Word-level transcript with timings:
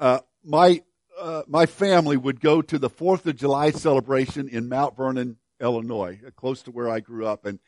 uh, 0.00 0.20
my 0.42 0.82
uh, 1.20 1.42
my 1.46 1.66
family 1.66 2.16
would 2.16 2.40
go 2.40 2.62
to 2.62 2.78
the 2.78 2.88
Fourth 2.88 3.26
of 3.26 3.36
July 3.36 3.70
celebration 3.70 4.48
in 4.48 4.68
Mount 4.68 4.96
Vernon, 4.96 5.36
Illinois, 5.60 6.18
close 6.34 6.62
to 6.62 6.70
where 6.70 6.88
I 6.88 7.00
grew 7.00 7.26
up, 7.26 7.44
and 7.44 7.58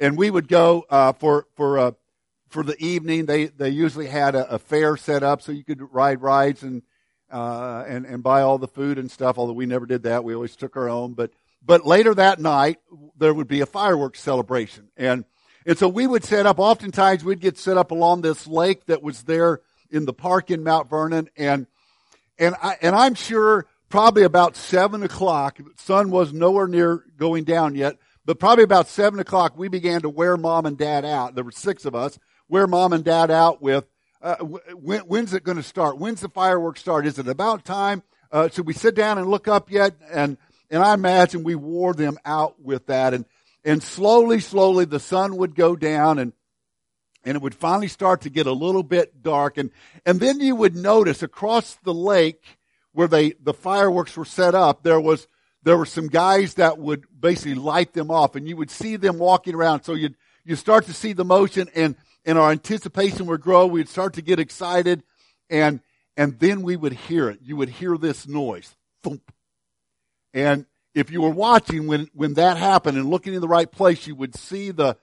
and 0.00 0.16
we 0.16 0.30
would 0.30 0.48
go 0.48 0.86
uh, 0.88 1.12
for 1.12 1.46
for 1.54 1.78
uh, 1.78 1.92
for 2.48 2.62
the 2.62 2.82
evening. 2.82 3.26
They 3.26 3.46
they 3.46 3.68
usually 3.68 4.06
had 4.06 4.34
a, 4.34 4.54
a, 4.54 4.58
fair 4.58 4.96
set 4.96 5.22
up 5.22 5.42
so 5.42 5.52
you 5.52 5.64
could 5.64 5.82
ride 5.92 6.22
rides 6.22 6.62
and 6.62 6.82
uh, 7.30 7.84
and 7.86 8.06
and 8.06 8.22
buy 8.22 8.40
all 8.40 8.56
the 8.56 8.68
food 8.68 8.98
and 8.98 9.10
stuff. 9.10 9.36
Although 9.36 9.52
we 9.52 9.66
never 9.66 9.84
did 9.84 10.04
that, 10.04 10.24
we 10.24 10.34
always 10.34 10.56
took 10.56 10.76
our 10.76 10.88
own. 10.88 11.12
But 11.12 11.32
but 11.62 11.84
later 11.84 12.14
that 12.14 12.40
night 12.40 12.78
there 13.18 13.34
would 13.34 13.48
be 13.48 13.60
a 13.60 13.66
fireworks 13.66 14.20
celebration, 14.20 14.88
and 14.96 15.26
and 15.66 15.76
so 15.76 15.88
we 15.88 16.06
would 16.06 16.24
set 16.24 16.46
up. 16.46 16.58
Oftentimes 16.58 17.22
we'd 17.22 17.40
get 17.40 17.58
set 17.58 17.76
up 17.76 17.90
along 17.90 18.22
this 18.22 18.46
lake 18.46 18.86
that 18.86 19.02
was 19.02 19.24
there 19.24 19.60
in 19.90 20.06
the 20.06 20.14
park 20.14 20.50
in 20.50 20.64
Mount 20.64 20.88
Vernon, 20.88 21.28
and 21.36 21.66
and 22.42 22.56
I, 22.60 22.76
and 22.82 22.94
I'm 22.96 23.14
sure 23.14 23.66
probably 23.88 24.24
about 24.24 24.56
seven 24.56 25.02
o'clock, 25.04 25.58
the 25.58 25.70
sun 25.76 26.10
was 26.10 26.32
nowhere 26.32 26.66
near 26.66 27.04
going 27.16 27.44
down 27.44 27.76
yet, 27.76 27.96
but 28.24 28.40
probably 28.40 28.64
about 28.64 28.88
seven 28.88 29.20
o'clock, 29.20 29.56
we 29.56 29.68
began 29.68 30.00
to 30.02 30.08
wear 30.08 30.36
mom 30.36 30.66
and 30.66 30.76
dad 30.76 31.04
out. 31.04 31.36
There 31.36 31.44
were 31.44 31.52
six 31.52 31.84
of 31.84 31.94
us, 31.94 32.18
wear 32.48 32.66
mom 32.66 32.92
and 32.92 33.04
dad 33.04 33.30
out 33.30 33.62
with, 33.62 33.84
uh, 34.20 34.36
when, 34.36 35.00
when's 35.02 35.34
it 35.34 35.44
going 35.44 35.56
to 35.56 35.62
start? 35.62 35.98
When's 35.98 36.20
the 36.20 36.28
fireworks 36.28 36.80
start? 36.80 37.06
Is 37.06 37.18
it 37.18 37.28
about 37.28 37.64
time? 37.64 38.02
Uh, 38.32 38.48
should 38.48 38.66
we 38.66 38.72
sit 38.72 38.96
down 38.96 39.18
and 39.18 39.28
look 39.28 39.46
up 39.46 39.70
yet? 39.70 39.94
And, 40.10 40.36
and 40.68 40.82
I 40.82 40.94
imagine 40.94 41.44
we 41.44 41.54
wore 41.54 41.94
them 41.94 42.18
out 42.24 42.60
with 42.60 42.86
that. 42.86 43.14
And, 43.14 43.24
and 43.64 43.82
slowly, 43.82 44.40
slowly 44.40 44.84
the 44.84 45.00
sun 45.00 45.36
would 45.36 45.54
go 45.54 45.76
down 45.76 46.18
and, 46.18 46.32
and 47.24 47.36
it 47.36 47.42
would 47.42 47.54
finally 47.54 47.88
start 47.88 48.22
to 48.22 48.30
get 48.30 48.46
a 48.46 48.52
little 48.52 48.82
bit 48.82 49.22
dark. 49.22 49.58
And, 49.58 49.70
and 50.04 50.20
then 50.20 50.40
you 50.40 50.56
would 50.56 50.74
notice 50.74 51.22
across 51.22 51.74
the 51.84 51.94
lake 51.94 52.44
where 52.92 53.08
they, 53.08 53.32
the 53.42 53.54
fireworks 53.54 54.16
were 54.16 54.24
set 54.24 54.54
up, 54.54 54.82
there 54.82 55.00
was, 55.00 55.28
there 55.62 55.76
were 55.76 55.86
some 55.86 56.08
guys 56.08 56.54
that 56.54 56.78
would 56.78 57.04
basically 57.18 57.54
light 57.54 57.92
them 57.92 58.10
off 58.10 58.34
and 58.34 58.48
you 58.48 58.56
would 58.56 58.70
see 58.70 58.96
them 58.96 59.18
walking 59.18 59.54
around. 59.54 59.84
So 59.84 59.94
you'd, 59.94 60.16
you 60.44 60.56
start 60.56 60.86
to 60.86 60.92
see 60.92 61.12
the 61.12 61.24
motion 61.24 61.68
and, 61.74 61.94
and 62.24 62.38
our 62.38 62.50
anticipation 62.50 63.26
would 63.26 63.40
grow. 63.40 63.66
We'd 63.66 63.88
start 63.88 64.14
to 64.14 64.22
get 64.22 64.40
excited 64.40 65.02
and, 65.48 65.80
and 66.16 66.38
then 66.40 66.62
we 66.62 66.76
would 66.76 66.92
hear 66.92 67.30
it. 67.30 67.38
You 67.42 67.56
would 67.56 67.68
hear 67.68 67.96
this 67.96 68.26
noise. 68.26 68.74
Thump. 69.02 69.32
And 70.34 70.66
if 70.94 71.10
you 71.10 71.22
were 71.22 71.30
watching 71.30 71.86
when, 71.86 72.08
when 72.14 72.34
that 72.34 72.56
happened 72.56 72.98
and 72.98 73.08
looking 73.08 73.34
in 73.34 73.40
the 73.40 73.48
right 73.48 73.70
place, 73.70 74.06
you 74.06 74.14
would 74.14 74.34
see 74.34 74.70
the, 74.70 74.96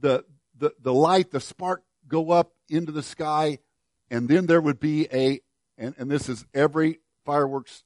the, 0.00 0.24
the, 0.58 0.72
the 0.80 0.92
light, 0.92 1.30
the 1.30 1.40
spark 1.40 1.82
go 2.06 2.30
up 2.30 2.52
into 2.68 2.92
the 2.92 3.02
sky, 3.02 3.58
and 4.10 4.28
then 4.28 4.46
there 4.46 4.60
would 4.60 4.80
be 4.80 5.08
a, 5.12 5.40
and, 5.78 5.94
and 5.98 6.10
this 6.10 6.28
is 6.28 6.44
every 6.54 7.00
fireworks 7.24 7.82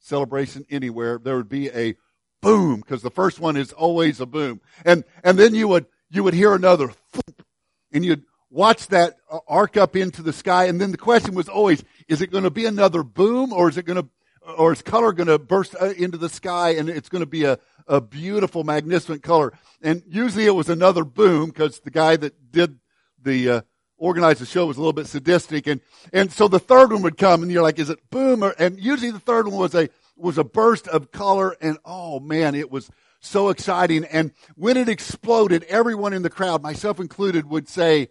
celebration 0.00 0.66
anywhere, 0.70 1.18
there 1.18 1.36
would 1.36 1.48
be 1.48 1.70
a 1.70 1.94
boom, 2.40 2.80
because 2.80 3.02
the 3.02 3.10
first 3.10 3.38
one 3.38 3.56
is 3.56 3.72
always 3.72 4.20
a 4.20 4.26
boom. 4.26 4.60
And, 4.84 5.04
and 5.22 5.38
then 5.38 5.54
you 5.54 5.68
would, 5.68 5.86
you 6.10 6.24
would 6.24 6.34
hear 6.34 6.54
another 6.54 6.88
thump, 6.88 7.46
and 7.92 8.04
you'd 8.04 8.24
watch 8.50 8.88
that 8.88 9.16
arc 9.48 9.76
up 9.76 9.96
into 9.96 10.22
the 10.22 10.32
sky, 10.32 10.64
and 10.64 10.80
then 10.80 10.90
the 10.90 10.98
question 10.98 11.34
was 11.34 11.48
always, 11.48 11.82
is 12.08 12.20
it 12.20 12.30
going 12.30 12.44
to 12.44 12.50
be 12.50 12.66
another 12.66 13.02
boom, 13.02 13.52
or 13.52 13.68
is 13.68 13.78
it 13.78 13.86
going 13.86 14.02
to, 14.02 14.08
or 14.56 14.72
is 14.72 14.82
color 14.82 15.12
going 15.12 15.28
to 15.28 15.38
burst 15.38 15.76
uh, 15.80 15.86
into 15.90 16.18
the 16.18 16.28
sky 16.28 16.70
and 16.70 16.88
it's 16.88 17.08
going 17.08 17.22
to 17.22 17.26
be 17.26 17.44
a, 17.44 17.58
a 17.86 18.00
beautiful, 18.00 18.64
magnificent 18.64 19.22
color. 19.22 19.52
And 19.82 20.02
usually 20.06 20.46
it 20.46 20.54
was 20.54 20.68
another 20.68 21.04
boom 21.04 21.50
because 21.50 21.80
the 21.80 21.90
guy 21.90 22.16
that 22.16 22.52
did 22.52 22.78
the, 23.22 23.50
uh, 23.50 23.60
organized 23.96 24.40
the 24.40 24.46
show 24.46 24.66
was 24.66 24.76
a 24.76 24.80
little 24.80 24.92
bit 24.92 25.06
sadistic. 25.06 25.66
And, 25.66 25.80
and 26.12 26.32
so 26.32 26.48
the 26.48 26.58
third 26.58 26.92
one 26.92 27.02
would 27.02 27.16
come 27.16 27.42
and 27.42 27.50
you're 27.50 27.62
like, 27.62 27.78
is 27.78 27.90
it 27.90 28.10
boom? 28.10 28.42
Or, 28.42 28.54
and 28.58 28.78
usually 28.80 29.10
the 29.10 29.20
third 29.20 29.46
one 29.46 29.58
was 29.58 29.74
a, 29.74 29.88
was 30.16 30.38
a 30.38 30.44
burst 30.44 30.88
of 30.88 31.12
color. 31.12 31.56
And 31.60 31.78
oh 31.84 32.20
man, 32.20 32.54
it 32.54 32.70
was 32.70 32.90
so 33.20 33.48
exciting. 33.48 34.04
And 34.04 34.32
when 34.56 34.76
it 34.76 34.88
exploded, 34.88 35.64
everyone 35.64 36.12
in 36.12 36.22
the 36.22 36.30
crowd, 36.30 36.62
myself 36.62 37.00
included, 37.00 37.48
would 37.48 37.68
say, 37.68 38.08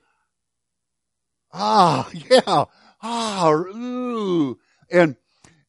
ah, 1.52 2.10
yeah, 2.14 2.66
ah, 3.02 3.52
ooh. 3.52 4.58
And, 4.90 5.16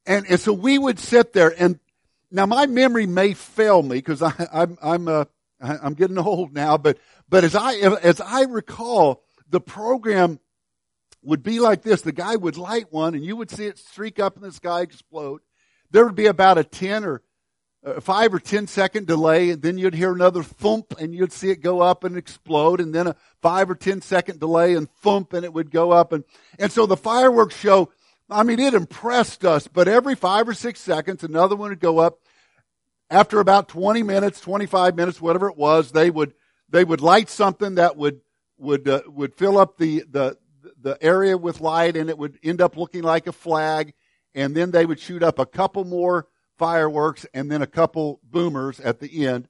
and, 0.06 0.26
and 0.28 0.40
so 0.40 0.52
we 0.52 0.78
would 0.78 0.98
sit 0.98 1.32
there 1.32 1.54
and 1.58 1.78
now 2.32 2.46
my 2.46 2.66
memory 2.66 3.06
may 3.06 3.34
fail 3.34 3.82
me 3.82 3.96
because 3.96 4.22
I'm, 4.22 4.78
I'm, 4.82 5.08
uh, 5.08 5.24
I'm 5.60 5.94
getting 5.94 6.18
old 6.18 6.52
now, 6.52 6.76
but, 6.78 6.98
but 7.28 7.44
as 7.44 7.54
I, 7.54 7.74
as 7.76 8.20
I 8.20 8.42
recall, 8.42 9.22
the 9.48 9.60
program 9.60 10.40
would 11.22 11.42
be 11.42 11.60
like 11.60 11.82
this. 11.82 12.02
The 12.02 12.12
guy 12.12 12.36
would 12.36 12.56
light 12.56 12.92
one 12.92 13.14
and 13.14 13.24
you 13.24 13.36
would 13.36 13.50
see 13.50 13.66
it 13.66 13.78
streak 13.78 14.18
up 14.18 14.36
in 14.36 14.42
the 14.42 14.52
sky, 14.52 14.80
explode. 14.80 15.40
There 15.90 16.04
would 16.04 16.16
be 16.16 16.26
about 16.26 16.58
a 16.58 16.64
10 16.64 17.04
or 17.04 17.22
uh, 17.84 18.00
five 18.00 18.32
or 18.32 18.38
10 18.38 18.66
second 18.66 19.06
delay 19.06 19.50
and 19.50 19.60
then 19.60 19.76
you'd 19.76 19.94
hear 19.94 20.12
another 20.12 20.42
thump 20.42 20.94
and 20.98 21.14
you'd 21.14 21.32
see 21.32 21.50
it 21.50 21.60
go 21.60 21.80
up 21.80 22.04
and 22.04 22.16
explode 22.16 22.80
and 22.80 22.94
then 22.94 23.08
a 23.08 23.16
five 23.40 23.68
or 23.70 23.74
10 23.74 24.00
second 24.00 24.40
delay 24.40 24.74
and 24.74 24.90
thump 24.90 25.32
and 25.32 25.44
it 25.44 25.52
would 25.52 25.70
go 25.70 25.90
up 25.90 26.12
and, 26.12 26.24
and 26.58 26.72
so 26.72 26.86
the 26.86 26.96
fireworks 26.96 27.56
show 27.56 27.90
I 28.32 28.42
mean, 28.42 28.58
it 28.58 28.74
impressed 28.74 29.44
us, 29.44 29.68
but 29.68 29.88
every 29.88 30.14
five 30.14 30.48
or 30.48 30.54
six 30.54 30.80
seconds, 30.80 31.22
another 31.22 31.56
one 31.56 31.70
would 31.70 31.80
go 31.80 31.98
up. 31.98 32.18
After 33.10 33.40
about 33.40 33.68
20 33.68 34.02
minutes, 34.02 34.40
25 34.40 34.96
minutes, 34.96 35.20
whatever 35.20 35.48
it 35.48 35.56
was, 35.56 35.92
they 35.92 36.10
would, 36.10 36.32
they 36.70 36.82
would 36.82 37.02
light 37.02 37.28
something 37.28 37.74
that 37.74 37.96
would, 37.96 38.22
would, 38.56 38.88
uh, 38.88 39.02
would 39.06 39.34
fill 39.34 39.58
up 39.58 39.76
the, 39.76 40.04
the, 40.10 40.38
the 40.80 40.96
area 41.02 41.36
with 41.36 41.60
light 41.60 41.96
and 41.96 42.08
it 42.08 42.16
would 42.16 42.38
end 42.42 42.62
up 42.62 42.76
looking 42.76 43.02
like 43.02 43.26
a 43.26 43.32
flag. 43.32 43.92
And 44.34 44.56
then 44.56 44.70
they 44.70 44.86
would 44.86 44.98
shoot 44.98 45.22
up 45.22 45.38
a 45.38 45.44
couple 45.44 45.84
more 45.84 46.26
fireworks 46.56 47.26
and 47.34 47.52
then 47.52 47.60
a 47.60 47.66
couple 47.66 48.20
boomers 48.22 48.80
at 48.80 49.00
the 49.00 49.26
end. 49.26 49.48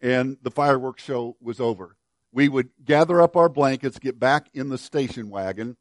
And 0.00 0.36
the 0.42 0.50
fireworks 0.50 1.04
show 1.04 1.36
was 1.40 1.60
over. 1.60 1.96
We 2.32 2.48
would 2.48 2.70
gather 2.84 3.22
up 3.22 3.36
our 3.36 3.48
blankets, 3.48 3.98
get 3.98 4.18
back 4.18 4.48
in 4.52 4.70
the 4.70 4.78
station 4.78 5.30
wagon 5.30 5.76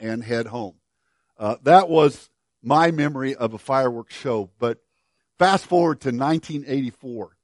and 0.00 0.24
head 0.24 0.46
home. 0.46 0.76
Uh, 1.38 1.56
that 1.62 1.88
was 1.88 2.30
my 2.62 2.90
memory 2.90 3.34
of 3.34 3.54
a 3.54 3.58
fireworks 3.58 4.14
show. 4.14 4.50
But 4.58 4.78
fast 5.38 5.66
forward 5.66 6.00
to 6.02 6.08
1984. 6.08 7.36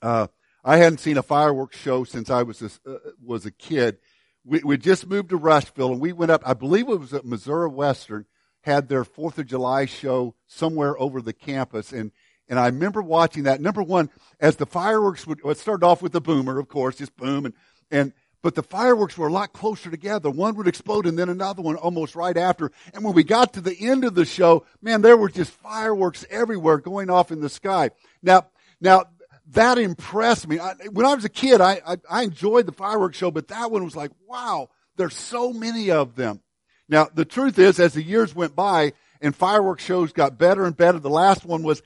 Uh, 0.00 0.26
I 0.64 0.78
hadn't 0.78 0.98
seen 0.98 1.18
a 1.18 1.22
fireworks 1.22 1.78
show 1.78 2.04
since 2.04 2.30
I 2.30 2.42
was 2.42 2.62
a, 2.62 2.90
uh, 2.90 2.98
was 3.22 3.44
a 3.44 3.50
kid. 3.50 3.98
We, 4.44 4.60
we 4.60 4.78
just 4.78 5.06
moved 5.06 5.30
to 5.30 5.36
Rushville 5.36 5.92
and 5.92 6.00
we 6.00 6.12
went 6.12 6.30
up, 6.30 6.42
I 6.46 6.54
believe 6.54 6.88
it 6.88 7.00
was 7.00 7.12
at 7.12 7.26
Missouri 7.26 7.68
Western, 7.68 8.26
had 8.62 8.88
their 8.88 9.04
4th 9.04 9.38
of 9.38 9.46
July 9.46 9.84
show 9.84 10.34
somewhere 10.46 10.98
over 10.98 11.20
the 11.20 11.34
campus. 11.34 11.92
And, 11.92 12.12
and 12.48 12.58
I 12.58 12.66
remember 12.66 13.02
watching 13.02 13.42
that. 13.44 13.60
Number 13.60 13.82
one, 13.82 14.10
as 14.40 14.56
the 14.56 14.66
fireworks 14.66 15.26
would, 15.26 15.40
it 15.44 15.58
started 15.58 15.84
off 15.84 16.00
with 16.00 16.12
the 16.12 16.20
boomer, 16.20 16.58
of 16.58 16.68
course, 16.68 16.96
just 16.96 17.16
boom. 17.16 17.46
And, 17.46 17.54
and 17.90 18.12
but 18.44 18.54
the 18.54 18.62
fireworks 18.62 19.16
were 19.16 19.28
a 19.28 19.32
lot 19.32 19.54
closer 19.54 19.90
together. 19.90 20.30
One 20.30 20.54
would 20.56 20.68
explode 20.68 21.06
and 21.06 21.18
then 21.18 21.30
another 21.30 21.62
one 21.62 21.76
almost 21.76 22.14
right 22.14 22.36
after. 22.36 22.70
And 22.92 23.02
when 23.02 23.14
we 23.14 23.24
got 23.24 23.54
to 23.54 23.62
the 23.62 23.74
end 23.74 24.04
of 24.04 24.14
the 24.14 24.26
show, 24.26 24.66
man, 24.82 25.00
there 25.00 25.16
were 25.16 25.30
just 25.30 25.50
fireworks 25.50 26.26
everywhere 26.28 26.76
going 26.76 27.08
off 27.08 27.32
in 27.32 27.40
the 27.40 27.48
sky. 27.48 27.88
Now, 28.22 28.48
now 28.82 29.06
that 29.52 29.78
impressed 29.78 30.46
me. 30.46 30.58
I, 30.58 30.74
when 30.92 31.06
I 31.06 31.14
was 31.14 31.24
a 31.24 31.30
kid, 31.30 31.62
I, 31.62 31.80
I, 31.86 31.96
I 32.10 32.22
enjoyed 32.24 32.66
the 32.66 32.72
fireworks 32.72 33.16
show, 33.16 33.30
but 33.30 33.48
that 33.48 33.70
one 33.70 33.82
was 33.82 33.96
like, 33.96 34.10
wow, 34.28 34.68
there's 34.96 35.16
so 35.16 35.54
many 35.54 35.90
of 35.90 36.14
them. 36.14 36.42
Now, 36.86 37.08
the 37.14 37.24
truth 37.24 37.58
is, 37.58 37.80
as 37.80 37.94
the 37.94 38.02
years 38.02 38.34
went 38.34 38.54
by 38.54 38.92
and 39.22 39.34
fireworks 39.34 39.82
shows 39.82 40.12
got 40.12 40.36
better 40.36 40.66
and 40.66 40.76
better, 40.76 40.98
the 40.98 41.08
last 41.08 41.46
one 41.46 41.62
was, 41.62 41.82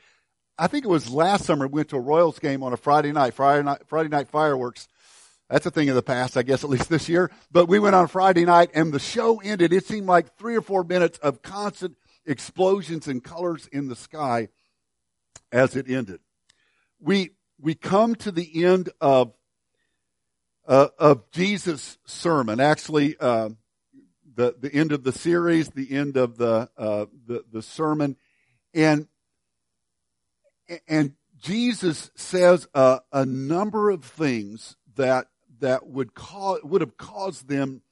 I 0.58 0.66
think 0.66 0.84
it 0.84 0.88
was 0.88 1.08
last 1.08 1.44
summer, 1.44 1.68
we 1.68 1.76
went 1.76 1.90
to 1.90 1.96
a 1.98 2.00
Royals 2.00 2.40
game 2.40 2.64
on 2.64 2.72
a 2.72 2.76
Friday 2.76 3.12
night, 3.12 3.34
Friday 3.34 3.62
night, 3.62 3.82
Friday 3.86 4.08
night 4.08 4.26
fireworks 4.28 4.88
that's 5.48 5.64
a 5.64 5.70
thing 5.70 5.88
of 5.88 5.94
the 5.94 6.02
past, 6.02 6.36
I 6.36 6.42
guess, 6.42 6.62
at 6.62 6.70
least 6.70 6.90
this 6.90 7.08
year. 7.08 7.30
But 7.50 7.66
we 7.66 7.78
went 7.78 7.94
on 7.94 8.06
Friday 8.08 8.44
night 8.44 8.70
and 8.74 8.92
the 8.92 8.98
show 8.98 9.40
ended. 9.40 9.72
It 9.72 9.86
seemed 9.86 10.06
like 10.06 10.36
three 10.36 10.56
or 10.56 10.60
four 10.60 10.84
minutes 10.84 11.18
of 11.18 11.40
constant 11.40 11.96
explosions 12.26 13.08
and 13.08 13.24
colors 13.24 13.66
in 13.72 13.88
the 13.88 13.96
sky 13.96 14.48
as 15.50 15.74
it 15.74 15.88
ended. 15.88 16.20
We, 17.00 17.30
we 17.58 17.74
come 17.74 18.14
to 18.16 18.30
the 18.30 18.64
end 18.64 18.90
of, 19.00 19.32
uh, 20.66 20.88
of 20.98 21.30
Jesus' 21.30 21.96
sermon. 22.04 22.60
Actually, 22.60 23.16
uh, 23.18 23.50
the, 24.34 24.54
the 24.60 24.72
end 24.72 24.92
of 24.92 25.02
the 25.02 25.12
series, 25.12 25.70
the 25.70 25.90
end 25.90 26.18
of 26.18 26.36
the, 26.36 26.68
uh, 26.76 27.06
the, 27.26 27.44
the 27.50 27.62
sermon. 27.62 28.16
And, 28.74 29.08
and 30.86 31.14
Jesus 31.38 32.10
says 32.16 32.68
a, 32.74 33.00
a 33.10 33.24
number 33.24 33.88
of 33.88 34.04
things 34.04 34.76
that 34.96 35.28
that 35.60 35.86
would 35.86 36.14
cause, 36.14 36.60
would 36.62 36.80
have 36.80 36.96
caused 36.96 37.48
them, 37.48 37.82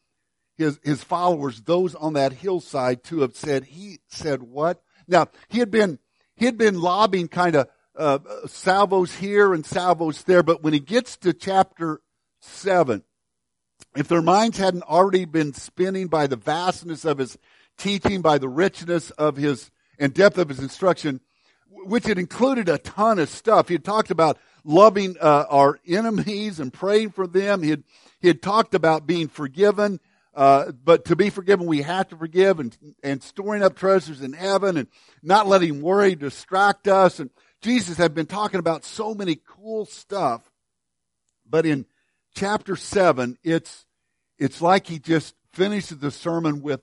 his, 0.57 0.79
his 0.83 1.05
followers, 1.05 1.63
those 1.63 1.95
on 1.95 2.15
that 2.15 2.33
hillside 2.33 3.05
to 3.05 3.21
have 3.21 3.37
said, 3.37 3.65
he 3.65 3.99
said 4.09 4.43
what? 4.43 4.83
Now, 5.07 5.29
he 5.49 5.59
had 5.59 5.71
been, 5.71 5.99
he 6.35 6.47
had 6.47 6.57
been 6.57 6.81
lobbing 6.81 7.29
kind 7.29 7.57
of, 7.57 7.69
uh, 7.97 8.19
salvos 8.47 9.15
here 9.15 9.55
and 9.55 9.65
salvos 9.65 10.23
there, 10.25 10.43
but 10.43 10.63
when 10.63 10.73
he 10.73 10.81
gets 10.81 11.17
to 11.19 11.33
chapter 11.33 12.01
seven, 12.41 13.03
if 13.97 14.09
their 14.09 14.23
minds 14.23 14.59
hadn't 14.59 14.83
already 14.83 15.25
been 15.25 15.55
spinning 15.55 16.09
by 16.09 16.27
the 16.27 16.37
vastness 16.37 17.05
of 17.05 17.19
his 17.19 17.39
teaching, 17.79 18.23
by 18.23 18.39
the 18.39 18.49
richness 18.49 19.11
of 19.13 19.37
his 19.37 19.71
and 19.99 20.13
depth 20.13 20.39
of 20.39 20.49
his 20.49 20.59
instruction, 20.59 21.21
which 21.69 22.07
had 22.07 22.19
included 22.19 22.69
a 22.69 22.79
ton 22.79 23.19
of 23.19 23.29
stuff. 23.29 23.69
He 23.69 23.75
had 23.75 23.85
talked 23.85 24.11
about 24.11 24.39
loving 24.67 25.17
uh, 25.21 25.45
our 25.49 25.79
enemies 25.87 26.59
and 26.61 26.73
praying 26.73 27.11
for 27.11 27.27
them. 27.27 27.63
He 27.63 27.71
had, 27.71 27.85
he 28.19 28.29
had 28.29 28.43
talked 28.43 28.75
about 28.75 29.07
being 29.07 29.29
forgiven, 29.29 30.01
uh, 30.35 30.73
but 30.73 31.07
to 31.07 31.17
be 31.17 31.31
forgiven, 31.31 31.67
we 31.67 31.83
have 31.83 32.09
to 32.09 32.17
forgive 32.17 32.59
and, 32.61 32.77
and 33.03 33.23
storing 33.23 33.63
up 33.63 33.77
treasures 33.77 34.21
in 34.21 34.33
heaven 34.33 34.77
and 34.77 34.89
not 35.23 35.47
letting 35.47 35.81
worry 35.81 36.15
distract 36.15 36.89
us. 36.89 37.21
And 37.21 37.31
Jesus 37.63 37.97
had 37.97 38.15
been 38.15 38.27
talking 38.27 38.61
about 38.61 38.85
so 38.85 39.15
many 39.15 39.37
cool 39.37 39.87
stuff. 39.87 40.43
But 41.49 41.65
in 41.65 41.87
chapter 42.35 42.75
seven, 42.75 43.39
it's, 43.45 43.87
it's 44.39 44.61
like 44.61 44.89
he 44.89 44.99
just 44.99 45.35
finishes 45.53 45.99
the 45.99 46.11
sermon 46.11 46.61
with, 46.61 46.83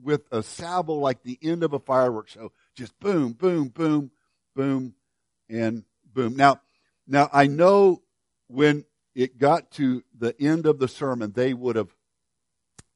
with 0.00 0.22
a 0.30 0.42
salvo 0.42 0.94
like 0.94 1.22
the 1.22 1.38
end 1.42 1.64
of 1.64 1.72
a 1.72 1.78
fireworks 1.78 2.32
show. 2.32 2.52
Just 2.76 2.98
boom, 3.00 3.32
boom, 3.32 3.68
boom, 3.68 4.10
boom, 4.54 4.94
and 5.48 5.84
boom. 6.12 6.36
Now, 6.36 6.60
now 7.06 7.28
I 7.32 7.46
know 7.46 8.02
when 8.48 8.84
it 9.14 9.38
got 9.38 9.70
to 9.72 10.02
the 10.16 10.34
end 10.40 10.66
of 10.66 10.78
the 10.78 10.88
sermon, 10.88 11.32
they 11.32 11.54
would 11.54 11.76
have, 11.76 11.94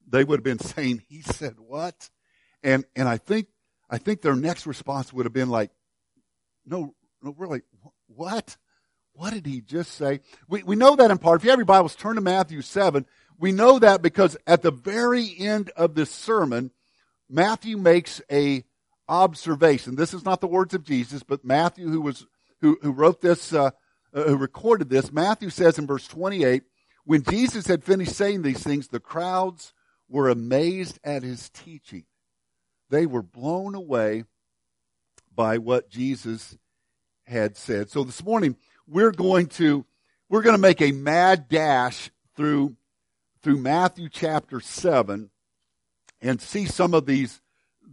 they 0.07 0.23
would 0.23 0.39
have 0.39 0.43
been 0.43 0.59
saying, 0.75 1.03
he 1.07 1.21
said 1.21 1.55
what? 1.59 2.09
And, 2.63 2.85
and 2.95 3.07
I 3.07 3.17
think, 3.17 3.47
I 3.89 3.97
think 3.97 4.21
their 4.21 4.35
next 4.35 4.67
response 4.67 5.13
would 5.13 5.25
have 5.25 5.33
been 5.33 5.49
like, 5.49 5.71
no, 6.65 6.93
no, 7.21 7.33
really, 7.37 7.61
what? 8.07 8.57
What 9.13 9.33
did 9.33 9.45
he 9.45 9.61
just 9.61 9.91
say? 9.93 10.21
We, 10.47 10.63
we 10.63 10.75
know 10.75 10.95
that 10.95 11.11
in 11.11 11.17
part. 11.17 11.39
If 11.39 11.43
you 11.43 11.49
have 11.49 11.59
your 11.59 11.65
Bibles, 11.65 11.95
turn 11.95 12.15
to 12.15 12.21
Matthew 12.21 12.61
7. 12.61 13.05
We 13.37 13.51
know 13.51 13.79
that 13.79 14.01
because 14.01 14.37
at 14.45 14.61
the 14.61 14.71
very 14.71 15.33
end 15.37 15.71
of 15.75 15.95
this 15.95 16.11
sermon, 16.11 16.71
Matthew 17.29 17.77
makes 17.77 18.21
a 18.31 18.63
observation. 19.07 19.95
This 19.95 20.13
is 20.13 20.23
not 20.23 20.41
the 20.41 20.47
words 20.47 20.73
of 20.73 20.83
Jesus, 20.83 21.23
but 21.23 21.43
Matthew, 21.43 21.89
who 21.89 22.01
was 22.01 22.25
who, 22.61 22.77
who 22.81 22.91
wrote 22.91 23.21
this, 23.21 23.53
uh, 23.53 23.71
uh, 24.13 24.23
who 24.23 24.37
recorded 24.37 24.89
this, 24.89 25.11
Matthew 25.11 25.49
says 25.49 25.77
in 25.77 25.87
verse 25.87 26.07
28, 26.07 26.63
when 27.05 27.23
Jesus 27.23 27.67
had 27.67 27.83
finished 27.83 28.15
saying 28.15 28.41
these 28.41 28.63
things, 28.63 28.87
the 28.87 28.99
crowds 28.99 29.73
were 30.07 30.29
amazed 30.29 30.99
at 31.03 31.23
his 31.23 31.49
teaching. 31.49 32.05
They 32.89 33.05
were 33.05 33.21
blown 33.21 33.75
away 33.75 34.23
by 35.35 35.57
what 35.57 35.89
Jesus 35.89 36.57
had 37.23 37.55
said. 37.55 37.89
So 37.89 38.03
this 38.03 38.23
morning, 38.23 38.55
we're 38.87 39.11
going 39.11 39.47
to, 39.47 39.85
we're 40.27 40.41
going 40.41 40.55
to 40.55 40.61
make 40.61 40.81
a 40.81 40.91
mad 40.91 41.47
dash 41.47 42.09
through, 42.35 42.75
through 43.41 43.57
Matthew 43.57 44.09
chapter 44.09 44.59
7 44.59 45.29
and 46.21 46.41
see 46.41 46.65
some 46.65 46.93
of 46.93 47.05
these, 47.05 47.41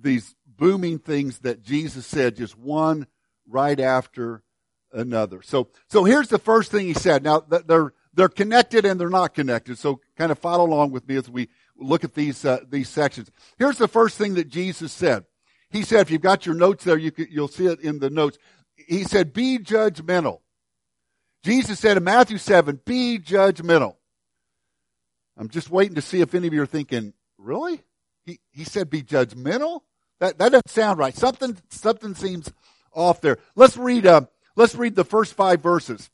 these 0.01 0.35
booming 0.47 0.99
things 0.99 1.41
that 1.41 1.63
Jesus 1.63 2.07
said, 2.07 2.37
just 2.37 2.59
one 2.59 3.07
right 3.47 3.79
after 3.79 4.43
another. 4.93 5.43
So, 5.43 5.69
so 5.89 6.05
here's 6.05 6.29
the 6.29 6.39
first 6.39 6.71
thing 6.71 6.87
he 6.87 6.95
said. 6.95 7.23
Now, 7.23 7.41
they're, 7.41 7.93
they're 8.15 8.29
connected 8.29 8.85
and 8.85 8.99
they're 9.01 9.11
not 9.11 9.35
connected. 9.35 9.79
So 9.79 10.01
kind 10.17 10.33
of 10.33 10.39
follow 10.39 10.65
along 10.65 10.93
with 10.93 11.09
me 11.09 11.17
as 11.17 11.29
we 11.29 11.49
look 11.77 12.05
at 12.05 12.15
these, 12.15 12.45
uh, 12.45 12.61
these 12.69 12.89
sections. 12.89 13.31
Here's 13.59 13.79
the 13.79 13.89
first 13.89 14.17
thing 14.17 14.35
that 14.35 14.49
Jesus 14.49 14.93
said. 14.93 15.25
He 15.71 15.83
said, 15.83 16.01
if 16.01 16.11
you've 16.11 16.23
got 16.23 16.47
your 16.47 16.55
notes 16.55 16.85
there, 16.85 16.97
you 16.97 17.13
you'll 17.31 17.49
see 17.49 17.67
it 17.67 17.81
in 17.81 17.99
the 17.99 18.11
notes. 18.11 18.39
He 18.77 19.05
said, 19.05 19.33
be 19.33 19.59
judgmental. 19.59 20.41
Jesus 21.43 21.79
said 21.79 21.97
in 21.97 22.05
Matthew 22.05 22.39
7, 22.39 22.81
be 22.85 23.19
judgmental. 23.19 23.97
I'm 25.37 25.49
just 25.49 25.71
waiting 25.71 25.97
to 25.97 26.03
see 26.03 26.21
if 26.21 26.35
any 26.35 26.47
of 26.47 26.55
you 26.55 26.63
are 26.63 26.67
thinking, 26.67 27.13
really? 27.37 27.83
He, 28.25 28.41
he 28.51 28.65
said 28.65 28.89
be 28.89 29.03
judgmental? 29.03 29.81
That, 30.19 30.39
that 30.39 30.53
doesn't 30.53 30.71
sound 30.71 30.99
right. 30.99 31.15
Something, 31.15 31.59
something 31.69 32.15
seems 32.15 32.51
off 32.93 33.21
there. 33.21 33.39
Let's 33.55 33.77
read, 33.77 34.07
uh, 34.07 34.23
let's 34.57 34.75
read 34.75 34.95
the 34.97 35.05
first 35.05 35.35
five 35.35 35.63
verses. 35.63 36.11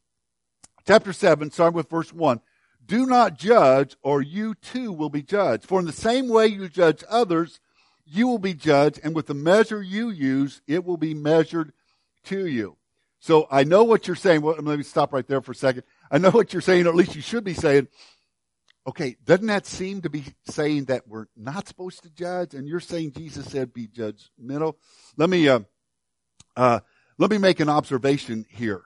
Chapter 0.86 1.12
7, 1.12 1.50
starting 1.50 1.76
with 1.76 1.88
verse 1.88 2.12
1. 2.12 2.40
Do 2.84 3.06
not 3.06 3.38
judge, 3.38 3.96
or 4.02 4.20
you 4.20 4.54
too 4.54 4.92
will 4.92 5.08
be 5.08 5.22
judged. 5.22 5.64
For 5.64 5.78
in 5.78 5.86
the 5.86 5.92
same 5.92 6.28
way 6.28 6.48
you 6.48 6.68
judge 6.68 7.04
others, 7.08 7.60
you 8.04 8.26
will 8.26 8.38
be 8.38 8.54
judged, 8.54 9.00
and 9.02 9.14
with 9.14 9.26
the 9.26 9.34
measure 9.34 9.82
you 9.82 10.10
use, 10.10 10.60
it 10.66 10.84
will 10.84 10.96
be 10.96 11.14
measured 11.14 11.72
to 12.24 12.46
you. 12.46 12.76
So 13.20 13.46
I 13.50 13.62
know 13.62 13.84
what 13.84 14.08
you're 14.08 14.16
saying. 14.16 14.42
Well, 14.42 14.56
let 14.58 14.76
me 14.76 14.82
stop 14.82 15.12
right 15.12 15.26
there 15.26 15.40
for 15.40 15.52
a 15.52 15.54
second. 15.54 15.84
I 16.10 16.18
know 16.18 16.30
what 16.30 16.52
you're 16.52 16.60
saying, 16.60 16.86
or 16.86 16.90
at 16.90 16.96
least 16.96 17.14
you 17.14 17.22
should 17.22 17.44
be 17.44 17.54
saying. 17.54 17.86
Okay, 18.84 19.16
doesn't 19.24 19.46
that 19.46 19.64
seem 19.64 20.02
to 20.02 20.10
be 20.10 20.24
saying 20.48 20.86
that 20.86 21.06
we're 21.06 21.26
not 21.36 21.68
supposed 21.68 22.02
to 22.02 22.10
judge? 22.10 22.54
And 22.54 22.66
you're 22.66 22.80
saying 22.80 23.12
Jesus 23.12 23.46
said 23.46 23.72
be 23.72 23.86
judgmental. 23.86 24.74
Let 25.16 25.30
me 25.30 25.48
uh, 25.48 25.60
uh, 26.56 26.80
let 27.18 27.30
me 27.30 27.38
make 27.38 27.60
an 27.60 27.68
observation 27.68 28.46
here. 28.48 28.82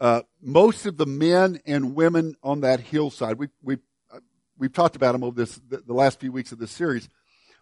Uh, 0.00 0.22
most 0.40 0.86
of 0.86 0.96
the 0.96 1.06
men 1.06 1.60
and 1.64 1.94
women 1.94 2.34
on 2.42 2.62
that 2.62 2.80
hillside, 2.80 3.38
we 3.38 3.48
we 3.62 3.78
uh, 4.12 4.18
we've 4.58 4.72
talked 4.72 4.96
about 4.96 5.12
them 5.12 5.22
over 5.22 5.36
this 5.36 5.60
the, 5.68 5.78
the 5.78 5.94
last 5.94 6.20
few 6.20 6.32
weeks 6.32 6.52
of 6.52 6.58
this 6.58 6.72
series. 6.72 7.08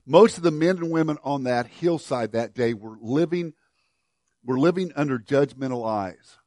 Most 0.06 0.38
of 0.38 0.42
the 0.42 0.50
men 0.50 0.78
and 0.78 0.90
women 0.90 1.18
on 1.22 1.44
that 1.44 1.66
hillside 1.66 2.32
that 2.32 2.54
day 2.54 2.72
were 2.74 2.96
living 3.00 3.52
were 4.44 4.58
living 4.58 4.92
under 4.96 5.18
judgmental 5.18 5.86
eyes. 5.86 6.38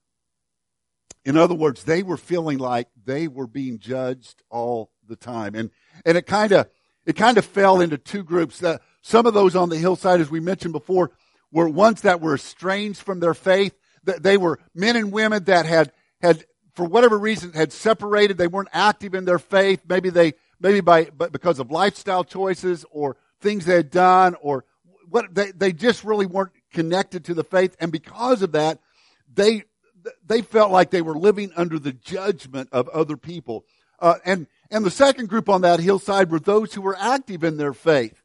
In 1.26 1.38
other 1.38 1.56
words, 1.56 1.84
they 1.84 2.04
were 2.04 2.18
feeling 2.18 2.58
like 2.58 2.90
they 3.06 3.28
were 3.28 3.48
being 3.48 3.80
judged 3.80 4.44
all 4.50 4.92
the 5.08 5.16
time. 5.16 5.56
And, 5.56 5.70
and 6.06 6.18
it 6.18 6.26
kind 6.26 6.52
of, 6.52 6.68
it 7.06 7.16
kind 7.16 7.38
of 7.38 7.46
fell 7.46 7.80
into 7.80 7.98
two 7.98 8.24
groups. 8.24 8.60
That 8.60 8.82
some 9.02 9.26
of 9.26 9.34
those 9.34 9.56
on 9.56 9.70
the 9.70 9.78
hillside, 9.78 10.20
as 10.20 10.30
we 10.30 10.40
mentioned 10.40 10.74
before, 10.74 11.12
were 11.54 11.70
ones 11.70 12.02
that 12.02 12.20
were 12.20 12.34
estranged 12.34 13.02
from 13.02 13.22
their 13.22 13.36
faith. 13.36 13.74
They 14.04 14.36
were 14.36 14.60
men 14.76 14.98
and 14.98 15.14
women 15.14 15.46
that 15.46 15.66
had, 15.66 15.94
had, 16.20 16.44
for 16.74 16.84
whatever 16.84 17.18
reason, 17.18 17.54
had 17.54 17.72
separated. 17.72 18.38
They 18.38 18.48
weren't 18.48 18.70
active 18.74 19.14
in 19.14 19.24
their 19.24 19.40
faith. 19.40 19.84
Maybe 19.88 20.10
they, 20.10 20.34
maybe 20.60 20.82
by, 20.82 21.06
but 21.16 21.32
because 21.32 21.60
of 21.60 21.72
lifestyle 21.72 22.24
choices 22.24 22.86
or 22.92 23.16
things 23.40 23.66
they 23.66 23.76
had 23.76 23.92
done 23.92 24.36
or 24.42 24.66
what, 25.10 25.34
they, 25.34 25.52
they 25.52 25.72
just 25.72 26.04
really 26.04 26.26
weren't 26.26 26.52
connected 26.74 27.26
to 27.26 27.36
the 27.36 27.44
faith. 27.44 27.78
And 27.80 27.92
because 27.92 28.42
of 28.42 28.54
that, 28.54 28.80
they, 29.32 29.64
they 30.26 30.42
felt 30.42 30.72
like 30.72 30.90
they 30.90 31.04
were 31.04 31.16
living 31.16 31.52
under 31.56 31.78
the 31.78 31.94
judgment 31.94 32.70
of 32.72 32.90
other 32.90 33.16
people. 33.16 33.64
Uh, 34.00 34.16
and, 34.26 34.48
and 34.72 34.84
the 34.84 34.92
second 34.92 35.30
group 35.30 35.48
on 35.48 35.62
that 35.62 35.80
hillside 35.80 36.32
were 36.32 36.40
those 36.40 36.74
who 36.74 36.82
were 36.82 36.98
active 36.98 37.44
in 37.44 37.58
their 37.58 37.74
faith. 37.74 38.22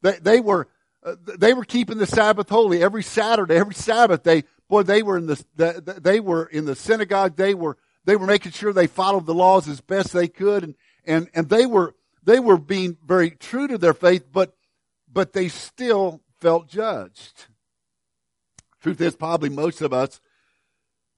They, 0.00 0.18
they 0.18 0.40
were, 0.40 0.66
uh, 1.12 1.16
they 1.38 1.54
were 1.54 1.64
keeping 1.64 1.98
the 1.98 2.06
Sabbath 2.06 2.48
holy 2.48 2.82
every 2.82 3.02
Saturday, 3.02 3.56
every 3.56 3.74
Sabbath. 3.74 4.22
They, 4.22 4.44
boy, 4.68 4.82
they 4.82 5.02
were 5.02 5.16
in 5.16 5.26
the, 5.26 5.98
they 6.00 6.20
were 6.20 6.46
in 6.46 6.64
the 6.64 6.74
synagogue. 6.74 7.36
They 7.36 7.54
were, 7.54 7.76
they 8.04 8.16
were 8.16 8.26
making 8.26 8.52
sure 8.52 8.72
they 8.72 8.86
followed 8.86 9.26
the 9.26 9.34
laws 9.34 9.68
as 9.68 9.80
best 9.80 10.12
they 10.12 10.28
could. 10.28 10.64
And, 10.64 10.74
and, 11.04 11.28
and 11.34 11.48
they 11.48 11.66
were, 11.66 11.94
they 12.22 12.40
were 12.40 12.58
being 12.58 12.96
very 13.04 13.30
true 13.30 13.68
to 13.68 13.78
their 13.78 13.94
faith, 13.94 14.26
but, 14.32 14.54
but 15.10 15.32
they 15.32 15.48
still 15.48 16.20
felt 16.40 16.68
judged. 16.68 17.46
Truth 18.82 19.00
is, 19.00 19.16
probably 19.16 19.48
most 19.48 19.80
of 19.80 19.92
us 19.92 20.20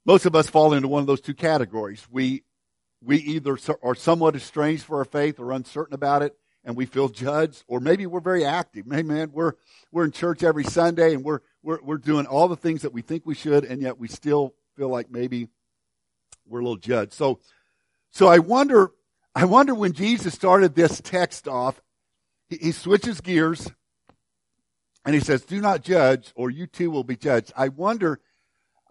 most 0.04 0.26
of 0.26 0.34
us 0.34 0.48
fall 0.48 0.72
into 0.72 0.88
one 0.88 1.02
of 1.02 1.06
those 1.06 1.20
two 1.20 1.34
categories. 1.34 2.06
We, 2.10 2.42
we 3.02 3.18
either 3.18 3.58
are 3.82 3.94
somewhat 3.94 4.34
estranged 4.34 4.84
for 4.84 4.98
our 4.98 5.04
faith 5.04 5.38
or 5.38 5.52
uncertain 5.52 5.94
about 5.94 6.22
it 6.22 6.36
and 6.64 6.76
we 6.76 6.86
feel 6.86 7.08
judged, 7.08 7.64
or 7.66 7.80
maybe 7.80 8.06
we're 8.06 8.20
very 8.20 8.44
active. 8.44 8.86
Man, 8.86 9.30
we're, 9.32 9.54
we're 9.90 10.04
in 10.04 10.12
church 10.12 10.42
every 10.42 10.64
Sunday 10.64 11.14
and 11.14 11.24
we're, 11.24 11.40
we're, 11.62 11.80
we're 11.82 11.98
doing 11.98 12.26
all 12.26 12.48
the 12.48 12.56
things 12.56 12.82
that 12.82 12.92
we 12.92 13.02
think 13.02 13.24
we 13.24 13.34
should 13.34 13.64
and 13.64 13.80
yet 13.80 13.98
we 13.98 14.08
still 14.08 14.54
feel 14.76 14.88
like 14.88 15.10
maybe 15.10 15.48
we're 16.46 16.60
a 16.60 16.62
little 16.62 16.76
judged. 16.76 17.12
So, 17.12 17.40
so 18.10 18.28
I 18.28 18.38
wonder, 18.38 18.90
I 19.34 19.44
wonder 19.46 19.74
when 19.74 19.92
Jesus 19.92 20.34
started 20.34 20.74
this 20.74 21.00
text 21.00 21.48
off, 21.48 21.80
he, 22.48 22.56
he 22.56 22.72
switches 22.72 23.20
gears 23.20 23.70
and 25.04 25.14
he 25.14 25.20
says, 25.20 25.44
do 25.44 25.60
not 25.60 25.82
judge 25.82 26.32
or 26.34 26.50
you 26.50 26.66
too 26.66 26.90
will 26.90 27.04
be 27.04 27.16
judged. 27.16 27.52
I 27.56 27.68
wonder 27.68 28.20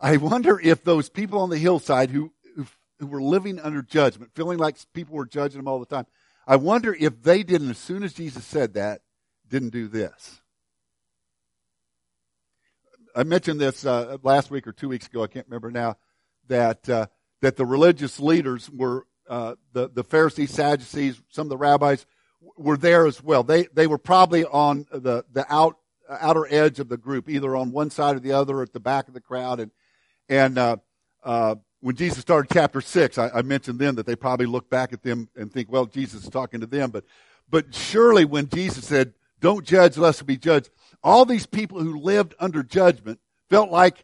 I 0.01 0.17
wonder 0.17 0.59
if 0.59 0.83
those 0.83 1.09
people 1.09 1.39
on 1.39 1.49
the 1.49 1.57
hillside 1.57 2.09
who, 2.09 2.31
who, 2.55 2.65
who 2.99 3.07
were 3.07 3.21
living 3.21 3.59
under 3.59 3.81
judgment, 3.81 4.31
feeling 4.33 4.57
like 4.57 4.77
people 4.93 5.15
were 5.15 5.25
judging 5.25 5.59
them 5.59 5.67
all 5.67 5.79
the 5.79 5.85
time, 5.85 6.05
I 6.49 6.55
wonder 6.55 6.95
if 6.99 7.21
they 7.21 7.43
didn't, 7.43 7.69
as 7.69 7.77
soon 7.77 8.01
as 8.01 8.11
Jesus 8.11 8.43
said 8.43 8.73
that, 8.73 9.01
didn't 9.47 9.69
do 9.69 9.87
this. 9.87 10.41
I 13.15 13.21
mentioned 13.21 13.61
this 13.61 13.85
uh, 13.85 14.17
last 14.23 14.49
week 14.49 14.65
or 14.65 14.71
two 14.71 14.89
weeks 14.89 15.05
ago. 15.05 15.21
I 15.21 15.27
can't 15.27 15.45
remember 15.45 15.69
now. 15.69 15.97
That 16.47 16.89
uh, 16.89 17.05
that 17.41 17.55
the 17.55 17.67
religious 17.67 18.19
leaders 18.19 18.67
were 18.67 19.05
uh, 19.29 19.55
the 19.73 19.89
the 19.89 20.03
Pharisees, 20.03 20.49
Sadducees, 20.49 21.21
some 21.29 21.45
of 21.45 21.49
the 21.49 21.57
rabbis 21.57 22.07
were 22.57 22.77
there 22.77 23.05
as 23.05 23.21
well. 23.21 23.43
They 23.43 23.65
they 23.65 23.85
were 23.85 23.99
probably 23.99 24.43
on 24.43 24.87
the 24.91 25.25
the 25.31 25.45
out 25.53 25.77
outer 26.09 26.47
edge 26.49 26.79
of 26.79 26.89
the 26.89 26.97
group, 26.97 27.29
either 27.29 27.55
on 27.55 27.71
one 27.71 27.91
side 27.91 28.15
or 28.15 28.19
the 28.19 28.31
other, 28.31 28.63
at 28.63 28.73
the 28.73 28.79
back 28.79 29.07
of 29.07 29.13
the 29.13 29.21
crowd, 29.21 29.59
and 29.59 29.71
and 30.27 30.57
uh, 30.57 30.77
uh, 31.23 31.55
when 31.81 31.95
Jesus 31.95 32.19
started 32.19 32.51
chapter 32.53 32.81
six, 32.81 33.17
I, 33.17 33.29
I, 33.29 33.41
mentioned 33.41 33.79
then 33.79 33.95
that 33.95 34.05
they 34.05 34.15
probably 34.15 34.45
look 34.45 34.69
back 34.69 34.91
at 34.91 35.01
them 35.01 35.29
and 35.35 35.51
think, 35.51 35.71
well, 35.71 35.85
Jesus 35.85 36.23
is 36.23 36.29
talking 36.29 36.59
to 36.59 36.65
them. 36.65 36.91
But, 36.91 37.05
but 37.49 37.73
surely 37.73 38.25
when 38.25 38.49
Jesus 38.49 38.85
said, 38.85 39.13
don't 39.39 39.65
judge 39.65 39.97
lest 39.97 40.25
be 40.25 40.37
judged. 40.37 40.69
All 41.03 41.25
these 41.25 41.45
people 41.45 41.79
who 41.79 41.99
lived 41.99 42.35
under 42.39 42.63
judgment 42.63 43.19
felt 43.49 43.71
like, 43.71 44.03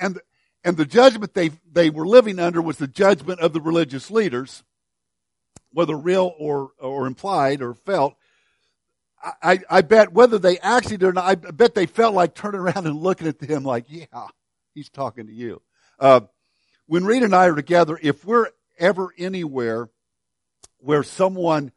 and, 0.00 0.18
and 0.64 0.76
the 0.76 0.86
judgment 0.86 1.34
they, 1.34 1.50
they 1.70 1.90
were 1.90 2.06
living 2.06 2.38
under 2.38 2.62
was 2.62 2.78
the 2.78 2.88
judgment 2.88 3.40
of 3.40 3.52
the 3.52 3.60
religious 3.60 4.10
leaders, 4.10 4.62
whether 5.72 5.96
real 5.96 6.34
or, 6.38 6.70
or 6.78 7.06
implied 7.06 7.60
or 7.60 7.74
felt. 7.74 8.14
I, 9.42 9.60
I 9.68 9.82
bet 9.82 10.14
whether 10.14 10.38
they 10.38 10.58
actually 10.60 10.96
did 10.96 11.08
or 11.08 11.12
not, 11.12 11.24
I 11.26 11.34
bet 11.34 11.74
they 11.74 11.84
felt 11.84 12.14
like 12.14 12.34
turning 12.34 12.60
around 12.62 12.86
and 12.86 12.96
looking 12.96 13.26
at 13.26 13.38
him 13.40 13.64
like, 13.64 13.84
yeah, 13.88 14.28
he's 14.74 14.88
talking 14.88 15.26
to 15.26 15.32
you. 15.32 15.60
Uh, 15.98 16.20
when 16.90 17.04
Rita 17.04 17.26
and 17.26 17.36
I 17.36 17.46
are 17.46 17.54
together, 17.54 17.96
if 18.02 18.24
we're 18.24 18.48
ever 18.76 19.14
anywhere 19.16 19.90
where 20.78 21.04
someone 21.04 21.70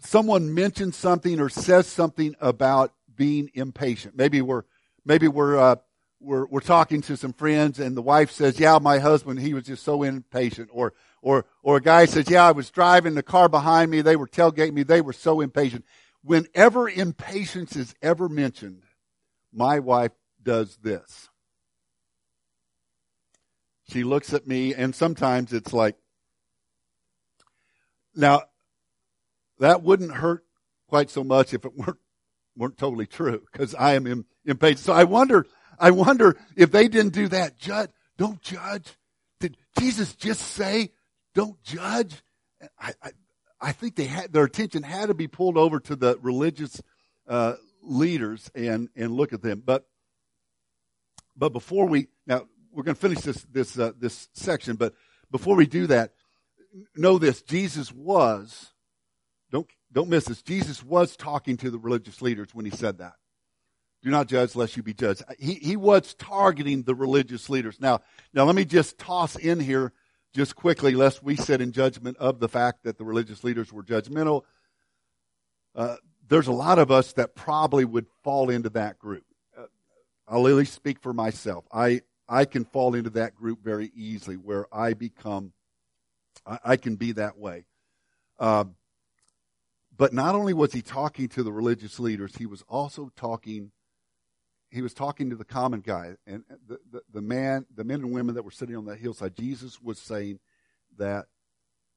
someone 0.00 0.54
mentions 0.54 0.96
something 0.96 1.38
or 1.38 1.50
says 1.50 1.86
something 1.86 2.34
about 2.40 2.94
being 3.14 3.50
impatient, 3.52 4.16
maybe 4.16 4.40
we're 4.40 4.62
maybe 5.04 5.28
we're 5.28 5.58
uh, 5.58 5.76
we're 6.18 6.46
we're 6.46 6.60
talking 6.60 7.02
to 7.02 7.16
some 7.18 7.34
friends 7.34 7.78
and 7.78 7.94
the 7.94 8.00
wife 8.00 8.30
says, 8.30 8.58
"Yeah, 8.58 8.78
my 8.80 9.00
husband, 9.00 9.38
he 9.38 9.52
was 9.52 9.64
just 9.64 9.84
so 9.84 10.02
impatient," 10.02 10.70
or 10.72 10.94
or 11.20 11.44
or 11.62 11.76
a 11.76 11.82
guy 11.82 12.06
says, 12.06 12.30
"Yeah, 12.30 12.46
I 12.46 12.52
was 12.52 12.70
driving 12.70 13.16
the 13.16 13.22
car 13.22 13.50
behind 13.50 13.90
me, 13.90 14.00
they 14.00 14.16
were 14.16 14.26
tailgating 14.26 14.72
me, 14.72 14.82
they 14.82 15.02
were 15.02 15.12
so 15.12 15.42
impatient." 15.42 15.84
Whenever 16.22 16.88
impatience 16.88 17.76
is 17.76 17.94
ever 18.00 18.30
mentioned, 18.30 18.84
my 19.52 19.78
wife 19.78 20.12
does 20.42 20.78
this. 20.78 21.28
She 23.90 24.04
looks 24.04 24.32
at 24.32 24.46
me, 24.46 24.74
and 24.74 24.94
sometimes 24.94 25.52
it's 25.52 25.72
like, 25.72 25.96
now, 28.14 28.42
that 29.58 29.82
wouldn't 29.82 30.12
hurt 30.12 30.44
quite 30.88 31.10
so 31.10 31.22
much 31.22 31.54
if 31.54 31.64
it 31.64 31.76
weren't 31.76 31.98
weren't 32.56 32.78
totally 32.78 33.06
true, 33.06 33.42
because 33.52 33.74
I 33.74 33.94
am 33.94 34.24
impatient. 34.44 34.80
So 34.80 34.92
I 34.92 35.04
wonder, 35.04 35.46
I 35.78 35.90
wonder 35.90 36.36
if 36.56 36.70
they 36.70 36.88
didn't 36.88 37.12
do 37.12 37.28
that. 37.28 37.58
Judge, 37.58 37.90
don't 38.16 38.40
judge. 38.40 38.96
Did 39.40 39.58
Jesus 39.78 40.14
just 40.14 40.40
say, 40.40 40.92
"Don't 41.34 41.62
judge"? 41.62 42.22
I, 42.80 42.94
I, 43.02 43.10
I 43.60 43.72
think 43.72 43.96
they 43.96 44.06
had 44.06 44.32
their 44.32 44.44
attention 44.44 44.82
had 44.82 45.06
to 45.06 45.14
be 45.14 45.28
pulled 45.28 45.58
over 45.58 45.78
to 45.80 45.96
the 45.96 46.18
religious 46.22 46.80
uh, 47.28 47.54
leaders 47.82 48.50
and 48.54 48.88
and 48.96 49.12
look 49.12 49.32
at 49.34 49.42
them. 49.42 49.62
But 49.64 49.86
but 51.36 51.52
before 51.52 51.86
we 51.86 52.08
now 52.26 52.46
we're 52.76 52.82
going 52.82 52.94
to 52.94 53.00
finish 53.00 53.20
this 53.20 53.42
this 53.50 53.78
uh, 53.78 53.92
this 53.98 54.28
section, 54.34 54.76
but 54.76 54.92
before 55.30 55.56
we 55.56 55.66
do 55.66 55.86
that, 55.86 56.12
know 56.94 57.18
this: 57.18 57.40
Jesus 57.40 57.90
was 57.90 58.74
don't 59.50 59.66
don't 59.90 60.10
miss 60.10 60.26
this. 60.26 60.42
Jesus 60.42 60.84
was 60.84 61.16
talking 61.16 61.56
to 61.56 61.70
the 61.70 61.78
religious 61.78 62.20
leaders 62.20 62.48
when 62.52 62.66
he 62.66 62.70
said 62.70 62.98
that. 62.98 63.14
Do 64.02 64.10
not 64.10 64.28
judge 64.28 64.54
lest 64.54 64.76
you 64.76 64.82
be 64.82 64.92
judged. 64.92 65.22
He 65.38 65.54
he 65.54 65.76
was 65.76 66.14
targeting 66.14 66.82
the 66.82 66.94
religious 66.94 67.48
leaders. 67.48 67.80
Now 67.80 68.02
now 68.34 68.44
let 68.44 68.54
me 68.54 68.66
just 68.66 68.98
toss 68.98 69.36
in 69.36 69.58
here 69.58 69.94
just 70.34 70.54
quickly, 70.54 70.94
lest 70.94 71.22
we 71.22 71.34
sit 71.34 71.62
in 71.62 71.72
judgment 71.72 72.18
of 72.18 72.40
the 72.40 72.48
fact 72.48 72.84
that 72.84 72.98
the 72.98 73.04
religious 73.04 73.42
leaders 73.42 73.72
were 73.72 73.82
judgmental. 73.82 74.42
Uh, 75.74 75.96
there's 76.28 76.46
a 76.46 76.52
lot 76.52 76.78
of 76.78 76.90
us 76.90 77.14
that 77.14 77.34
probably 77.34 77.86
would 77.86 78.06
fall 78.22 78.50
into 78.50 78.68
that 78.68 78.98
group. 78.98 79.24
Uh, 79.58 79.64
I'll 80.28 80.46
at 80.46 80.54
least 80.54 80.74
speak 80.74 81.00
for 81.00 81.14
myself. 81.14 81.64
I 81.72 82.02
I 82.28 82.44
can 82.44 82.64
fall 82.64 82.94
into 82.94 83.10
that 83.10 83.34
group 83.34 83.62
very 83.62 83.92
easily 83.94 84.36
where 84.36 84.66
I 84.74 84.94
become, 84.94 85.52
I, 86.46 86.58
I 86.64 86.76
can 86.76 86.96
be 86.96 87.12
that 87.12 87.38
way. 87.38 87.66
Uh, 88.38 88.64
but 89.96 90.12
not 90.12 90.34
only 90.34 90.52
was 90.52 90.72
he 90.72 90.82
talking 90.82 91.28
to 91.28 91.42
the 91.42 91.52
religious 91.52 91.98
leaders, 91.98 92.36
he 92.36 92.46
was 92.46 92.62
also 92.68 93.10
talking, 93.16 93.70
he 94.70 94.82
was 94.82 94.92
talking 94.92 95.30
to 95.30 95.36
the 95.36 95.44
common 95.44 95.80
guy 95.80 96.16
and 96.26 96.44
the, 96.66 96.78
the, 96.90 97.02
the 97.12 97.22
man, 97.22 97.64
the 97.74 97.84
men 97.84 98.00
and 98.00 98.12
women 98.12 98.34
that 98.34 98.44
were 98.44 98.50
sitting 98.50 98.76
on 98.76 98.84
that 98.86 98.98
hillside. 98.98 99.34
Jesus 99.36 99.80
was 99.80 99.98
saying 99.98 100.38
that 100.98 101.26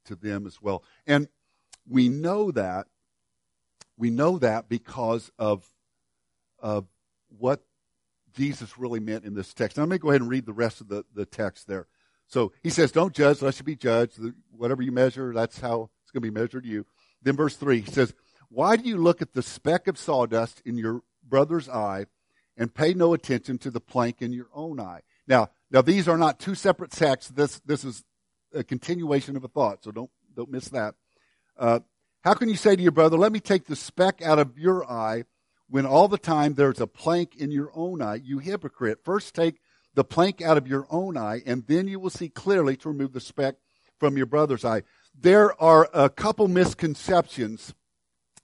to 0.06 0.16
them 0.16 0.46
as 0.46 0.62
well. 0.62 0.84
And 1.06 1.28
we 1.88 2.08
know 2.08 2.52
that, 2.52 2.88
we 3.98 4.10
know 4.10 4.38
that 4.38 4.70
because 4.70 5.32
of, 5.38 5.68
of 6.60 6.86
what 7.38 7.64
Jesus 8.34 8.78
really 8.78 9.00
meant 9.00 9.26
in 9.26 9.34
this 9.34 9.54
text. 9.54 9.78
Now, 9.78 9.84
let 9.84 9.90
me 9.90 9.98
go 9.98 10.10
ahead 10.10 10.22
and 10.22 10.30
read 10.30 10.46
the 10.46 10.54
rest 10.54 10.82
of 10.82 10.88
the, 10.88 11.06
the 11.14 11.26
text 11.26 11.68
there. 11.68 11.88
So 12.28 12.52
he 12.62 12.70
says, 12.70 12.92
Don't 12.92 13.14
judge, 13.14 13.42
lest 13.42 13.60
you 13.60 13.66
be 13.66 13.76
judged. 13.76 14.20
Whatever 14.56 14.82
you 14.82 14.92
measure, 14.92 15.34
that's 15.34 15.60
how 15.60 15.90
it's 16.04 16.12
going 16.12 16.22
to 16.22 16.32
be 16.32 16.40
measured 16.40 16.64
to 16.64 16.70
you. 16.70 16.86
Then 17.22 17.36
verse 17.36 17.56
3 17.56 17.82
he 17.82 17.92
says, 17.92 18.14
Why 18.50 18.76
do 18.76 18.88
you 18.88 18.98
look 18.98 19.22
at 19.22 19.34
the 19.34 19.42
speck 19.42 19.88
of 19.88 19.98
sawdust 19.98 20.62
in 20.66 20.78
your 20.78 21.02
brother's 21.28 21.68
eye 21.68 22.06
and 22.56 22.74
pay 22.74 22.94
no 22.94 23.14
attention 23.14 23.58
to 23.60 23.72
the 23.72 23.82
plank 23.82 24.22
in 24.22 24.32
your 24.32 24.50
own 24.54 24.80
eye? 24.80 25.02
Now, 25.28 25.50
now 25.72 25.82
these 25.82 26.08
are 26.08 26.18
not 26.18 26.40
two 26.40 26.56
separate 26.56 26.92
texts. 26.92 27.32
This, 27.32 27.60
this 27.66 27.84
is 27.84 28.04
a 28.54 28.64
continuation 28.64 29.36
of 29.36 29.44
a 29.44 29.48
thought, 29.48 29.84
so 29.84 29.92
don't, 29.92 30.12
don't 30.36 30.52
miss 30.52 30.70
that. 30.70 30.96
Uh, 31.58 31.80
how 32.24 32.34
can 32.34 32.50
you 32.50 32.56
say 32.56 32.76
to 32.76 32.82
your 32.82 32.92
brother, 32.92 33.18
Let 33.18 33.32
me 33.32 33.40
take 33.40 33.66
the 33.66 33.76
speck 33.76 34.22
out 34.22 34.40
of 34.40 34.58
your 34.58 34.90
eye? 34.90 35.24
When 35.70 35.86
all 35.86 36.08
the 36.08 36.18
time 36.18 36.56
there's 36.56 36.82
a 36.82 36.88
plank 36.88 37.36
in 37.36 37.52
your 37.52 37.72
own 37.76 38.02
eye, 38.02 38.16
you 38.24 38.40
hypocrite. 38.40 39.00
First 39.04 39.36
take 39.36 39.62
the 39.94 40.04
plank 40.04 40.42
out 40.42 40.58
of 40.58 40.68
your 40.68 40.88
own 40.90 41.18
eye, 41.18 41.42
and 41.46 41.66
then 41.68 41.88
you 41.88 42.00
will 42.00 42.10
see 42.10 42.30
clearly 42.30 42.76
to 42.78 42.90
remove 42.90 43.14
the 43.14 43.20
speck 43.20 43.56
from 44.00 44.18
your 44.18 44.26
brother's 44.26 44.66
eye. 44.66 44.84
There 45.20 45.60
are 45.62 45.90
a 45.94 46.10
couple 46.10 46.48
misconceptions 46.48 47.74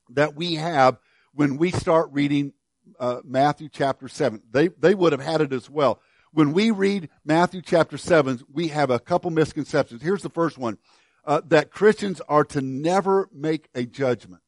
that 0.10 0.36
we 0.36 0.55
have 0.55 0.98
when 1.34 1.58
we 1.58 1.72
start 1.72 2.10
reading 2.12 2.53
uh, 3.00 3.22
Matthew 3.24 3.70
chapter 3.70 4.08
7. 4.08 4.41
They, 4.51 4.67
they 4.67 4.94
would 4.94 5.12
have 5.12 5.22
had 5.22 5.41
it 5.41 5.53
as 5.53 5.70
well. 5.70 6.01
When 6.32 6.53
we 6.53 6.72
read 6.72 7.10
Matthew 7.24 7.62
chapter 7.62 7.98
7, 7.98 8.41
we 8.51 8.67
have 8.67 8.89
a 8.89 9.00
couple 9.00 9.32
misconceptions. 9.32 10.01
Here's 10.01 10.22
the 10.22 10.29
first 10.29 10.58
one 10.58 10.77
uh, 11.25 11.41
that 11.48 11.72
Christians 11.72 12.22
are 12.27 12.44
to 12.46 12.62
never 12.62 13.29
make 13.34 13.70
a 13.74 13.86
judgment. 13.86 14.41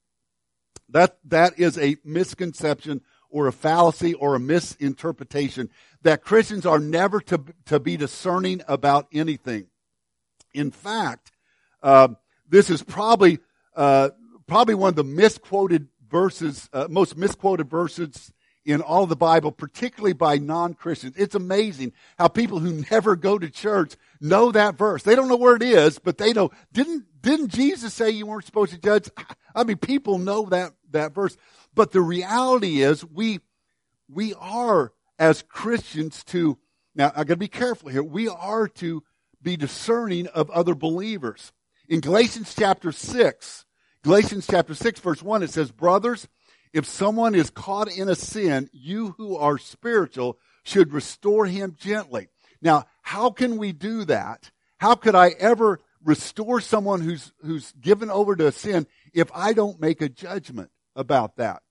That, 0.90 1.18
that 1.26 1.60
is 1.60 1.78
a 1.78 1.98
misconception 2.04 3.02
or 3.30 3.48
a 3.48 3.52
fallacy 3.52 4.14
or 4.14 4.36
a 4.36 4.40
misinterpretation 4.40 5.70
that 6.02 6.24
Christians 6.24 6.66
are 6.66 6.80
never 6.80 7.20
to, 7.22 7.44
to 7.66 7.80
be 7.80 7.98
discerning 7.98 8.62
about 8.68 9.08
anything. 9.12 9.68
In 10.54 10.72
fact, 10.72 11.32
uh, 11.84 12.10
this 12.48 12.70
is 12.70 12.82
probably, 12.84 13.40
uh, 13.76 14.10
probably 14.48 14.76
one 14.76 14.90
of 14.90 14.96
the 14.96 15.04
misquoted 15.04 15.90
verses, 16.10 16.70
uh, 16.72 16.88
most 16.90 17.18
misquoted 17.18 17.70
verses 17.70 18.32
in 18.66 18.82
all 18.82 19.06
the 19.06 19.16
Bible, 19.16 19.52
particularly 19.52 20.14
by 20.14 20.38
non-Christians. 20.38 21.16
It's 21.18 21.36
amazing 21.36 21.94
how 22.18 22.28
people 22.28 22.60
who 22.60 22.84
never 22.92 23.16
go 23.16 23.38
to 23.38 23.50
church 23.50 23.96
know 24.22 24.52
that 24.52 24.78
verse. 24.78 25.04
They 25.04 25.16
don't 25.16 25.28
know 25.28 25.38
where 25.38 25.56
it 25.56 25.64
is, 25.64 26.00
but 26.00 26.18
they 26.18 26.34
know. 26.34 26.52
Didn't, 26.74 27.06
didn't 27.22 27.50
Jesus 27.50 27.94
say 27.94 28.10
you 28.10 28.26
weren't 28.26 28.46
supposed 28.46 28.72
to 28.72 28.78
judge? 28.78 29.10
I 29.56 29.64
mean, 29.64 29.78
people 29.78 30.18
know 30.18 30.46
that, 30.48 30.74
that 30.92 31.14
verse. 31.14 31.38
But 31.74 31.92
the 31.92 32.02
reality 32.02 32.82
is 32.82 33.06
we, 33.06 33.40
we 34.10 34.34
are 34.36 34.94
as 35.20 35.44
Christians 35.44 36.24
to, 36.26 36.58
now 36.96 37.12
I 37.16 37.24
gotta 37.24 37.38
be 37.38 37.48
careful 37.48 37.90
here, 37.90 38.04
we 38.04 38.28
are 38.28 38.68
to 38.68 39.04
be 39.42 39.58
discerning 39.58 40.28
of 40.28 40.50
other 40.50 40.76
believers. 40.76 41.52
In 41.88 42.02
Galatians 42.02 42.54
chapter 42.58 42.92
6, 42.92 43.66
Galatians 44.04 44.48
chapter 44.50 44.74
6 44.74 45.00
verse 45.00 45.24
1, 45.24 45.44
it 45.44 45.50
says, 45.50 45.72
brothers, 45.72 46.28
if 46.74 46.86
someone 46.86 47.34
is 47.34 47.50
caught 47.50 47.92
in 47.92 48.10
a 48.10 48.16
sin, 48.16 48.70
you 48.74 49.16
who 49.18 49.38
are 49.38 49.58
spiritual 49.58 50.38
should 50.64 50.94
restore 50.94 51.46
him 51.46 51.76
gently. 51.80 52.28
Now, 52.62 52.86
how 53.02 53.30
can 53.30 53.58
we 53.58 53.72
do 53.72 54.06
that? 54.06 54.52
How 54.78 54.96
could 54.96 55.16
I 55.16 55.30
ever 55.40 55.80
restore 56.04 56.62
someone 56.62 57.02
who's, 57.02 57.32
who's 57.42 57.72
given 57.74 58.10
over 58.10 58.36
to 58.36 58.48
a 58.48 58.52
sin 58.52 58.88
if 59.14 59.30
I 59.34 59.54
don't 59.54 59.80
make 59.80 60.02
a 60.02 60.10
judgment 60.10 60.70
about 60.96 61.38
that? 61.38 61.62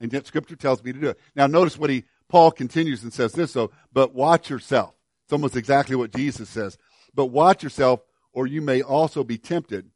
And 0.00 0.12
yet 0.12 0.26
scripture 0.26 0.56
tells 0.56 0.82
me 0.82 0.92
to 0.92 0.98
do 0.98 1.08
it. 1.08 1.20
Now 1.34 1.46
notice 1.46 1.78
what 1.78 1.90
he, 1.90 2.04
Paul 2.28 2.50
continues 2.50 3.02
and 3.02 3.12
says 3.12 3.32
this, 3.32 3.52
so, 3.52 3.70
but 3.92 4.14
watch 4.14 4.50
yourself. 4.50 4.94
It's 5.24 5.32
almost 5.32 5.56
exactly 5.56 5.96
what 5.96 6.14
Jesus 6.14 6.48
says. 6.48 6.76
But 7.14 7.26
watch 7.26 7.62
yourself 7.62 8.00
or 8.32 8.46
you 8.46 8.60
may 8.60 8.82
also 8.82 9.24
be 9.24 9.38
tempted 9.38 9.90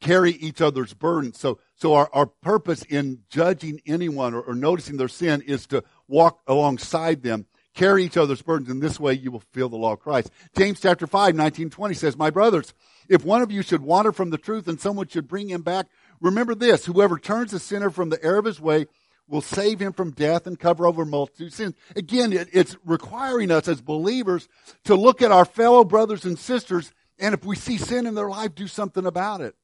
carry 0.00 0.32
each 0.32 0.60
other's 0.60 0.94
burdens. 0.94 1.38
So, 1.38 1.58
so 1.74 1.94
our, 1.94 2.08
our 2.12 2.26
purpose 2.26 2.82
in 2.82 3.20
judging 3.30 3.80
anyone 3.86 4.34
or, 4.34 4.42
or 4.42 4.54
noticing 4.54 4.96
their 4.96 5.08
sin 5.08 5.42
is 5.42 5.66
to 5.68 5.84
walk 6.08 6.40
alongside 6.46 7.22
them, 7.22 7.46
carry 7.74 8.04
each 8.04 8.16
other's 8.16 8.42
burdens. 8.42 8.70
In 8.70 8.80
this 8.80 9.00
way, 9.00 9.14
you 9.14 9.30
will 9.30 9.42
feel 9.52 9.68
the 9.68 9.76
law 9.76 9.92
of 9.92 10.00
Christ. 10.00 10.30
James 10.56 10.80
chapter 10.80 11.06
5, 11.06 11.34
19, 11.34 11.70
20 11.70 11.94
says, 11.94 12.16
My 12.16 12.30
brothers, 12.30 12.74
if 13.08 13.24
one 13.24 13.42
of 13.42 13.52
you 13.52 13.62
should 13.62 13.82
wander 13.82 14.12
from 14.12 14.30
the 14.30 14.38
truth 14.38 14.68
and 14.68 14.80
someone 14.80 15.08
should 15.08 15.28
bring 15.28 15.48
him 15.48 15.62
back, 15.62 15.86
remember 16.20 16.54
this, 16.54 16.86
whoever 16.86 17.18
turns 17.18 17.52
a 17.52 17.58
sinner 17.58 17.90
from 17.90 18.10
the 18.10 18.22
error 18.24 18.38
of 18.38 18.44
his 18.44 18.60
way 18.60 18.86
will 19.26 19.40
save 19.40 19.80
him 19.80 19.92
from 19.92 20.10
death 20.10 20.46
and 20.46 20.58
cover 20.58 20.86
over 20.86 21.04
multitude 21.04 21.52
sins. 21.52 21.74
Again, 21.96 22.32
it, 22.32 22.48
it's 22.52 22.76
requiring 22.84 23.50
us 23.50 23.68
as 23.68 23.80
believers 23.80 24.48
to 24.84 24.94
look 24.94 25.22
at 25.22 25.32
our 25.32 25.44
fellow 25.44 25.82
brothers 25.82 26.24
and 26.24 26.38
sisters 26.38 26.92
and 27.18 27.34
if 27.34 27.44
we 27.44 27.56
see 27.56 27.78
sin 27.78 28.06
in 28.06 28.14
their 28.14 28.28
life, 28.28 28.54
do 28.54 28.66
something 28.66 29.06
about 29.06 29.40
it. 29.40 29.54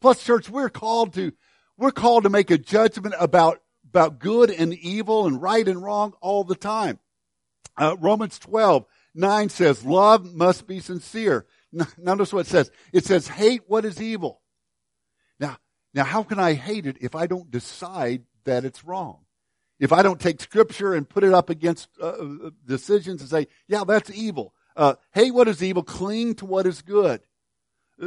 Plus, 0.00 0.22
church, 0.22 0.48
we're 0.48 0.70
called 0.70 1.14
to, 1.14 1.32
we're 1.76 1.90
called 1.90 2.24
to 2.24 2.30
make 2.30 2.50
a 2.50 2.58
judgment 2.58 3.14
about, 3.18 3.60
about 3.88 4.18
good 4.18 4.50
and 4.50 4.74
evil 4.74 5.26
and 5.26 5.40
right 5.40 5.66
and 5.66 5.82
wrong 5.82 6.14
all 6.20 6.44
the 6.44 6.54
time. 6.54 6.98
Uh, 7.76 7.96
Romans 7.98 8.38
12, 8.38 8.84
9 9.14 9.48
says, 9.48 9.84
love 9.84 10.34
must 10.34 10.66
be 10.66 10.80
sincere. 10.80 11.46
Notice 11.98 12.32
what 12.32 12.46
it 12.46 12.50
says. 12.50 12.70
It 12.92 13.04
says, 13.04 13.28
hate 13.28 13.62
what 13.66 13.84
is 13.84 14.00
evil. 14.00 14.40
Now, 15.38 15.58
now 15.94 16.04
how 16.04 16.22
can 16.22 16.38
I 16.38 16.54
hate 16.54 16.86
it 16.86 16.98
if 17.00 17.14
I 17.14 17.26
don't 17.26 17.50
decide 17.50 18.22
that 18.44 18.64
it's 18.64 18.84
wrong? 18.84 19.20
If 19.78 19.92
I 19.92 20.02
don't 20.02 20.20
take 20.20 20.40
scripture 20.40 20.94
and 20.94 21.08
put 21.08 21.22
it 21.22 21.34
up 21.34 21.50
against 21.50 21.90
uh, 22.00 22.06
uh 22.06 22.50
decisions 22.64 23.20
and 23.20 23.28
say, 23.28 23.46
yeah, 23.68 23.84
that's 23.84 24.10
evil. 24.10 24.54
Uh, 24.74 24.94
hate 25.12 25.32
what 25.32 25.48
is 25.48 25.62
evil, 25.62 25.82
cling 25.82 26.34
to 26.36 26.46
what 26.46 26.66
is 26.66 26.80
good. 26.80 27.20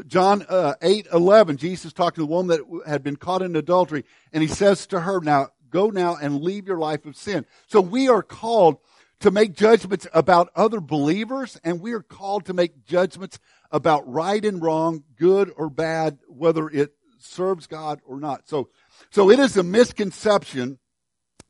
John 0.06 0.46
uh, 0.48 0.76
8, 0.82 1.08
11, 1.12 1.58
Jesus 1.58 1.94
talked 1.94 2.16
to 2.16 2.22
the 2.22 2.28
woman 2.28 2.58
that 2.58 2.84
had 2.88 3.04
been 3.04 3.16
caught 3.16 3.42
in 3.42 3.56
adultery, 3.56 4.06
and 4.32 4.44
he 4.44 4.48
says 4.48 4.86
to 4.88 5.02
her, 5.02 5.20
now, 5.20 5.48
go 5.70 5.90
now 5.90 6.16
and 6.16 6.42
leave 6.42 6.68
your 6.68 6.78
life 6.78 7.06
of 7.06 7.16
sin. 7.16 7.46
So 7.68 7.82
we 7.82 8.08
are 8.08 8.22
called 8.22 8.78
to 9.20 9.32
make 9.32 9.54
judgments 9.54 10.08
about 10.14 10.50
other 10.56 10.80
believers, 10.80 11.60
and 11.64 11.82
we 11.82 11.94
are 11.94 12.02
called 12.02 12.46
to 12.46 12.54
make 12.54 12.86
judgments 12.86 13.40
about 13.72 14.10
right 14.12 14.44
and 14.44 14.62
wrong, 14.62 15.04
good 15.18 15.52
or 15.56 15.70
bad, 15.70 16.20
whether 16.28 16.70
it 16.70 16.94
serves 17.20 17.68
God 17.68 18.00
or 18.06 18.20
not. 18.20 18.48
So, 18.48 18.70
so 19.10 19.30
it 19.30 19.40
is 19.40 19.58
a 19.58 19.64
misconception, 19.64 20.80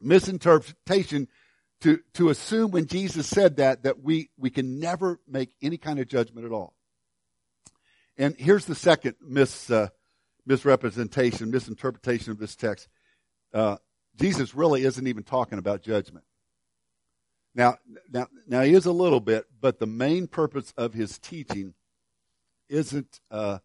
misinterpretation 0.01 1.27
to, 1.81 1.99
to 2.15 2.29
assume 2.29 2.71
when 2.71 2.88
Jesus 2.88 3.27
said 3.27 3.57
that, 3.57 3.83
that 3.83 4.03
we, 4.03 4.31
we 4.38 4.49
can 4.49 4.79
never 4.79 5.19
make 5.27 5.53
any 5.61 5.77
kind 5.77 5.99
of 5.99 6.07
judgment 6.07 6.45
at 6.45 6.51
all. 6.51 6.75
And 8.17 8.35
here's 8.38 8.65
the 8.65 8.75
second 8.75 9.15
mis, 9.21 9.69
uh, 9.69 9.89
misrepresentation, 10.45 11.51
misinterpretation 11.51 12.31
of 12.31 12.39
this 12.39 12.55
text. 12.55 12.89
Uh, 13.53 13.77
Jesus 14.17 14.53
really 14.53 14.83
isn't 14.83 15.07
even 15.07 15.23
talking 15.23 15.57
about 15.57 15.81
judgment. 15.81 16.25
Now, 17.56 17.77
now, 18.12 18.27
now 18.48 18.62
he 18.62 18.74
is 18.74 18.86
a 18.86 18.91
little 18.91 19.20
bit, 19.20 19.46
but 19.60 19.79
the 19.79 19.88
main 19.88 20.27
purpose 20.27 20.74
of 20.77 20.94
his 20.94 21.18
teaching 21.18 21.74
isn't 22.70 23.20
uh, 23.32 23.60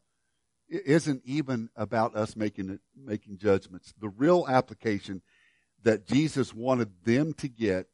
isn't 0.69 1.23
even 1.25 1.69
about 1.77 2.17
us 2.17 2.37
making 2.37 2.81
making 2.97 3.39
judgments. 3.39 3.93
The 4.01 4.09
real 4.09 4.47
application 4.49 5.23
that 5.83 6.07
Jesus 6.07 6.55
wanted 6.55 6.91
them 7.05 7.35
to 7.35 7.49
get, 7.49 7.87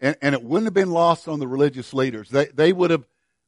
and, 0.00 0.16
and 0.20 0.34
it 0.34 0.42
wouldn't 0.42 0.66
have 0.66 0.74
been 0.74 0.90
lost 0.90 1.28
on 1.28 1.38
the 1.38 1.46
religious 1.46 1.94
leaders. 1.94 2.28
They 2.30 2.46
they 2.46 2.72
would 2.72 2.90
have 2.90 3.04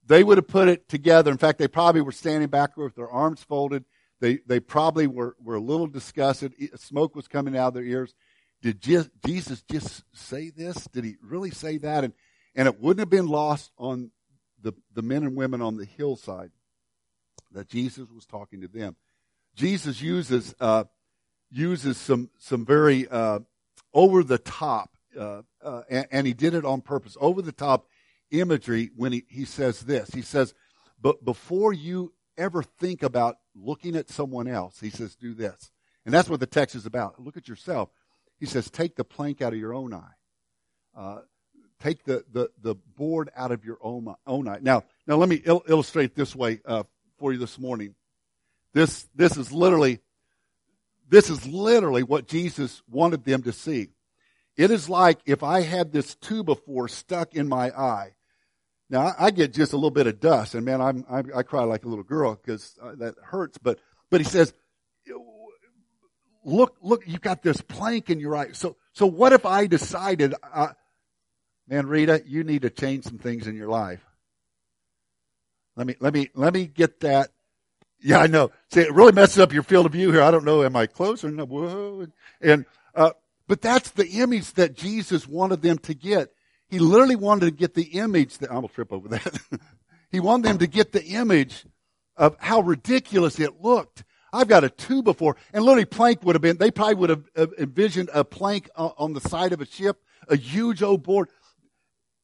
they 0.07 0.25
would 0.25 0.39
have 0.39 0.49
put 0.49 0.69
it 0.69 0.89
together. 0.89 1.31
In 1.31 1.39
fact, 1.39 1.59
they 1.59 1.69
probably 1.69 2.01
were 2.01 2.13
standing 2.13 2.49
back 2.49 2.77
with 2.77 2.95
their 2.95 3.11
arms 3.11 3.43
folded. 3.43 3.85
They, 4.21 4.41
they 4.47 4.61
probably 4.61 5.07
were, 5.07 5.37
were 5.43 5.55
a 5.55 5.61
little 5.61 5.87
disgusted. 5.87 6.53
Smoke 6.77 7.15
was 7.15 7.29
coming 7.29 7.57
out 7.57 7.69
of 7.69 7.75
their 7.75 7.85
ears. 7.85 8.15
Did 8.63 8.81
Jesus 8.81 9.63
just 9.71 10.05
say 10.13 10.51
this? 10.51 10.87
Did 10.93 11.05
he 11.05 11.17
really 11.23 11.51
say 11.51 11.79
that? 11.79 12.05
And, 12.05 12.13
and 12.55 12.69
it 12.69 12.81
wouldn't 12.81 13.01
have 13.01 13.11
been 13.11 13.29
lost 13.29 13.73
on 13.79 14.11
the, 14.61 14.73
the 14.93 15.03
men 15.03 15.23
and 15.23 15.37
women 15.37 15.63
on 15.63 15.77
the 15.77 15.85
hillside 15.85 16.51
that 17.53 17.69
Jesus 17.69 18.09
was 18.15 18.27
talking 18.27 18.61
to 18.61 18.69
them. 18.69 18.97
Jesus 19.57 20.01
uses, 20.01 20.55
uh, 20.61 20.85
uses 21.51 21.97
some, 21.97 22.31
some 22.39 22.65
very, 22.65 23.09
uh, 23.09 23.41
over 23.93 24.23
the 24.23 24.39
top, 24.39 24.91
uh, 25.19 25.43
uh 25.63 25.83
and, 25.89 26.07
and 26.11 26.27
he 26.27 26.33
did 26.33 26.55
it 26.55 26.65
on 26.65 26.81
purpose, 26.81 27.17
over 27.21 27.43
the 27.43 27.53
top 27.53 27.87
imagery 28.31 28.91
when 28.95 29.13
he, 29.13 29.25
he 29.29 29.45
says 29.45 29.81
this. 29.81 30.11
He 30.11 30.23
says, 30.23 30.55
but 31.01 31.25
before 31.25 31.73
you 31.73 32.13
ever 32.37 32.63
think 32.63 33.03
about 33.03 33.39
looking 33.55 33.97
at 33.97 34.11
someone 34.11 34.47
else, 34.47 34.79
he 34.81 34.91
says, 34.91 35.17
do 35.17 35.35
this. 35.35 35.73
And 36.05 36.15
that's 36.15 36.29
what 36.29 36.41
the 36.41 36.47
text 36.47 36.75
is 36.75 36.87
about. 36.87 37.21
Look 37.21 37.37
at 37.37 37.49
yourself. 37.49 37.91
He 38.41 38.47
says, 38.47 38.71
take 38.71 38.97
the 38.97 39.05
plank 39.05 39.41
out 39.41 39.53
of 39.53 39.59
your 39.59 39.75
own 39.75 39.95
eye. 39.95 40.15
Uh, 40.97 41.21
take 41.79 42.05
the, 42.05 42.25
the, 42.33 42.51
the 42.61 42.75
board 42.75 43.31
out 43.37 43.53
of 43.53 43.65
your 43.65 43.79
own, 43.81 44.13
own 44.27 44.49
eye. 44.49 44.59
Now, 44.61 44.85
now 45.07 45.17
let 45.17 45.29
me 45.29 45.41
il- 45.45 45.63
illustrate 45.69 46.17
this 46.17 46.35
way 46.35 46.61
uh, 46.65 46.83
for 47.19 47.33
you 47.33 47.39
this 47.39 47.59
morning. 47.59 47.95
This, 48.73 49.07
this 49.15 49.37
is 49.37 49.53
literally, 49.53 50.01
this 51.09 51.31
is 51.31 51.47
literally 51.47 52.03
what 52.03 52.27
Jesus 52.27 52.83
wanted 52.89 53.25
them 53.25 53.43
to 53.43 53.53
see. 53.53 53.91
It 54.57 54.71
is 54.71 54.89
like 54.89 55.21
if 55.27 55.43
I 55.43 55.61
had 55.61 55.93
this 55.93 56.15
two 56.17 56.43
before 56.43 56.89
stuck 56.89 57.35
in 57.35 57.49
my 57.49 57.71
eye 57.71 58.15
now 58.91 59.15
I 59.17 59.31
get 59.31 59.55
just 59.55 59.73
a 59.73 59.77
little 59.77 59.93
bit 59.93 60.09
of 60.09 60.19
dust, 60.19 60.57
and 60.57 60.65
man, 60.65 60.81
I'm, 60.81 61.05
I, 61.09 61.23
I 61.39 61.43
cry 61.45 61.63
like 61.63 61.85
a 61.85 61.89
little 61.89 62.05
girl 62.05 62.35
because 62.35 62.77
uh, 62.83 62.97
that 62.97 63.15
hurts. 63.23 63.57
But 63.57 63.79
but 64.11 64.21
he 64.21 64.25
says, 64.25 64.53
look, 66.45 66.77
look, 66.81 67.03
you've 67.07 67.21
got 67.21 67.43
this 67.43 67.61
plank 67.61 68.11
in 68.11 68.21
your 68.21 68.37
eye. 68.37 68.53
So 68.53 68.77
so 68.93 69.07
what 69.07 69.33
if 69.33 69.47
I 69.47 69.67
decided, 69.67 70.35
uh, 70.43 70.69
man, 71.69 71.87
Rita, 71.87 72.23
you 72.27 72.45
need 72.45 72.63
to 72.63 72.71
change 72.71 73.05
some 73.05 73.19
things 73.19 73.47
in 73.47 73.57
your 73.57 73.69
life. 73.69 74.05
Let 75.77 75.87
me 75.87 75.97
let 76.01 76.13
me 76.13 76.31
let 76.35 76.53
me 76.53 76.67
get 76.67 77.01
that. 77.01 77.31
Yeah, 78.03 78.19
I 78.19 78.27
know. 78.29 78.51
See, 78.73 78.81
it 78.81 78.93
really 78.93 79.13
messes 79.13 79.39
up 79.39 79.53
your 79.53 79.63
field 79.63 79.87
of 79.87 79.93
view 79.93 80.11
here. 80.11 80.23
I 80.23 80.31
don't 80.31 80.45
know. 80.45 80.63
Am 80.65 80.75
I 80.75 80.87
close 80.87 81.23
or 81.23 81.31
no? 81.31 81.45
Whoa. 81.45 82.07
And 82.41 82.65
uh, 82.95 83.11
but 83.47 83.61
that's 83.61 83.91
the 83.91 84.07
image 84.07 84.55
that 84.55 84.75
Jesus 84.75 85.27
wanted 85.27 85.63
them 85.63 85.79
to 85.79 85.95
get 85.95 86.31
he 86.71 86.79
literally 86.79 87.17
wanted 87.17 87.47
to 87.47 87.51
get 87.51 87.75
the 87.75 87.99
image 87.99 88.39
that, 88.39 88.51
I 88.51 88.59
will 88.59 88.69
trip 88.69 88.93
over 88.93 89.09
that. 89.09 89.41
he 90.13 90.21
wanted 90.21 90.49
them 90.49 90.59
to 90.59 90.69
get 90.69 90.93
the 90.93 91.05
image 91.05 91.67
of 92.17 92.37
how 92.39 92.61
ridiculous 92.61 93.41
it 93.41 93.61
looked. 93.61 94.05
I've 94.33 94.49
got 94.49 94.65
a 94.65 94.71
two 94.71 95.03
before, 95.03 95.37
and 95.53 95.65
literally 95.65 95.85
plank 95.85 96.23
would 96.25 96.35
have 96.35 96.43
been, 96.43 96.59
they 96.59 96.71
probably 96.71 96.95
would 96.95 97.11
have 97.11 97.25
uh, 97.37 97.47
envisioned 97.59 98.11
a 98.15 98.25
plank 98.25 98.69
on 98.77 99.13
the 99.13 99.21
side 99.21 99.53
of 99.53 99.61
a 99.61 99.67
ship, 99.67 100.03
a 100.29 100.37
huge 100.37 100.83
old 100.83 101.03
board. 101.03 101.29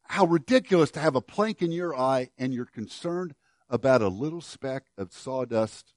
How 0.04 0.24
ridiculous 0.26 0.92
to 0.92 1.00
have 1.00 1.16
a 1.16 1.20
plank 1.20 1.62
in 1.62 1.72
your 1.72 1.96
eye 1.96 2.30
and 2.38 2.54
you're 2.54 2.64
concerned 2.64 3.34
about 3.68 4.02
a 4.02 4.08
little 4.08 4.40
speck 4.40 4.84
of 4.96 5.12
sawdust 5.12 5.92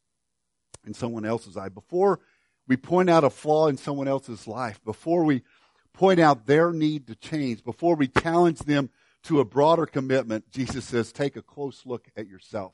in 0.86 0.94
someone 0.94 1.26
else's 1.26 1.56
eye. 1.56 1.70
Before 1.70 2.20
we 2.68 2.76
point 2.76 3.10
out 3.10 3.24
a 3.24 3.30
flaw 3.30 3.68
in 3.68 3.78
someone 3.78 4.08
else's 4.08 4.48
life, 4.48 4.84
before 4.84 5.24
we 5.24 5.44
point 5.94 6.20
out 6.20 6.48
their 6.48 6.72
need 6.72 7.06
to 7.08 7.16
change, 7.16 7.64
before 7.64 7.96
we 7.96 8.08
challenge 8.08 8.60
them 8.60 8.90
to 9.24 9.40
a 9.40 9.46
broader 9.46 9.86
commitment, 9.86 10.50
Jesus 10.50 10.86
says, 10.86 11.12
take 11.12 11.36
a 11.36 11.42
close 11.42 11.86
look 11.86 12.08
at 12.16 12.28
yourself. 12.28 12.74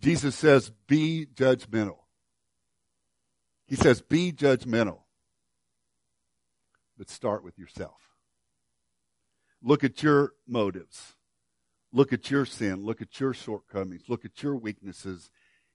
Jesus 0.00 0.34
says, 0.34 0.70
be 0.86 1.26
judgmental. 1.34 1.98
He 3.66 3.76
says, 3.76 4.00
be 4.00 4.32
judgmental. 4.32 5.00
But 6.96 7.10
start 7.10 7.44
with 7.44 7.58
yourself. 7.58 8.00
Look 9.62 9.84
at 9.84 10.02
your 10.02 10.32
motives. 10.46 11.14
Look 11.92 12.12
at 12.12 12.30
your 12.30 12.46
sin. 12.46 12.84
Look 12.84 13.02
at 13.02 13.20
your 13.20 13.34
shortcomings. 13.34 14.08
Look 14.08 14.24
at 14.24 14.42
your 14.42 14.56
weaknesses 14.56 15.30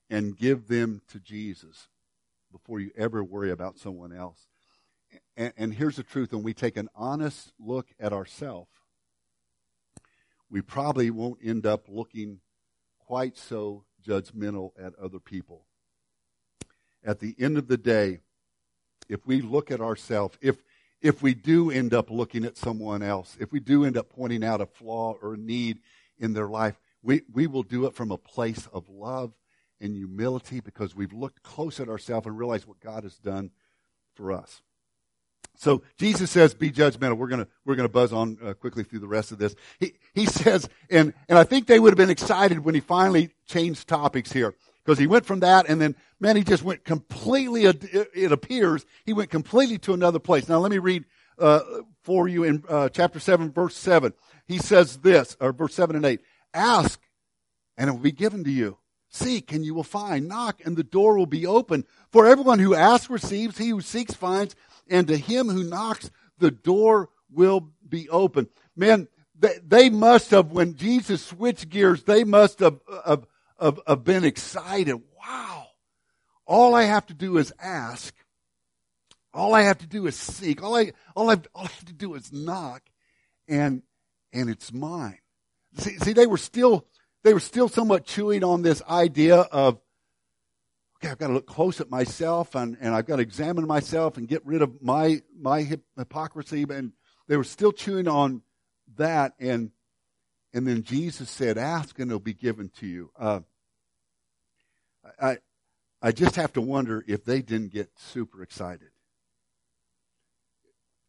and 0.09 0.37
give 0.37 0.67
them 0.67 1.01
to 1.09 1.19
Jesus 1.19 1.87
before 2.51 2.79
you 2.79 2.91
ever 2.97 3.23
worry 3.23 3.51
about 3.51 3.77
someone 3.77 4.13
else 4.13 4.47
and, 5.37 5.53
and 5.57 5.73
here's 5.73 5.97
the 5.97 6.03
truth 6.03 6.31
when 6.33 6.43
we 6.43 6.53
take 6.53 6.77
an 6.77 6.89
honest 6.95 7.51
look 7.59 7.87
at 7.99 8.13
ourselves, 8.13 8.69
we 10.49 10.61
probably 10.61 11.09
won't 11.09 11.39
end 11.43 11.65
up 11.65 11.85
looking 11.89 12.39
quite 12.99 13.37
so 13.37 13.83
judgmental 14.05 14.71
at 14.79 14.93
other 14.95 15.19
people. 15.19 15.65
At 17.03 17.19
the 17.19 17.35
end 17.39 17.57
of 17.57 17.67
the 17.67 17.77
day, 17.77 18.19
if 19.09 19.25
we 19.27 19.41
look 19.41 19.71
at 19.71 19.81
ourselves, 19.81 20.37
if 20.41 20.57
if 21.01 21.21
we 21.21 21.35
do 21.35 21.69
end 21.69 21.93
up 21.93 22.09
looking 22.09 22.45
at 22.45 22.57
someone 22.57 23.03
else, 23.03 23.37
if 23.39 23.51
we 23.51 23.59
do 23.59 23.85
end 23.85 23.95
up 23.95 24.09
pointing 24.09 24.43
out 24.43 24.59
a 24.59 24.65
flaw 24.65 25.15
or 25.21 25.35
a 25.35 25.37
need 25.37 25.79
in 26.17 26.33
their 26.33 26.47
life, 26.47 26.79
we, 27.03 27.21
we 27.31 27.45
will 27.45 27.61
do 27.61 27.85
it 27.85 27.93
from 27.93 28.11
a 28.11 28.17
place 28.17 28.67
of 28.73 28.89
love 28.89 29.31
and 29.79 29.95
humility 29.95 30.61
because 30.61 30.95
we've 30.95 31.13
looked 31.13 31.43
close 31.43 31.79
at 31.79 31.89
ourselves 31.89 32.25
and 32.25 32.37
realized 32.37 32.65
what 32.65 32.79
God 32.79 33.03
has 33.03 33.17
done 33.17 33.51
for 34.15 34.31
us. 34.31 34.63
So 35.57 35.83
Jesus 35.97 36.31
says, 36.31 36.53
be 36.53 36.71
judgmental. 36.71 37.17
We're 37.17 37.27
gonna, 37.27 37.47
we're 37.65 37.75
gonna 37.75 37.89
buzz 37.89 38.13
on 38.13 38.37
uh, 38.43 38.53
quickly 38.53 38.83
through 38.83 38.99
the 38.99 39.07
rest 39.07 39.31
of 39.31 39.37
this. 39.37 39.55
He, 39.79 39.93
he 40.13 40.25
says, 40.25 40.69
and, 40.89 41.13
and 41.29 41.37
I 41.37 41.43
think 41.43 41.67
they 41.67 41.79
would 41.79 41.91
have 41.91 41.97
been 41.97 42.09
excited 42.09 42.59
when 42.59 42.75
he 42.75 42.81
finally 42.81 43.31
changed 43.47 43.87
topics 43.87 44.31
here. 44.31 44.53
Because 44.83 44.99
he 44.99 45.07
went 45.07 45.25
from 45.25 45.39
that 45.39 45.67
and 45.67 45.81
then, 45.81 45.95
man, 46.19 46.35
he 46.35 46.43
just 46.43 46.63
went 46.63 46.83
completely, 46.83 47.65
it 47.65 48.31
appears, 48.31 48.85
he 49.03 49.13
went 49.13 49.31
completely 49.31 49.79
to 49.79 49.93
another 49.93 50.19
place. 50.19 50.47
Now 50.47 50.59
let 50.59 50.69
me 50.69 50.77
read, 50.77 51.05
uh, 51.39 51.61
for 52.03 52.27
you 52.27 52.43
in, 52.43 52.63
uh, 52.69 52.89
chapter 52.89 53.19
7, 53.19 53.51
verse 53.51 53.75
7. 53.75 54.13
He 54.47 54.59
says 54.59 54.97
this, 54.97 55.35
or 55.39 55.53
verse 55.53 55.73
7 55.73 55.95
and 55.95 56.05
8. 56.05 56.19
Ask 56.53 57.01
and 57.77 57.89
it 57.89 57.93
will 57.93 57.99
be 57.99 58.11
given 58.11 58.43
to 58.43 58.51
you. 58.51 58.77
Seek 59.09 59.51
and 59.51 59.65
you 59.65 59.73
will 59.73 59.83
find. 59.83 60.27
Knock 60.27 60.61
and 60.65 60.75
the 60.75 60.83
door 60.83 61.17
will 61.17 61.25
be 61.25 61.45
open. 61.45 61.85
For 62.11 62.25
everyone 62.25 62.59
who 62.59 62.75
asks 62.75 63.09
receives. 63.09 63.57
He 63.57 63.69
who 63.69 63.81
seeks 63.81 64.13
finds 64.13 64.55
and 64.89 65.07
to 65.07 65.17
him 65.17 65.49
who 65.49 65.63
knocks, 65.63 66.09
the 66.37 66.51
door 66.51 67.09
will 67.31 67.69
be 67.87 68.09
open. 68.09 68.47
Man, 68.75 69.07
they, 69.37 69.57
they 69.65 69.89
must 69.89 70.31
have, 70.31 70.51
when 70.51 70.75
Jesus 70.75 71.23
switched 71.25 71.69
gears, 71.69 72.03
they 72.03 72.23
must 72.23 72.59
have, 72.59 72.79
have, 73.05 73.25
have, 73.59 73.79
have 73.87 74.03
been 74.03 74.23
excited. 74.23 75.01
Wow. 75.19 75.67
all 76.45 76.75
I 76.75 76.83
have 76.83 77.05
to 77.07 77.13
do 77.13 77.37
is 77.37 77.53
ask. 77.59 78.13
All 79.33 79.53
I 79.53 79.63
have 79.63 79.79
to 79.79 79.87
do 79.87 80.07
is 80.07 80.15
seek. 80.15 80.63
All 80.63 80.75
I, 80.75 80.93
all 81.15 81.29
I, 81.29 81.35
all 81.53 81.65
I 81.65 81.71
have 81.73 81.85
to 81.85 81.93
do 81.93 82.13
is 82.13 82.31
knock 82.31 82.83
and, 83.47 83.81
and 84.31 84.49
it's 84.49 84.71
mine. 84.71 85.19
See, 85.77 85.97
see, 85.97 86.13
they 86.13 86.27
were 86.27 86.37
still, 86.37 86.85
they 87.23 87.33
were 87.33 87.39
still 87.41 87.67
somewhat 87.67 88.05
chewing 88.05 88.43
on 88.43 88.61
this 88.61 88.81
idea 88.83 89.37
of, 89.37 89.79
okay, 91.05 91.11
I've 91.11 91.17
got 91.19 91.27
to 91.27 91.33
look 91.33 91.45
close 91.45 91.79
at 91.79 91.89
myself 91.89 92.55
and, 92.55 92.77
and 92.81 92.95
I've 92.95 93.05
got 93.05 93.17
to 93.17 93.21
examine 93.21 93.67
myself 93.67 94.17
and 94.17 94.27
get 94.27 94.45
rid 94.45 94.61
of 94.61 94.81
my, 94.81 95.21
my 95.37 95.61
hypocrisy. 95.97 96.65
And 96.69 96.93
they 97.27 97.37
were 97.37 97.43
still 97.43 97.71
chewing 97.71 98.07
on 98.07 98.41
that. 98.97 99.33
And, 99.39 99.71
and 100.53 100.67
then 100.67 100.83
Jesus 100.83 101.29
said, 101.29 101.57
ask 101.57 101.99
and 101.99 102.09
it'll 102.09 102.19
be 102.19 102.33
given 102.33 102.69
to 102.79 102.87
you. 102.87 103.11
Uh, 103.19 103.41
I, 105.21 105.37
I 106.01 106.11
just 106.11 106.35
have 106.37 106.53
to 106.53 106.61
wonder 106.61 107.03
if 107.07 107.23
they 107.23 107.41
didn't 107.41 107.71
get 107.71 107.91
super 107.97 108.41
excited. 108.41 108.89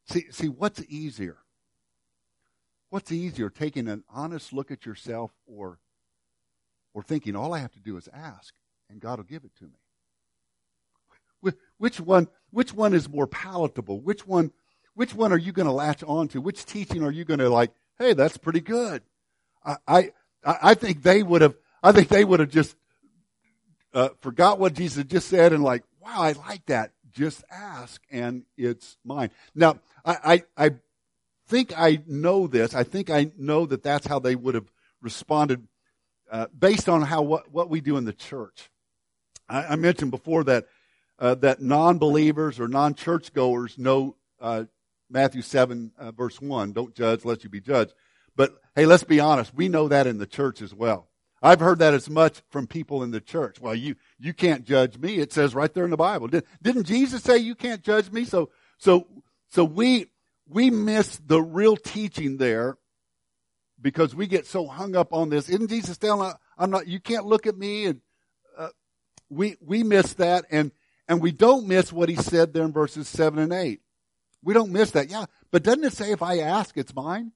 See, 0.09 0.27
see, 0.31 0.49
what's 0.49 0.85
easier? 0.89 1.39
What's 2.91 3.11
easier, 3.11 3.51
taking 3.51 3.89
an 3.89 4.05
honest 4.09 4.53
look 4.53 4.71
at 4.71 4.85
yourself 4.87 5.33
or, 5.47 5.81
or 6.95 7.03
thinking 7.03 7.35
all 7.35 7.55
I 7.55 7.59
have 7.59 7.73
to 7.73 7.81
do 7.81 7.97
is 7.97 8.09
ask 8.13 8.55
and 8.89 9.01
God 9.01 9.19
will 9.19 9.25
give 9.25 9.45
it 9.45 9.57
to 9.57 9.65
me? 9.65 9.79
Which 11.79 12.01
one, 12.01 12.29
which 12.51 12.73
one 12.73 12.95
is 12.95 13.09
more 13.09 13.27
palatable? 13.27 14.01
Which 14.01 14.27
one, 14.27 14.53
which 14.95 15.15
one 15.15 15.33
are 15.33 15.39
you 15.39 15.53
going 15.53 15.67
to 15.67 15.73
latch 15.73 16.03
on 16.03 16.29
to? 16.29 16.41
Which 16.41 16.65
teaching 16.65 17.03
are 17.03 17.11
you 17.11 17.25
going 17.25 17.41
to 17.41 17.51
like, 17.51 17.73
hey, 17.99 18.15
that's 18.15 18.37
pretty 18.37 18.61
good? 18.61 19.03
I, 19.65 19.77
I, 19.87 20.11
I 20.45 20.75
think 20.75 21.03
they 21.03 21.23
would 21.23 21.43
have, 21.43 21.55
I 21.83 21.93
think 21.93 22.09
they 22.09 22.25
would 22.25 22.41
have 22.41 22.51
just 22.51 22.77
uh, 23.93 24.11
forgot 24.21 24.59
what 24.59 24.75
Jesus 24.75 25.05
just 25.05 25.29
said 25.29 25.53
and 25.53 25.62
like, 25.62 25.83
wow, 26.01 26.23
I 26.23 26.33
like 26.33 26.67
that. 26.67 26.93
Just 27.12 27.45
ask 27.51 28.03
and 28.11 28.45
it's 28.57 28.97
mine. 29.05 29.31
Now, 29.55 29.81
I, 30.05 30.43
I, 30.57 30.67
I 30.67 30.71
think 31.49 31.73
I 31.77 32.03
know 32.07 32.47
this. 32.47 32.75
I 32.75 32.85
think 32.85 33.11
I 33.11 33.33
know 33.39 33.67
that 33.67 33.83
that's 33.83 34.07
how 34.07 34.19
they 34.19 34.35
would 34.35 34.55
have 34.55 34.71
responded 35.01 35.67
uh, 36.31 36.47
based 36.59 36.89
on 36.89 37.03
how 37.03 37.23
what, 37.23 37.53
what 37.53 37.71
we 37.71 37.81
do 37.81 37.97
in 37.97 38.05
the 38.05 38.12
church. 38.12 38.71
I, 39.49 39.65
I 39.65 39.77
mentioned 39.77 40.11
before 40.11 40.45
that 40.45 40.67
uh, 41.19 41.35
that 41.37 41.61
non-believers 41.61 42.61
or 42.61 42.69
non-churchgoers 42.69 43.79
know 43.79 44.17
uh, 44.41 44.65
Matthew 45.11 45.43
seven 45.43 45.93
uh, 45.99 46.13
verse 46.13 46.41
one. 46.41 46.73
Don't 46.73 46.95
judge 46.95 47.25
lest 47.25 47.45
you 47.45 47.51
be 47.51 47.61
judged. 47.61 47.95
But 48.35 48.55
hey, 48.75 48.87
let's 48.87 49.05
be 49.05 49.21
honest. 49.21 49.55
We 49.55 49.69
know 49.69 49.89
that 49.89 50.07
in 50.07 50.19
the 50.19 50.27
church 50.27 50.61
as 50.63 50.75
well. 50.75 51.09
I've 51.43 51.61
heard 51.61 51.79
that 51.79 51.95
as 51.95 52.11
much 52.11 52.43
from 52.51 52.67
people 52.67 53.03
in 53.03 53.11
the 53.11 53.21
church. 53.21 53.61
Well, 53.61 53.75
you 53.75 53.97
you 54.19 54.35
can't 54.35 54.65
judge 54.65 54.99
me. 54.99 55.19
It 55.19 55.33
says 55.33 55.55
right 55.55 55.73
there 55.73 55.85
in 55.85 55.91
the 55.91 55.97
Bible. 55.97 56.29
Did, 56.29 56.45
didn't 56.63 56.85
Jesus 56.85 57.23
say 57.23 57.39
you 57.39 57.55
can't 57.55 57.83
judge 57.83 58.11
me? 58.11 58.25
So 58.25 58.51
so 58.79 59.07
so 59.51 59.65
we 59.65 60.07
we 60.49 60.71
miss 60.71 61.21
the 61.25 61.43
real 61.43 61.77
teaching 61.77 62.37
there 62.37 62.79
because 63.81 64.15
we 64.15 64.27
get 64.27 64.47
so 64.47 64.67
hung 64.67 64.97
up 64.97 65.13
on 65.13 65.29
this. 65.29 65.49
Isn't 65.49 65.69
Jesus 65.69 65.99
telling 65.99 66.33
I'm 66.59 66.71
not, 66.71 66.87
you 66.87 67.01
can't 67.01 67.27
look 67.27 67.47
at 67.47 67.57
me 67.57 67.87
and, 67.87 68.01
uh, 68.57 68.69
we, 69.29 69.57
we 69.61 69.83
miss 69.83 70.15
that 70.15 70.47
and, 70.51 70.73
and 71.09 71.21
we 71.21 71.33
don't 71.33 71.66
miss 71.66 71.92
what 71.92 72.09
he 72.09 72.16
said 72.16 72.53
there 72.53 72.64
in 72.64 72.73
verses 72.73 73.09
seven 73.09 73.38
and 73.38 73.53
eight. 73.53 73.81
We 74.42 74.55
don't 74.55 74.73
miss 74.73 74.92
that. 74.92 75.11
Yeah. 75.11 75.27
But 75.51 75.62
doesn't 75.62 75.85
it 75.85 75.92
say 75.92 76.12
if 76.12 76.23
I 76.23 76.38
ask, 76.38 76.77
it's 76.77 76.95
mine? 76.95 77.33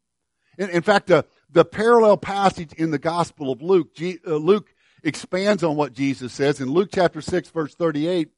In, 0.58 0.70
in 0.70 0.82
fact, 0.82 1.10
uh, 1.10 1.22
the 1.50 1.64
parallel 1.64 2.16
passage 2.16 2.72
in 2.74 2.90
the 2.90 2.98
Gospel 2.98 3.50
of 3.50 3.62
Luke, 3.62 3.94
G, 3.94 4.18
uh, 4.26 4.36
Luke 4.36 4.74
expands 5.02 5.62
on 5.62 5.76
what 5.76 5.92
Jesus 5.92 6.32
says. 6.32 6.60
In 6.60 6.70
Luke 6.70 6.90
chapter 6.92 7.20
6 7.20 7.48
verse 7.50 7.74
38, 7.74 8.28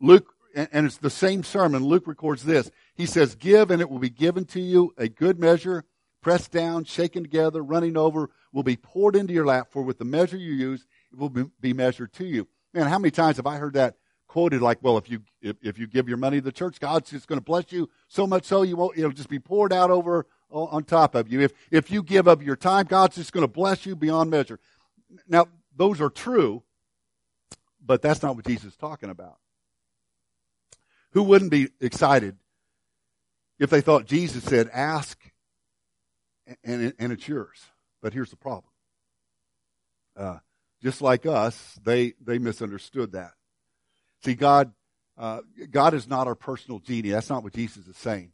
Luke, 0.00 0.32
and, 0.54 0.68
and 0.72 0.86
it's 0.86 0.98
the 0.98 1.10
same 1.10 1.42
sermon, 1.42 1.84
Luke 1.84 2.06
records 2.06 2.44
this. 2.44 2.70
He 2.94 3.06
says, 3.06 3.34
give 3.34 3.70
and 3.70 3.82
it 3.82 3.90
will 3.90 3.98
be 3.98 4.10
given 4.10 4.44
to 4.46 4.60
you 4.60 4.94
a 4.96 5.08
good 5.08 5.38
measure, 5.38 5.84
pressed 6.20 6.52
down, 6.52 6.84
shaken 6.84 7.24
together, 7.24 7.62
running 7.62 7.96
over, 7.96 8.30
will 8.52 8.62
be 8.62 8.76
poured 8.76 9.16
into 9.16 9.32
your 9.32 9.46
lap, 9.46 9.68
for 9.70 9.82
with 9.82 9.98
the 9.98 10.04
measure 10.04 10.36
you 10.36 10.52
use, 10.52 10.86
it 11.12 11.18
will 11.18 11.30
be 11.60 11.72
measured 11.72 12.12
to 12.14 12.24
you. 12.24 12.46
Man, 12.72 12.86
how 12.86 12.98
many 12.98 13.10
times 13.10 13.36
have 13.36 13.46
I 13.46 13.56
heard 13.56 13.74
that 13.74 13.96
quoted 14.34 14.60
like, 14.60 14.78
well, 14.82 14.98
if 14.98 15.08
you, 15.08 15.22
if, 15.40 15.54
if 15.62 15.78
you 15.78 15.86
give 15.86 16.08
your 16.08 16.16
money 16.16 16.38
to 16.38 16.44
the 16.44 16.50
church, 16.50 16.80
God's 16.80 17.08
just 17.08 17.28
going 17.28 17.38
to 17.38 17.44
bless 17.44 17.70
you 17.70 17.88
so 18.08 18.26
much 18.26 18.44
so 18.46 18.62
you 18.62 18.74
won't, 18.74 18.98
it'll 18.98 19.12
just 19.12 19.28
be 19.28 19.38
poured 19.38 19.72
out 19.72 19.92
over 19.92 20.26
on 20.50 20.82
top 20.82 21.14
of 21.14 21.30
you. 21.30 21.40
If, 21.40 21.52
if 21.70 21.88
you 21.88 22.02
give 22.02 22.26
up 22.26 22.42
your 22.42 22.56
time, 22.56 22.86
God's 22.86 23.14
just 23.14 23.32
going 23.32 23.44
to 23.44 23.48
bless 23.48 23.86
you 23.86 23.94
beyond 23.94 24.32
measure. 24.32 24.58
Now, 25.28 25.46
those 25.76 26.00
are 26.00 26.10
true, 26.10 26.64
but 27.80 28.02
that's 28.02 28.24
not 28.24 28.34
what 28.34 28.44
Jesus 28.44 28.72
is 28.72 28.76
talking 28.76 29.08
about. 29.08 29.36
Who 31.12 31.22
wouldn't 31.22 31.52
be 31.52 31.68
excited 31.80 32.36
if 33.60 33.70
they 33.70 33.82
thought 33.82 34.04
Jesus 34.04 34.42
said, 34.42 34.68
ask 34.72 35.16
and, 36.64 36.92
and 36.98 37.12
it's 37.12 37.28
yours? 37.28 37.60
But 38.02 38.12
here's 38.12 38.30
the 38.30 38.36
problem. 38.36 38.72
Uh, 40.16 40.38
just 40.82 41.00
like 41.00 41.24
us, 41.24 41.78
they, 41.84 42.14
they 42.20 42.38
misunderstood 42.38 43.12
that. 43.12 43.30
See, 44.24 44.34
God, 44.34 44.72
uh, 45.18 45.40
God 45.70 45.92
is 45.92 46.08
not 46.08 46.26
our 46.26 46.34
personal 46.34 46.78
genie. 46.78 47.10
That's 47.10 47.28
not 47.28 47.44
what 47.44 47.52
Jesus 47.52 47.86
is 47.86 47.96
saying. 47.96 48.32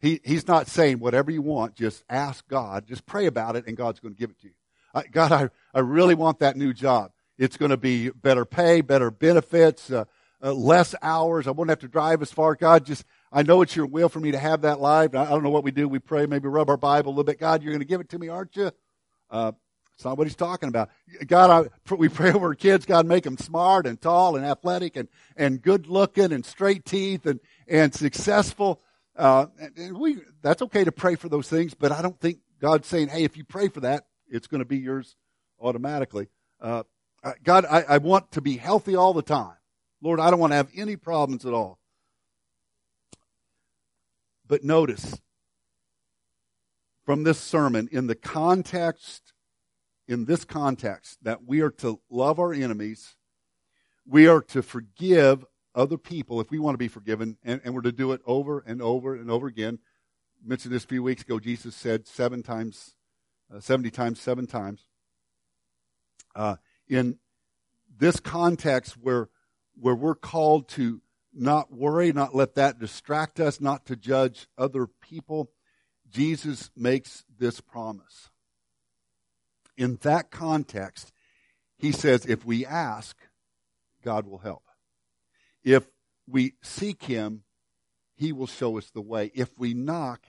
He, 0.00 0.20
he's 0.24 0.48
not 0.48 0.66
saying 0.66 0.98
whatever 0.98 1.30
you 1.30 1.42
want, 1.42 1.74
just 1.74 2.04
ask 2.08 2.46
God, 2.48 2.86
just 2.86 3.04
pray 3.06 3.26
about 3.26 3.54
it, 3.56 3.66
and 3.66 3.76
God's 3.76 4.00
going 4.00 4.14
to 4.14 4.18
give 4.18 4.30
it 4.30 4.40
to 4.40 4.46
you. 4.46 4.54
I, 4.94 5.04
God, 5.04 5.32
I, 5.32 5.50
I 5.74 5.80
really 5.80 6.14
want 6.14 6.38
that 6.38 6.56
new 6.56 6.72
job. 6.72 7.12
It's 7.38 7.58
going 7.58 7.70
to 7.70 7.76
be 7.76 8.08
better 8.10 8.46
pay, 8.46 8.80
better 8.80 9.10
benefits, 9.10 9.90
uh, 9.90 10.04
uh, 10.42 10.52
less 10.52 10.94
hours. 11.02 11.46
I 11.46 11.50
won't 11.50 11.70
have 11.70 11.80
to 11.80 11.88
drive 11.88 12.22
as 12.22 12.32
far. 12.32 12.54
God, 12.54 12.86
just, 12.86 13.04
I 13.30 13.42
know 13.42 13.60
it's 13.60 13.76
your 13.76 13.86
will 13.86 14.08
for 14.08 14.20
me 14.20 14.30
to 14.30 14.38
have 14.38 14.62
that 14.62 14.80
life. 14.80 15.14
I, 15.14 15.24
I 15.24 15.28
don't 15.28 15.42
know 15.42 15.50
what 15.50 15.64
we 15.64 15.70
do. 15.70 15.86
We 15.86 15.98
pray, 15.98 16.24
maybe 16.24 16.48
rub 16.48 16.70
our 16.70 16.78
Bible 16.78 17.10
a 17.10 17.12
little 17.12 17.24
bit. 17.24 17.38
God, 17.38 17.62
you're 17.62 17.72
going 17.72 17.80
to 17.80 17.86
give 17.86 18.00
it 18.00 18.08
to 18.10 18.18
me, 18.18 18.28
aren't 18.28 18.56
you? 18.56 18.70
Uh, 19.30 19.52
it's 19.96 20.04
not 20.04 20.18
what 20.18 20.26
he's 20.26 20.36
talking 20.36 20.68
about. 20.68 20.90
God, 21.26 21.70
I, 21.90 21.94
we 21.94 22.10
pray 22.10 22.30
over 22.30 22.54
kids. 22.54 22.84
God, 22.84 23.06
make 23.06 23.24
them 23.24 23.38
smart 23.38 23.86
and 23.86 23.98
tall 23.98 24.36
and 24.36 24.44
athletic 24.44 24.94
and, 24.94 25.08
and 25.38 25.62
good 25.62 25.86
looking 25.86 26.32
and 26.32 26.44
straight 26.44 26.84
teeth 26.84 27.24
and, 27.24 27.40
and 27.66 27.94
successful. 27.94 28.82
Uh, 29.16 29.46
and 29.78 29.96
we, 29.96 30.18
that's 30.42 30.60
okay 30.60 30.84
to 30.84 30.92
pray 30.92 31.14
for 31.14 31.30
those 31.30 31.48
things, 31.48 31.72
but 31.72 31.92
I 31.92 32.02
don't 32.02 32.20
think 32.20 32.40
God's 32.60 32.86
saying, 32.86 33.08
hey, 33.08 33.24
if 33.24 33.38
you 33.38 33.44
pray 33.44 33.68
for 33.68 33.80
that, 33.80 34.04
it's 34.28 34.46
going 34.46 34.58
to 34.58 34.66
be 34.66 34.76
yours 34.76 35.16
automatically. 35.58 36.28
Uh, 36.60 36.82
God, 37.42 37.64
I, 37.64 37.82
I 37.88 37.98
want 37.98 38.32
to 38.32 38.42
be 38.42 38.58
healthy 38.58 38.96
all 38.96 39.14
the 39.14 39.22
time. 39.22 39.56
Lord, 40.02 40.20
I 40.20 40.30
don't 40.30 40.38
want 40.38 40.50
to 40.50 40.56
have 40.56 40.68
any 40.76 40.96
problems 40.96 41.46
at 41.46 41.54
all. 41.54 41.78
But 44.46 44.62
notice 44.62 45.18
from 47.06 47.22
this 47.22 47.38
sermon, 47.38 47.88
in 47.90 48.08
the 48.08 48.14
context, 48.14 49.32
in 50.08 50.24
this 50.24 50.44
context, 50.44 51.18
that 51.22 51.44
we 51.44 51.60
are 51.60 51.70
to 51.70 52.00
love 52.10 52.38
our 52.38 52.52
enemies, 52.52 53.16
we 54.06 54.28
are 54.28 54.40
to 54.40 54.62
forgive 54.62 55.44
other 55.74 55.98
people 55.98 56.40
if 56.40 56.50
we 56.50 56.58
want 56.58 56.74
to 56.74 56.78
be 56.78 56.88
forgiven, 56.88 57.36
and, 57.44 57.60
and 57.64 57.74
we're 57.74 57.82
to 57.82 57.92
do 57.92 58.12
it 58.12 58.20
over 58.24 58.62
and 58.66 58.80
over 58.80 59.14
and 59.14 59.30
over 59.30 59.46
again. 59.46 59.78
I 60.42 60.48
mentioned 60.48 60.74
this 60.74 60.84
a 60.84 60.88
few 60.88 61.02
weeks 61.02 61.22
ago. 61.22 61.38
Jesus 61.38 61.74
said 61.74 62.06
seven 62.06 62.42
times, 62.42 62.94
uh, 63.54 63.60
70 63.60 63.90
times, 63.90 64.20
seven 64.20 64.46
times. 64.46 64.86
Uh, 66.34 66.56
in 66.88 67.18
this 67.98 68.20
context 68.20 68.96
where 69.00 69.28
where 69.78 69.94
we're 69.94 70.14
called 70.14 70.68
to 70.68 71.00
not 71.34 71.72
worry, 71.72 72.12
not 72.12 72.34
let 72.34 72.54
that 72.54 72.78
distract 72.78 73.40
us, 73.40 73.60
not 73.60 73.84
to 73.86 73.96
judge 73.96 74.48
other 74.56 74.86
people, 74.86 75.50
Jesus 76.08 76.70
makes 76.74 77.24
this 77.38 77.60
promise. 77.60 78.30
In 79.76 79.98
that 80.02 80.30
context, 80.30 81.12
he 81.76 81.92
says, 81.92 82.24
if 82.26 82.44
we 82.44 82.64
ask, 82.64 83.16
God 84.02 84.26
will 84.26 84.38
help. 84.38 84.62
If 85.62 85.86
we 86.26 86.54
seek 86.62 87.04
him, 87.04 87.42
he 88.14 88.32
will 88.32 88.46
show 88.46 88.78
us 88.78 88.90
the 88.90 89.02
way. 89.02 89.30
If 89.34 89.58
we 89.58 89.74
knock, 89.74 90.26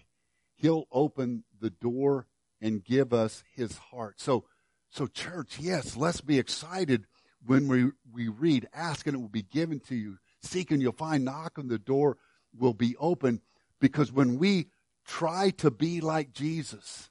he'll 0.55 0.87
open 0.91 1.43
the 1.59 1.69
door 1.69 2.27
and 2.59 2.83
give 2.83 3.13
us 3.13 3.43
his 3.55 3.77
heart. 3.77 4.19
So, 4.19 4.45
so 4.89 5.07
church, 5.07 5.57
yes, 5.59 5.95
let's 5.95 6.21
be 6.21 6.39
excited 6.39 7.05
when 7.45 7.67
we, 7.67 7.91
we 8.11 8.27
read, 8.27 8.67
ask 8.73 9.07
and 9.07 9.15
it 9.15 9.19
will 9.19 9.29
be 9.29 9.43
given 9.43 9.79
to 9.81 9.95
you. 9.95 10.17
Seek 10.41 10.71
and 10.71 10.81
you'll 10.81 10.91
find. 10.91 11.23
Knock 11.23 11.57
and 11.57 11.69
the 11.69 11.79
door 11.79 12.17
will 12.57 12.73
be 12.73 12.95
open. 12.97 13.41
Because 13.79 14.11
when 14.11 14.37
we 14.37 14.67
try 15.05 15.51
to 15.51 15.71
be 15.71 16.01
like 16.01 16.33
Jesus, 16.33 17.09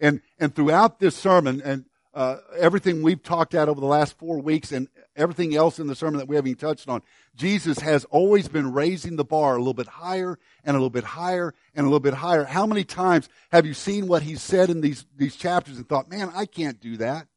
and, 0.00 0.20
and 0.38 0.54
throughout 0.54 0.98
this 0.98 1.16
sermon 1.16 1.60
and 1.64 1.84
uh, 2.14 2.38
everything 2.58 3.02
we've 3.02 3.22
talked 3.22 3.54
about 3.54 3.68
over 3.68 3.80
the 3.80 3.86
last 3.86 4.18
four 4.18 4.40
weeks 4.40 4.72
and 4.72 4.88
everything 5.14 5.54
else 5.54 5.78
in 5.78 5.86
the 5.86 5.94
sermon 5.94 6.18
that 6.18 6.26
we 6.26 6.36
haven't 6.36 6.58
touched 6.58 6.88
on, 6.88 7.02
Jesus 7.36 7.78
has 7.78 8.04
always 8.06 8.48
been 8.48 8.72
raising 8.72 9.16
the 9.16 9.24
bar 9.24 9.54
a 9.54 9.58
little 9.58 9.74
bit 9.74 9.86
higher 9.86 10.38
and 10.64 10.74
a 10.74 10.78
little 10.78 10.90
bit 10.90 11.04
higher 11.04 11.54
and 11.74 11.84
a 11.84 11.88
little 11.88 12.00
bit 12.00 12.14
higher. 12.14 12.44
How 12.44 12.66
many 12.66 12.82
times 12.82 13.28
have 13.52 13.66
you 13.66 13.74
seen 13.74 14.08
what 14.08 14.22
he 14.22 14.34
said 14.34 14.70
in 14.70 14.80
these, 14.80 15.04
these 15.16 15.36
chapters 15.36 15.76
and 15.76 15.88
thought, 15.88 16.10
man, 16.10 16.32
I 16.34 16.46
can't 16.46 16.80
do 16.80 16.96
that? 16.96 17.28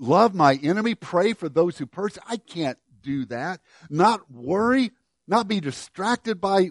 love 0.00 0.34
my 0.34 0.58
enemy, 0.62 0.94
pray 0.94 1.34
for 1.34 1.48
those 1.48 1.78
who 1.78 1.86
persecute. 1.86 2.24
I 2.26 2.38
can't 2.38 2.78
do 3.02 3.26
that. 3.26 3.60
Not 3.88 4.30
worry, 4.30 4.90
not 5.28 5.46
be 5.46 5.60
distracted 5.60 6.40
by, 6.40 6.70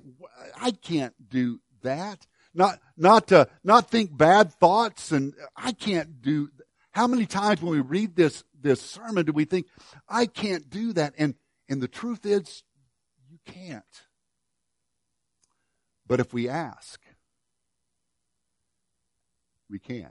I 0.59 0.71
can't 0.71 1.13
do 1.29 1.59
that. 1.81 2.27
Not, 2.53 2.79
not 2.97 3.27
to, 3.27 3.47
not 3.63 3.89
think 3.89 4.15
bad 4.15 4.53
thoughts 4.53 5.11
and 5.11 5.33
I 5.55 5.71
can't 5.71 6.21
do, 6.21 6.49
how 6.91 7.07
many 7.07 7.25
times 7.25 7.61
when 7.61 7.71
we 7.71 7.79
read 7.79 8.15
this, 8.15 8.43
this 8.59 8.81
sermon 8.81 9.25
do 9.25 9.31
we 9.31 9.45
think, 9.45 9.67
I 10.07 10.25
can't 10.25 10.69
do 10.69 10.93
that? 10.93 11.13
And, 11.17 11.35
and 11.69 11.81
the 11.81 11.87
truth 11.87 12.25
is, 12.25 12.63
you 13.29 13.37
can't. 13.45 13.83
But 16.07 16.19
if 16.19 16.33
we 16.33 16.49
ask, 16.49 16.99
we 19.69 19.77
can. 19.77 20.09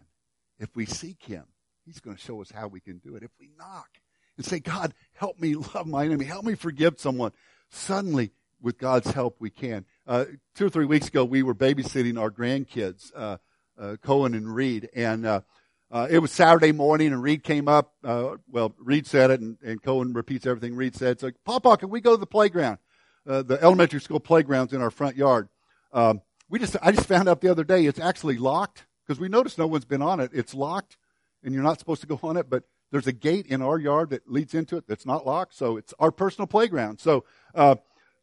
If 0.60 0.74
we 0.76 0.86
seek 0.86 1.24
Him, 1.24 1.44
He's 1.84 2.00
going 2.00 2.16
to 2.16 2.22
show 2.22 2.40
us 2.40 2.50
how 2.50 2.68
we 2.68 2.80
can 2.80 2.98
do 2.98 3.16
it. 3.16 3.22
If 3.22 3.30
we 3.40 3.50
knock 3.58 3.88
and 4.36 4.46
say, 4.46 4.60
God, 4.60 4.94
help 5.14 5.40
me 5.40 5.56
love 5.56 5.86
my 5.86 6.04
enemy, 6.04 6.24
help 6.24 6.44
me 6.44 6.54
forgive 6.54 7.00
someone, 7.00 7.32
suddenly, 7.70 8.30
with 8.60 8.78
God's 8.78 9.10
help, 9.10 9.36
we 9.38 9.50
can. 9.50 9.84
Uh, 10.06 10.24
two 10.54 10.66
or 10.66 10.70
three 10.70 10.86
weeks 10.86 11.08
ago, 11.08 11.24
we 11.24 11.42
were 11.42 11.54
babysitting 11.54 12.18
our 12.20 12.30
grandkids, 12.30 13.12
uh, 13.14 13.38
uh, 13.78 13.96
Cohen 14.02 14.34
and 14.34 14.52
Reed, 14.54 14.88
and 14.94 15.24
uh, 15.24 15.40
uh, 15.90 16.08
it 16.10 16.18
was 16.18 16.32
Saturday 16.32 16.72
morning, 16.72 17.08
and 17.08 17.22
Reed 17.22 17.44
came 17.44 17.68
up. 17.68 17.94
Uh, 18.02 18.36
well, 18.50 18.74
Reed 18.78 19.06
said 19.06 19.30
it, 19.30 19.40
and, 19.40 19.56
and 19.64 19.82
Cohen 19.82 20.12
repeats 20.12 20.46
everything 20.46 20.74
Reed 20.74 20.96
said. 20.96 21.20
So, 21.20 21.30
Papa, 21.44 21.76
can 21.78 21.90
we 21.90 22.00
go 22.00 22.12
to 22.12 22.20
the 22.20 22.26
playground? 22.26 22.78
the 23.24 23.58
elementary 23.60 24.00
school 24.00 24.20
playground's 24.20 24.72
in 24.72 24.80
our 24.80 24.90
front 24.90 25.14
yard. 25.14 25.50
Um, 25.92 26.22
we 26.48 26.58
just, 26.58 26.76
I 26.80 26.92
just 26.92 27.06
found 27.06 27.28
out 27.28 27.42
the 27.42 27.50
other 27.50 27.62
day 27.62 27.84
it's 27.84 28.00
actually 28.00 28.38
locked 28.38 28.86
because 29.06 29.20
we 29.20 29.28
noticed 29.28 29.58
no 29.58 29.66
one's 29.66 29.84
been 29.84 30.00
on 30.00 30.20
it. 30.20 30.30
It's 30.32 30.54
locked, 30.54 30.96
and 31.42 31.52
you're 31.52 31.62
not 31.62 31.78
supposed 31.78 32.00
to 32.00 32.06
go 32.06 32.18
on 32.22 32.38
it. 32.38 32.48
But 32.48 32.64
there's 32.90 33.06
a 33.06 33.12
gate 33.12 33.46
in 33.46 33.62
our 33.62 33.78
yard 33.78 34.10
that 34.10 34.30
leads 34.30 34.54
into 34.54 34.76
it 34.76 34.86
that's 34.86 35.06
not 35.06 35.26
locked, 35.26 35.54
so 35.54 35.76
it's 35.76 35.92
our 35.98 36.10
personal 36.10 36.46
playground. 36.46 37.00
So, 37.00 37.24
uh, 37.54 37.76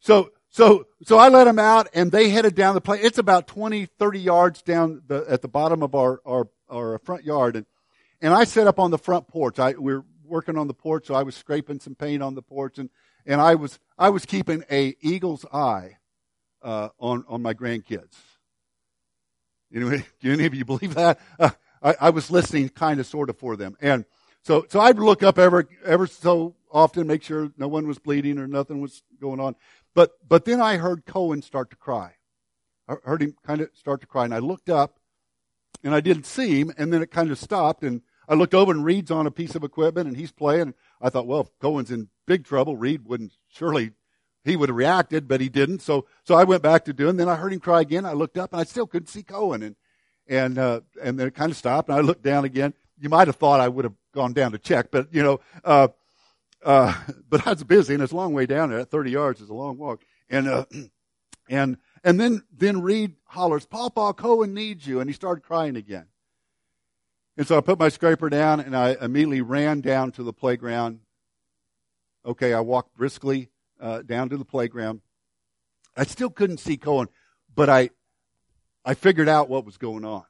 so, 0.06 0.30
so, 0.50 0.86
so 1.02 1.18
I 1.18 1.28
let 1.30 1.44
them 1.44 1.58
out, 1.58 1.88
and 1.92 2.12
they 2.12 2.28
headed 2.28 2.54
down 2.54 2.76
the 2.76 2.80
play. 2.80 3.00
It's 3.00 3.18
about 3.18 3.48
20, 3.48 3.86
30 3.86 4.20
yards 4.20 4.62
down 4.62 5.02
the 5.08 5.26
at 5.28 5.42
the 5.42 5.48
bottom 5.48 5.82
of 5.82 5.96
our 5.96 6.20
our 6.24 6.48
our 6.70 7.00
front 7.00 7.24
yard, 7.24 7.56
and 7.56 7.66
and 8.20 8.32
I 8.32 8.44
set 8.44 8.68
up 8.68 8.78
on 8.78 8.92
the 8.92 8.98
front 8.98 9.26
porch. 9.26 9.58
I 9.58 9.72
we 9.72 9.96
we're 9.96 10.04
working 10.24 10.56
on 10.56 10.68
the 10.68 10.74
porch, 10.74 11.08
so 11.08 11.14
I 11.14 11.24
was 11.24 11.34
scraping 11.34 11.80
some 11.80 11.96
paint 11.96 12.22
on 12.22 12.36
the 12.36 12.42
porch, 12.42 12.78
and 12.78 12.88
and 13.26 13.40
I 13.40 13.56
was 13.56 13.80
I 13.98 14.10
was 14.10 14.24
keeping 14.24 14.62
a 14.70 14.94
eagle's 15.00 15.44
eye 15.52 15.96
uh, 16.62 16.90
on 17.00 17.24
on 17.26 17.42
my 17.42 17.52
grandkids. 17.52 18.14
Anyway, 19.74 20.06
do 20.20 20.32
any 20.32 20.46
of 20.46 20.54
you 20.54 20.64
believe 20.64 20.94
that? 20.94 21.18
Uh, 21.36 21.50
I, 21.82 21.96
I, 22.00 22.10
was 22.10 22.30
listening, 22.30 22.68
kind 22.68 23.00
of, 23.00 23.06
sort 23.06 23.28
of, 23.28 23.38
for 23.38 23.56
them, 23.56 23.76
and 23.80 24.04
so 24.44 24.66
so 24.68 24.78
I'd 24.78 25.00
look 25.00 25.24
up 25.24 25.36
ever 25.36 25.68
ever 25.84 26.06
so 26.06 26.54
often, 26.70 27.06
make 27.06 27.22
sure 27.22 27.50
no 27.56 27.68
one 27.68 27.88
was 27.88 27.98
bleeding 27.98 28.38
or 28.38 28.46
nothing 28.46 28.80
was 28.80 29.02
going 29.20 29.40
on. 29.40 29.56
But 29.96 30.28
but 30.28 30.44
then 30.44 30.60
I 30.60 30.76
heard 30.76 31.06
Cohen 31.06 31.40
start 31.40 31.70
to 31.70 31.76
cry. 31.76 32.12
I 32.86 32.96
heard 33.02 33.22
him 33.22 33.34
kind 33.44 33.62
of 33.62 33.70
start 33.72 34.02
to 34.02 34.06
cry, 34.06 34.26
and 34.26 34.34
I 34.34 34.38
looked 34.38 34.68
up, 34.68 35.00
and 35.82 35.94
I 35.94 36.00
didn't 36.00 36.26
see 36.26 36.60
him, 36.60 36.72
and 36.76 36.92
then 36.92 37.02
it 37.02 37.10
kind 37.10 37.30
of 37.30 37.38
stopped, 37.38 37.82
and 37.82 38.02
I 38.28 38.34
looked 38.34 38.54
over, 38.54 38.70
and 38.70 38.84
Reed's 38.84 39.10
on 39.10 39.26
a 39.26 39.30
piece 39.30 39.54
of 39.54 39.64
equipment, 39.64 40.06
and 40.06 40.14
he's 40.14 40.32
playing. 40.32 40.74
I 41.00 41.08
thought, 41.08 41.26
well, 41.26 41.50
Cohen's 41.60 41.90
in 41.90 42.10
big 42.26 42.44
trouble, 42.44 42.76
Reed 42.76 43.06
wouldn't 43.06 43.32
surely 43.48 43.92
he 44.44 44.54
would 44.54 44.68
have 44.68 44.76
reacted, 44.76 45.26
but 45.26 45.40
he 45.40 45.48
didn't. 45.48 45.80
So, 45.80 46.06
so 46.24 46.34
I 46.34 46.44
went 46.44 46.62
back 46.62 46.84
to 46.84 46.92
doing. 46.92 47.16
Then 47.16 47.30
I 47.30 47.36
heard 47.36 47.54
him 47.54 47.60
cry 47.60 47.80
again. 47.80 48.04
I 48.04 48.12
looked 48.12 48.36
up 48.36 48.52
and 48.52 48.60
I 48.60 48.64
still 48.64 48.86
couldn't 48.86 49.08
see 49.08 49.22
Cohen, 49.22 49.62
and 49.62 49.76
and 50.28 50.58
uh, 50.58 50.82
and 51.02 51.18
then 51.18 51.26
it 51.26 51.34
kind 51.34 51.50
of 51.50 51.56
stopped. 51.56 51.88
And 51.88 51.96
I 51.96 52.02
looked 52.02 52.22
down 52.22 52.44
again. 52.44 52.74
You 52.98 53.08
might 53.08 53.28
have 53.28 53.36
thought 53.36 53.60
I 53.60 53.68
would 53.68 53.86
have 53.86 53.94
gone 54.12 54.34
down 54.34 54.52
to 54.52 54.58
check, 54.58 54.90
but 54.90 55.12
you 55.12 55.22
know, 55.22 55.40
uh, 55.64 55.88
uh, 56.66 56.92
but 57.30 57.46
I 57.46 57.50
was 57.50 57.64
busy, 57.64 57.94
and 57.94 58.02
it's 58.02 58.12
a 58.12 58.16
long 58.16 58.34
way 58.34 58.44
down 58.44 58.70
there. 58.70 58.84
Thirty 58.84 59.12
yards 59.12 59.40
is 59.40 59.48
a 59.48 59.54
long 59.54 59.78
walk, 59.78 60.02
and 60.28 60.48
uh, 60.48 60.64
and 61.48 61.78
and 62.04 62.20
then 62.20 62.42
then 62.52 62.82
Reed 62.82 63.14
hollers, 63.24 63.64
"Papa, 63.64 64.12
Cohen 64.14 64.52
needs 64.52 64.86
you," 64.86 65.00
and 65.00 65.08
he 65.08 65.14
started 65.14 65.42
crying 65.42 65.76
again. 65.76 66.06
And 67.36 67.46
so 67.46 67.56
I 67.56 67.60
put 67.60 67.78
my 67.78 67.88
scraper 67.88 68.28
down, 68.28 68.60
and 68.60 68.76
I 68.76 68.96
immediately 69.00 69.42
ran 69.42 69.80
down 69.80 70.10
to 70.12 70.22
the 70.22 70.32
playground. 70.32 71.00
Okay, 72.24 72.52
I 72.52 72.60
walked 72.60 72.96
briskly 72.96 73.50
uh, 73.80 74.02
down 74.02 74.30
to 74.30 74.36
the 74.36 74.44
playground. 74.44 75.02
I 75.96 76.04
still 76.04 76.30
couldn't 76.30 76.58
see 76.58 76.76
Cohen, 76.76 77.08
but 77.54 77.68
I, 77.68 77.90
I 78.84 78.94
figured 78.94 79.28
out 79.28 79.48
what 79.48 79.64
was 79.64 79.76
going 79.76 80.04
on. 80.04 80.24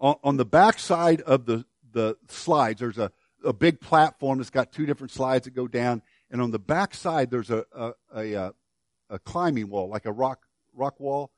On, 0.00 0.16
on 0.22 0.36
the 0.36 0.44
back 0.44 0.78
side 0.78 1.20
of 1.22 1.46
the, 1.46 1.64
the 1.90 2.16
slides, 2.28 2.80
there's 2.80 2.98
a, 2.98 3.12
a 3.44 3.52
big 3.52 3.80
platform 3.80 4.38
that's 4.38 4.50
got 4.50 4.72
two 4.72 4.86
different 4.86 5.10
slides 5.10 5.44
that 5.44 5.54
go 5.54 5.68
down. 5.68 6.02
And 6.30 6.40
on 6.40 6.50
the 6.50 6.58
back 6.58 6.94
side, 6.94 7.30
there's 7.30 7.50
a, 7.50 7.64
a, 7.74 7.92
a, 8.14 8.54
a 9.10 9.18
climbing 9.18 9.68
wall, 9.68 9.88
like 9.88 10.06
a 10.06 10.12
rock, 10.12 10.46
rock 10.74 10.98
wall. 10.98 11.30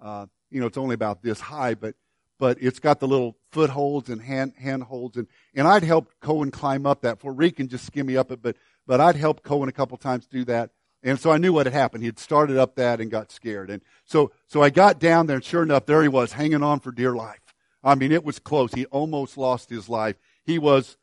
Uh, 0.00 0.26
you 0.50 0.60
know, 0.60 0.66
it's 0.66 0.78
only 0.78 0.94
about 0.94 1.22
this 1.22 1.40
high, 1.40 1.74
but, 1.74 1.94
but 2.38 2.58
it's 2.60 2.78
got 2.78 3.00
the 3.00 3.08
little 3.08 3.36
footholds 3.50 4.08
and 4.08 4.20
hand, 4.22 4.52
handholds. 4.58 5.16
And, 5.16 5.26
and 5.54 5.66
I'd 5.66 5.82
helped 5.82 6.20
Cohen 6.20 6.50
climb 6.50 6.86
up 6.86 7.02
that 7.02 7.20
for 7.20 7.32
Reed 7.32 7.56
can 7.56 7.68
just 7.68 7.86
skim 7.86 8.06
me 8.06 8.16
up 8.16 8.30
it, 8.30 8.42
but, 8.42 8.56
but 8.86 9.00
I'd 9.00 9.16
helped 9.16 9.42
Cohen 9.42 9.68
a 9.68 9.72
couple 9.72 9.96
times 9.96 10.26
do 10.26 10.44
that. 10.44 10.70
And 11.02 11.20
so 11.20 11.30
I 11.30 11.38
knew 11.38 11.52
what 11.52 11.66
had 11.66 11.72
happened. 11.72 12.02
He 12.02 12.08
had 12.08 12.18
started 12.18 12.56
up 12.56 12.76
that 12.76 13.00
and 13.00 13.10
got 13.10 13.30
scared. 13.30 13.70
And 13.70 13.82
so, 14.04 14.32
so 14.48 14.62
I 14.62 14.70
got 14.70 14.98
down 14.98 15.26
there 15.26 15.36
and 15.36 15.44
sure 15.44 15.62
enough, 15.62 15.86
there 15.86 16.02
he 16.02 16.08
was 16.08 16.32
hanging 16.32 16.62
on 16.62 16.80
for 16.80 16.90
dear 16.90 17.14
life. 17.14 17.40
I 17.84 17.94
mean, 17.94 18.10
it 18.10 18.24
was 18.24 18.38
close. 18.38 18.72
He 18.72 18.86
almost 18.86 19.38
lost 19.38 19.70
his 19.70 19.88
life. 19.88 20.16
He 20.44 20.58
was 20.58 20.96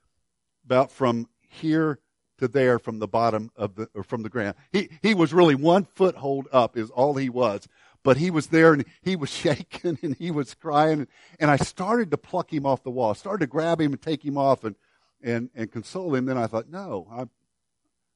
about 0.66 0.92
from 0.92 1.28
here 1.42 2.00
to 2.40 2.48
there 2.48 2.80
from 2.80 3.00
the 3.00 3.08
bottom 3.08 3.52
of 3.56 3.76
the, 3.76 3.90
or 3.94 4.04
from 4.04 4.24
the 4.24 4.30
ground. 4.30 4.56
He, 4.72 4.90
he 5.02 5.14
was 5.14 5.34
really 5.34 5.56
one 5.56 5.86
foothold 5.86 6.48
up 6.52 6.78
is 6.78 6.90
all 6.90 7.16
he 7.16 7.30
was. 7.30 7.68
But 8.04 8.18
he 8.18 8.30
was 8.32 8.48
there 8.48 8.74
and 8.74 8.86
he 9.02 9.16
was 9.16 9.30
shaking 9.34 9.98
and 10.02 10.16
he 10.18 10.30
was 10.30 10.54
crying. 10.54 11.08
And 11.40 11.50
I 11.50 11.58
started 11.58 12.12
to 12.12 12.18
pluck 12.18 12.52
him 12.52 12.66
off 12.66 12.84
the 12.84 12.92
wall. 12.92 13.14
Started 13.14 13.46
to 13.46 13.50
grab 13.50 13.80
him 13.80 13.94
and 13.94 14.02
take 14.02 14.24
him 14.24 14.38
off 14.38 14.64
and, 14.64 14.76
and, 15.22 15.50
and 15.56 15.72
console 15.72 16.14
him. 16.14 16.26
Then 16.26 16.38
I 16.38 16.48
thought, 16.48 16.70
no, 16.70 17.08
I'm 17.12 17.30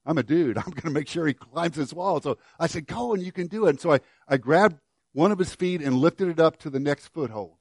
I'm 0.08 0.18
a 0.18 0.22
dude. 0.22 0.56
I'm 0.58 0.70
going 0.70 0.82
to 0.82 0.90
make 0.90 1.08
sure 1.08 1.26
he 1.26 1.34
climbs 1.34 1.76
this 1.76 1.92
wall. 1.92 2.20
So 2.20 2.38
I 2.58 2.66
said, 2.66 2.86
go 2.86 3.12
and 3.14 3.22
you 3.22 3.30
can 3.30 3.46
do 3.46 3.66
it. 3.66 3.70
And 3.70 3.80
so 3.80 3.92
I, 3.92 4.00
I 4.26 4.38
grabbed 4.38 4.80
one 5.12 5.32
of 5.32 5.38
his 5.38 5.54
feet 5.54 5.82
and 5.82 5.96
lifted 5.96 6.28
it 6.28 6.40
up 6.40 6.58
to 6.58 6.70
the 6.70 6.80
next 6.80 7.08
foothold. 7.08 7.56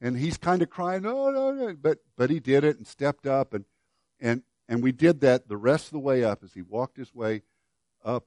And 0.00 0.16
he's 0.16 0.36
kind 0.36 0.62
of 0.62 0.70
crying, 0.70 1.02
no, 1.02 1.30
no, 1.30 1.52
no. 1.52 1.74
But, 1.80 1.98
but 2.16 2.30
he 2.30 2.40
did 2.40 2.64
it 2.64 2.76
and 2.76 2.86
stepped 2.86 3.26
up. 3.26 3.54
And, 3.54 3.64
and, 4.20 4.42
and 4.68 4.82
we 4.82 4.92
did 4.92 5.20
that 5.20 5.48
the 5.48 5.56
rest 5.56 5.86
of 5.86 5.92
the 5.92 5.98
way 5.98 6.24
up 6.24 6.42
as 6.42 6.52
he 6.52 6.62
walked 6.62 6.96
his 6.96 7.14
way 7.14 7.42
up 8.04 8.24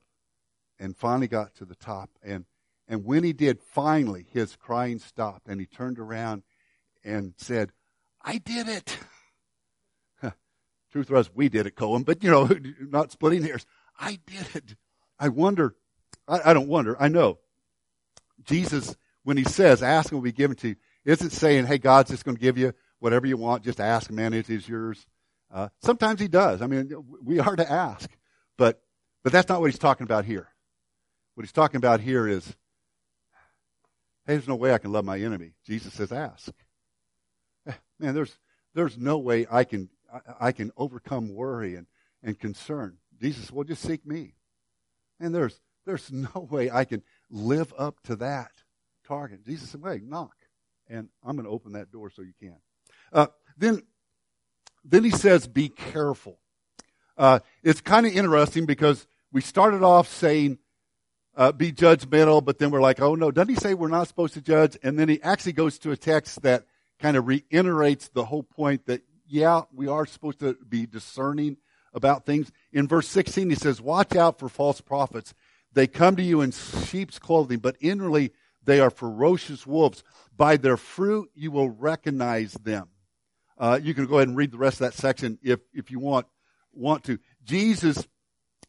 and 0.80 0.98
finally 0.98 1.28
got 1.28 1.56
to 1.56 1.66
the 1.66 1.76
top. 1.76 2.10
And, 2.24 2.46
and 2.88 3.06
when 3.06 3.24
he 3.24 3.34
did, 3.34 3.60
finally, 3.62 4.26
his 4.32 4.56
crying 4.56 5.00
stopped 5.00 5.48
and 5.48 5.60
he 5.60 5.66
turned 5.66 6.00
around 6.00 6.44
and 7.04 7.34
said, 7.38 7.72
I 8.22 8.38
did 8.38 8.68
it. 8.68 8.98
Truth 10.92 11.10
was, 11.10 11.34
we 11.34 11.50
did 11.50 11.68
it, 11.68 11.76
Cohen, 11.76 12.04
but 12.04 12.24
you 12.24 12.30
know, 12.30 12.50
not 12.80 13.12
splitting 13.12 13.44
hairs. 13.44 13.66
I 14.00 14.20
did 14.26 14.56
it. 14.56 14.76
I 15.20 15.30
wonder, 15.30 15.76
I, 16.28 16.52
I 16.52 16.54
don't 16.54 16.68
wonder, 16.68 17.00
I 17.02 17.08
know. 17.08 17.40
Jesus, 18.44 18.96
when 19.24 19.38
he 19.38 19.44
says, 19.44 19.84
ask 19.84 20.12
and 20.12 20.18
will 20.18 20.24
be 20.24 20.32
given 20.32 20.58
to 20.58 20.70
you, 20.70 20.76
isn't 21.06 21.32
saying, 21.32 21.66
hey, 21.66 21.78
God's 21.78 22.10
just 22.10 22.26
going 22.26 22.36
to 22.36 22.42
give 22.42 22.58
you 22.58 22.74
whatever 23.00 23.28
you 23.28 23.38
want, 23.38 23.64
just 23.64 23.80
ask, 23.80 24.12
man, 24.12 24.34
it 24.34 24.50
is 24.50 24.68
yours. 24.68 25.06
Uh, 25.54 25.70
sometimes 25.82 26.20
he 26.20 26.28
does. 26.28 26.62
I 26.62 26.68
mean, 26.68 26.92
we 27.24 27.40
are 27.40 27.56
to 27.56 27.70
ask, 27.70 28.10
but, 28.58 28.82
but 29.24 29.34
that's 29.34 29.50
not 29.50 29.60
what 29.60 29.70
he's 29.70 29.80
talking 29.80 30.06
about 30.06 30.26
here. 30.26 30.48
What 31.36 31.44
he's 31.44 31.52
talking 31.52 31.78
about 31.78 32.00
here 32.00 32.28
is, 32.28 32.46
hey, 34.26 34.34
there's 34.34 34.48
no 34.48 34.56
way 34.56 34.74
I 34.74 34.78
can 34.78 34.92
love 34.92 35.06
my 35.06 35.20
enemy. 35.20 35.54
Jesus 35.66 35.94
says, 35.94 36.12
ask. 36.12 36.52
Eh, 37.68 37.74
man, 38.00 38.14
there's, 38.14 38.38
there's 38.74 38.98
no 38.98 39.18
way 39.18 39.46
I 39.50 39.64
can 39.64 39.90
I, 40.12 40.48
I 40.48 40.52
can 40.52 40.72
overcome 40.78 41.34
worry 41.34 41.76
and, 41.76 41.88
and 42.24 42.38
concern. 42.38 42.98
Jesus 43.20 43.52
will 43.52 43.64
just 43.64 43.82
seek 43.82 44.06
me. 44.06 44.36
And 45.20 45.34
there's, 45.34 45.60
there's 45.86 46.12
no 46.36 46.48
way 46.50 46.70
I 46.70 46.86
can 46.86 47.04
live 47.30 47.74
up 47.78 48.02
to 48.04 48.16
that 48.18 48.52
target. 49.08 49.46
Jesus 49.46 49.70
said, 49.70 49.82
wait, 49.82 50.04
knock. 50.04 50.36
And 50.88 51.10
I'm 51.24 51.36
going 51.36 51.46
to 51.46 51.52
open 51.52 51.74
that 51.74 51.92
door 51.92 52.10
so 52.10 52.22
you 52.22 52.34
can. 52.40 52.58
Uh, 53.14 53.28
then, 53.58 53.82
then 54.84 55.04
he 55.04 55.12
says, 55.12 55.48
be 55.48 55.70
careful. 55.70 56.40
Uh, 57.18 57.40
it's 57.64 57.82
kind 57.82 58.06
of 58.06 58.14
interesting 58.14 58.66
because 58.66 59.06
we 59.32 59.42
started 59.42 59.84
off 59.84 60.08
saying, 60.08 60.58
uh, 61.36 61.52
be 61.52 61.72
judgmental, 61.72 62.44
but 62.44 62.60
then 62.60 62.72
we're 62.72 62.82
like, 62.82 63.00
oh 63.00 63.16
no, 63.16 63.32
doesn't 63.32 63.50
he 63.50 63.56
say 63.56 63.74
we're 63.74 63.88
not 63.88 64.08
supposed 64.08 64.34
to 64.34 64.42
judge? 64.42 64.78
And 64.84 65.00
then 65.00 65.08
he 65.08 65.22
actually 65.22 65.54
goes 65.54 65.80
to 65.80 65.92
a 65.92 65.98
text 65.98 66.42
that 66.42 66.66
kind 67.00 67.16
of 67.16 67.28
reiterates 67.28 68.10
the 68.10 68.26
whole 68.26 68.44
point 68.44 68.86
that 68.88 69.02
yeah, 69.28 69.62
we 69.74 69.88
are 69.88 70.06
supposed 70.06 70.40
to 70.40 70.58
be 70.68 70.86
discerning 70.86 71.58
about 71.94 72.26
things. 72.26 72.52
In 72.74 72.88
verse 72.88 73.08
16, 73.08 73.50
he 73.50 73.56
says, 73.56 73.82
Watch 73.82 74.16
out 74.16 74.40
for 74.40 74.50
false 74.50 74.82
prophets. 74.82 75.34
They 75.74 75.88
come 75.88 76.18
to 76.18 76.24
you 76.24 76.42
in 76.42 76.52
sheep's 76.52 77.18
clothing, 77.18 77.60
but 77.60 77.78
inwardly 77.80 78.34
they 78.64 78.82
are 78.82 78.90
ferocious 78.90 79.66
wolves. 79.66 80.04
By 80.36 80.58
their 80.58 80.78
fruit 80.78 81.30
you 81.34 81.52
will 81.52 81.70
recognize 81.70 82.54
them. 82.54 82.90
Uh, 83.62 83.80
you 83.82 83.94
can 83.94 84.08
go 84.08 84.16
ahead 84.16 84.28
and 84.28 84.36
read 84.36 84.52
the 84.52 84.58
rest 84.58 84.82
of 84.82 84.88
that 84.88 84.96
section 84.96 85.38
if, 85.44 85.60
if 85.72 85.92
you 85.92 86.00
want, 86.00 86.26
want 86.74 87.04
to. 87.04 87.20
Jesus 87.44 88.08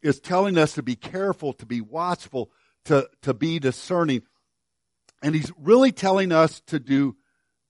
is 0.03 0.19
telling 0.19 0.55
us 0.55 0.73
to 0.73 0.83
be 0.83 0.95
careful, 0.95 1.51
to 1.53 1.65
be 1.65 1.81
watchful, 1.81 2.51
to, 2.85 3.09
to 3.23 3.33
be 3.33 3.57
discerning. 3.57 4.21
And 5.23 5.33
he's 5.33 5.51
really 5.59 5.91
telling 5.91 6.31
us 6.31 6.61
to 6.67 6.79
do, 6.79 7.15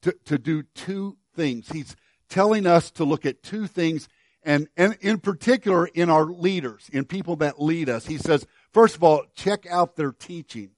to, 0.02 0.14
to 0.26 0.38
do 0.38 0.64
two 0.76 1.16
things. 1.34 1.70
He's 1.70 1.96
telling 2.28 2.68
us 2.68 2.92
to 2.92 3.06
look 3.06 3.26
at 3.26 3.42
two 3.42 3.68
things 3.68 4.10
and, 4.44 4.68
and 4.76 4.98
in 5.00 5.20
particular 5.20 5.86
in 5.86 6.10
our 6.10 6.26
leaders, 6.26 6.90
in 6.92 7.06
people 7.06 7.38
that 7.38 7.62
lead 7.62 7.88
us. 7.88 8.06
He 8.06 8.18
says, 8.18 8.46
first 8.74 8.98
of 8.98 9.04
all, 9.04 9.24
check 9.34 9.66
out 9.68 9.96
their 9.96 10.12
teaching. 10.12 10.72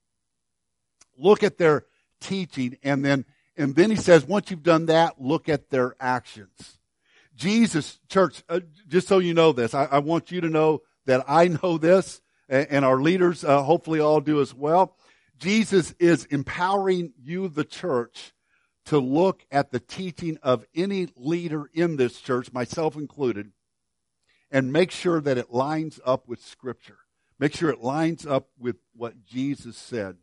Look 1.17 1.41
at 1.41 1.57
their 1.57 1.85
teaching 2.21 2.77
and 2.83 3.03
then, 3.03 3.25
and 3.57 3.75
then 3.75 3.89
he 3.89 3.95
says, 3.95 4.25
once 4.25 4.51
you've 4.51 4.63
done 4.63 4.87
that, 4.87 5.21
look 5.21 5.47
at 5.47 5.69
their 5.69 5.95
actions. 5.99 6.79
Jesus, 7.35 7.99
church, 8.09 8.43
uh, 8.49 8.61
just 8.87 9.07
so 9.07 9.19
you 9.19 9.33
know 9.33 9.51
this, 9.51 9.73
I, 9.73 9.85
I, 9.85 9.99
want 9.99 10.31
you 10.31 10.41
to 10.41 10.49
know 10.49 10.81
that 11.05 11.25
I 11.27 11.47
know 11.47 11.77
this 11.77 12.21
and, 12.47 12.67
and 12.69 12.85
our 12.85 12.99
leaders 13.01 13.43
uh, 13.43 13.63
hopefully 13.63 13.99
all 13.99 14.21
do 14.21 14.41
as 14.41 14.53
well. 14.53 14.95
Jesus 15.37 15.93
is 15.99 16.25
empowering 16.25 17.13
you, 17.21 17.49
the 17.49 17.65
church, 17.65 18.33
to 18.85 18.99
look 18.99 19.45
at 19.51 19.71
the 19.71 19.79
teaching 19.79 20.37
of 20.43 20.65
any 20.75 21.07
leader 21.15 21.69
in 21.73 21.97
this 21.97 22.21
church, 22.21 22.53
myself 22.53 22.95
included, 22.95 23.51
and 24.51 24.71
make 24.71 24.91
sure 24.91 25.19
that 25.19 25.37
it 25.37 25.51
lines 25.51 25.99
up 26.05 26.27
with 26.27 26.41
Scripture. 26.41 26.99
Make 27.37 27.53
sure 27.53 27.69
it 27.69 27.81
lines 27.81 28.25
up 28.25 28.47
with 28.57 28.77
what 28.95 29.25
Jesus 29.25 29.75
said. 29.75 30.17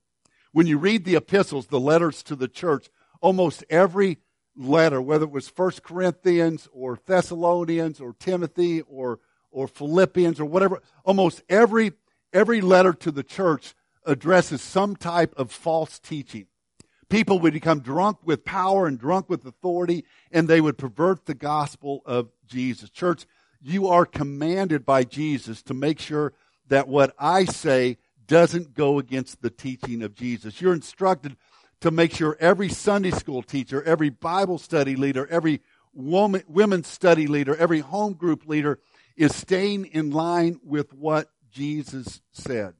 When 0.53 0.67
you 0.67 0.79
read 0.79 1.05
the 1.05 1.17
epistles, 1.17 1.67
the 1.67 1.81
letters 1.81 2.23
to 2.25 2.37
the 2.37 2.49
church, 2.49 2.89
almost 3.23 3.65
every 3.71 4.19
letter, 4.55 5.01
whether 5.01 5.25
it 5.25 5.31
was 5.31 5.49
First 5.49 5.83
Corinthians 5.83 6.69
or 6.73 6.99
Thessalonians 7.07 8.01
or 8.01 8.15
Timothy 8.19 8.83
or, 8.83 9.21
or 9.51 9.67
Philippians 9.67 10.39
or 10.39 10.45
whatever, 10.45 10.83
almost 11.05 11.43
every, 11.49 11.93
every 12.35 12.61
letter 12.61 12.93
to 12.93 13.11
the 13.11 13.23
church 13.23 13.75
addresses 14.05 14.61
some 14.61 14.97
type 14.97 15.33
of 15.39 15.51
false 15.51 15.99
teaching. 15.99 16.47
People 17.09 17.39
would 17.39 17.53
become 17.53 17.81
drunk 17.81 18.19
with 18.25 18.45
power 18.45 18.87
and 18.87 18.99
drunk 18.99 19.29
with 19.31 19.47
authority, 19.47 20.05
and 20.31 20.49
they 20.49 20.61
would 20.61 20.79
pervert 20.79 21.27
the 21.27 21.35
gospel 21.35 22.03
of 22.05 22.31
Jesus. 22.47 22.91
Church, 22.91 23.27
you 23.61 23.87
are 23.87 24.07
commanded 24.07 24.85
by 24.85 25.05
Jesus 25.05 25.63
to 25.63 25.75
make 25.75 26.01
sure 26.01 26.33
that 26.69 26.89
what 26.89 27.15
I 27.19 27.45
say 27.45 27.99
doesn't 28.27 28.75
go 28.75 28.99
against 28.99 29.43
the 29.43 29.51
teaching 29.51 30.03
of 30.03 30.15
Jesus. 30.15 30.61
You're 30.61 30.73
instructed 30.73 31.37
to 31.83 31.91
make 31.91 32.15
sure 32.15 32.37
every 32.41 32.69
Sunday 32.69 33.11
school 33.11 33.43
teacher, 33.43 33.83
every 33.83 34.09
Bible 34.09 34.59
study 34.59 34.97
leader, 34.97 35.27
every 35.29 35.61
woman, 35.93 36.43
women's 36.49 36.87
study 36.87 37.27
leader, 37.27 37.55
every 37.57 37.81
home 37.81 38.15
group 38.15 38.47
leader 38.47 38.79
is 39.17 39.35
staying 39.35 39.87
in 39.87 40.11
line 40.11 40.59
with 40.65 40.93
what 40.95 41.29
Jesus 41.51 42.21
said. 42.33 42.75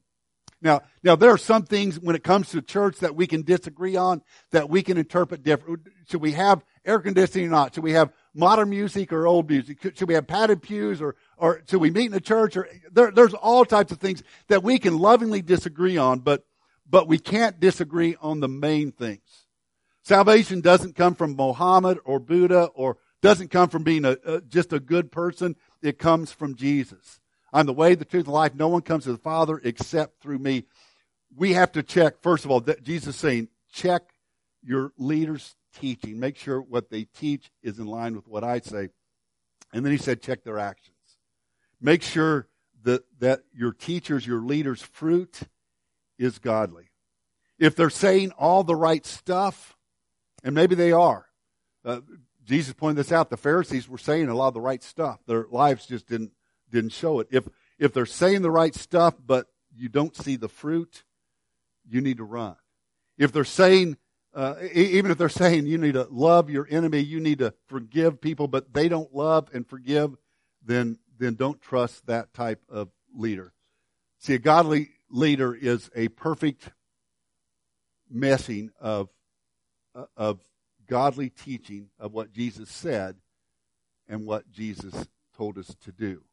Now, 0.61 0.83
now 1.03 1.17
there 1.17 1.31
are 1.31 1.37
some 1.37 1.63
things 1.63 1.99
when 1.99 2.15
it 2.15 2.23
comes 2.23 2.51
to 2.51 2.61
church 2.61 2.99
that 2.99 3.13
we 3.13 3.27
can 3.27 3.41
disagree 3.41 3.97
on, 3.97 4.21
that 4.51 4.69
we 4.69 4.81
can 4.81 4.97
interpret 4.97 5.43
different. 5.43 5.81
Should 6.09 6.21
we 6.21 6.31
have 6.31 6.63
air 6.85 6.99
conditioning 6.99 7.47
or 7.47 7.51
not? 7.51 7.75
Should 7.75 7.83
we 7.83 7.91
have 7.91 8.13
modern 8.33 8.69
music 8.69 9.11
or 9.11 9.27
old 9.27 9.49
music? 9.49 9.79
Should 9.81 10.07
we 10.07 10.13
have 10.13 10.25
padded 10.25 10.61
pews 10.61 11.01
or, 11.01 11.17
or 11.35 11.61
should 11.69 11.81
we 11.81 11.91
meet 11.91 12.05
in 12.05 12.13
a 12.13 12.21
church? 12.21 12.55
Or 12.55 12.69
there, 12.89 13.11
there's 13.11 13.33
all 13.33 13.65
types 13.65 13.91
of 13.91 13.99
things 13.99 14.23
that 14.47 14.63
we 14.63 14.79
can 14.79 14.97
lovingly 14.97 15.41
disagree 15.41 15.97
on, 15.97 16.19
but 16.19 16.45
but 16.93 17.07
we 17.07 17.17
can't 17.17 17.59
disagree 17.59 18.15
on 18.21 18.39
the 18.39 18.47
main 18.47 18.91
things. 18.91 19.47
Salvation 20.03 20.61
doesn't 20.61 20.95
come 20.95 21.15
from 21.15 21.35
Mohammed 21.35 21.97
or 22.05 22.19
Buddha 22.19 22.65
or 22.75 22.97
doesn't 23.19 23.49
come 23.49 23.67
from 23.67 23.81
being 23.81 24.05
a, 24.05 24.15
a, 24.23 24.41
just 24.41 24.71
a 24.73 24.79
good 24.79 25.11
person. 25.11 25.55
It 25.81 25.97
comes 25.97 26.31
from 26.31 26.53
Jesus. 26.53 27.19
I'm 27.51 27.65
the 27.65 27.73
way, 27.73 27.95
the 27.95 28.05
truth, 28.05 28.25
and 28.25 28.33
life. 28.35 28.53
No 28.53 28.67
one 28.67 28.83
comes 28.83 29.05
to 29.05 29.11
the 29.11 29.17
Father 29.17 29.59
except 29.63 30.21
through 30.21 30.37
me. 30.37 30.65
We 31.35 31.53
have 31.53 31.71
to 31.71 31.81
check, 31.81 32.21
first 32.21 32.45
of 32.45 32.51
all, 32.51 32.59
that 32.61 32.83
Jesus 32.83 33.15
saying, 33.15 33.47
check 33.71 34.03
your 34.61 34.91
leaders' 34.95 35.55
teaching. 35.79 36.19
Make 36.19 36.37
sure 36.37 36.61
what 36.61 36.91
they 36.91 37.05
teach 37.05 37.49
is 37.63 37.79
in 37.79 37.87
line 37.87 38.15
with 38.15 38.27
what 38.27 38.43
I 38.43 38.59
say. 38.59 38.89
And 39.73 39.83
then 39.83 39.91
he 39.91 39.97
said, 39.97 40.21
check 40.21 40.43
their 40.43 40.59
actions. 40.59 40.95
Make 41.81 42.03
sure 42.03 42.49
that, 42.83 43.03
that 43.17 43.45
your 43.51 43.73
teachers, 43.73 44.27
your 44.27 44.41
leaders' 44.41 44.83
fruit 44.83 45.39
is 46.17 46.39
godly. 46.39 46.89
If 47.59 47.75
they're 47.75 47.89
saying 47.89 48.31
all 48.31 48.63
the 48.63 48.75
right 48.75 49.05
stuff, 49.05 49.77
and 50.43 50.55
maybe 50.55 50.75
they 50.75 50.91
are, 50.91 51.27
uh, 51.85 52.01
Jesus 52.45 52.73
pointed 52.73 52.97
this 52.97 53.11
out. 53.11 53.29
The 53.29 53.37
Pharisees 53.37 53.87
were 53.87 53.97
saying 53.97 54.27
a 54.27 54.35
lot 54.35 54.49
of 54.49 54.53
the 54.53 54.61
right 54.61 54.83
stuff. 54.83 55.19
Their 55.27 55.45
lives 55.49 55.85
just 55.85 56.07
didn't 56.07 56.31
didn't 56.71 56.91
show 56.91 57.19
it. 57.19 57.27
If 57.31 57.47
if 57.79 57.93
they're 57.93 58.05
saying 58.05 58.41
the 58.41 58.51
right 58.51 58.75
stuff, 58.75 59.15
but 59.25 59.47
you 59.75 59.89
don't 59.89 60.15
see 60.15 60.35
the 60.35 60.49
fruit, 60.49 61.03
you 61.89 62.01
need 62.01 62.17
to 62.17 62.23
run. 62.23 62.55
If 63.17 63.31
they're 63.31 63.43
saying, 63.43 63.97
uh, 64.33 64.55
even 64.73 65.11
if 65.11 65.17
they're 65.17 65.29
saying 65.29 65.67
you 65.67 65.77
need 65.77 65.93
to 65.93 66.07
love 66.09 66.49
your 66.49 66.67
enemy, 66.69 66.99
you 66.99 67.19
need 67.19 67.39
to 67.39 67.53
forgive 67.67 68.19
people, 68.19 68.47
but 68.47 68.73
they 68.73 68.89
don't 68.89 69.13
love 69.13 69.49
and 69.53 69.67
forgive, 69.67 70.15
then 70.65 70.99
then 71.17 71.35
don't 71.35 71.61
trust 71.61 72.05
that 72.07 72.33
type 72.33 72.61
of 72.69 72.89
leader. 73.15 73.53
See, 74.19 74.33
a 74.33 74.39
godly 74.39 74.89
leader 75.13 75.53
is 75.53 75.89
a 75.95 76.07
perfect 76.09 76.69
messing 78.09 78.71
of, 78.79 79.09
of 80.17 80.39
godly 80.87 81.29
teaching 81.29 81.89
of 81.99 82.13
what 82.13 82.33
Jesus 82.33 82.69
said 82.69 83.15
and 84.09 84.25
what 84.25 84.51
Jesus 84.51 84.93
told 85.37 85.57
us 85.57 85.75
to 85.83 85.91
do. 85.91 86.23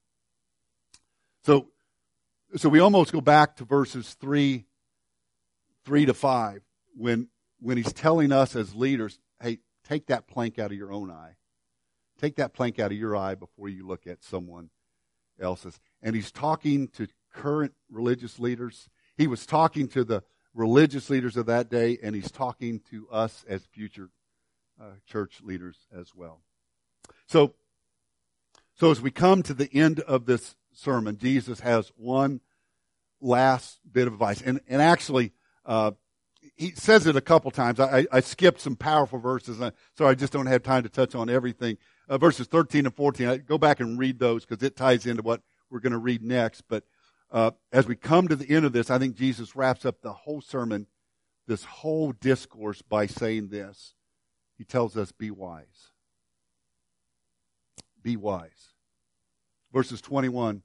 So, 1.45 1.69
so 2.57 2.69
we 2.69 2.81
almost 2.81 3.13
go 3.13 3.21
back 3.21 3.57
to 3.57 3.65
verses 3.65 4.15
three, 4.15 4.65
three 5.85 6.07
to 6.07 6.15
five 6.15 6.63
when, 6.97 7.29
when 7.61 7.77
he's 7.77 7.93
telling 7.93 8.33
us 8.33 8.57
as 8.57 8.75
leaders, 8.75 9.19
hey, 9.43 9.59
take 9.87 10.07
that 10.07 10.27
plank 10.27 10.59
out 10.59 10.73
of 10.73 10.77
your 10.77 10.93
own 10.93 11.11
eye. 11.11 11.37
Take 12.19 12.37
that 12.37 12.53
plank 12.53 12.79
out 12.79 12.93
of 12.93 12.99
your 12.99 13.17
eye 13.17 13.35
before 13.35 13.69
you 13.69 13.87
look 13.87 14.07
at 14.07 14.23
someone 14.23 14.71
else's. 15.41 15.79
And 16.03 16.15
he's 16.15 16.31
talking 16.31 16.89
to 16.89 17.07
current 17.33 17.73
religious 17.91 18.39
leaders. 18.39 18.89
He 19.17 19.27
was 19.27 19.47
talking 19.47 19.89
to 19.89 20.05
the 20.05 20.23
religious 20.55 21.11
leaders 21.11 21.37
of 21.37 21.47
that 21.47 21.69
day, 21.71 21.99
and 22.03 22.15
he's 22.15 22.31
talking 22.31 22.81
to 22.91 23.09
us 23.11 23.45
as 23.49 23.65
future 23.67 24.11
uh, 24.81 24.93
church 25.07 25.41
leaders 25.43 25.77
as 25.97 26.15
well. 26.15 26.41
So, 27.27 27.55
so 28.75 28.91
as 28.91 29.01
we 29.01 29.11
come 29.11 29.43
to 29.45 29.55
the 29.55 29.71
end 29.73 30.01
of 30.01 30.27
this 30.27 30.57
sermon, 30.73 31.19
Jesus 31.19 31.61
has 31.61 31.93
one 31.97 32.41
last 33.21 33.81
bit 33.91 34.07
of 34.07 34.15
advice, 34.15 34.41
and 34.41 34.61
and 34.67 34.81
actually, 34.81 35.33
uh, 35.67 35.93
he 36.57 36.71
says 36.71 37.07
it 37.07 37.17
a 37.17 37.21
couple 37.21 37.51
times. 37.51 37.79
I, 37.79 38.07
I 38.11 38.21
skipped 38.21 38.61
some 38.61 38.77
powerful 38.77 39.19
verses, 39.19 39.61
uh, 39.61 39.71
so 39.97 40.07
I 40.07 40.15
just 40.15 40.33
don't 40.33 40.47
have 40.47 40.63
time 40.63 40.83
to 40.83 40.89
touch 40.89 41.15
on 41.15 41.29
everything. 41.29 41.77
Uh, 42.09 42.19
verses 42.19 42.47
13 42.47 42.87
and 42.87 42.95
14, 42.95 43.29
I 43.29 43.37
go 43.37 43.59
back 43.59 43.81
and 43.81 43.99
read 43.99 44.19
those 44.19 44.45
because 44.45 44.63
it 44.63 44.77
ties 44.77 45.07
into 45.07 45.23
what 45.23 45.43
we're 45.71 45.81
going 45.81 45.93
to 45.93 45.99
read 45.99 46.23
next. 46.23 46.63
But 46.69 46.85
uh, 47.33 47.53
as 47.73 47.87
we 47.87 47.95
come 47.97 48.29
to 48.29 48.37
the 48.37 48.55
end 48.55 48.65
of 48.65 48.73
this, 48.73 48.91
I 48.91 48.99
think 48.99 49.17
Jesus 49.17 49.55
wraps 49.55 49.85
up 49.85 50.01
the 50.01 50.13
whole 50.13 50.41
sermon, 50.41 50.87
this 51.47 51.65
whole 51.65 52.13
discourse 52.13 52.83
by 52.83 53.07
saying 53.07 53.49
this. 53.49 53.95
He 54.59 54.65
tells 54.65 54.97
us, 54.97 55.13
be 55.13 55.31
wise. 55.31 55.93
Be 58.03 58.17
wise. 58.17 58.75
Verses 59.73 60.01
21 60.01 60.63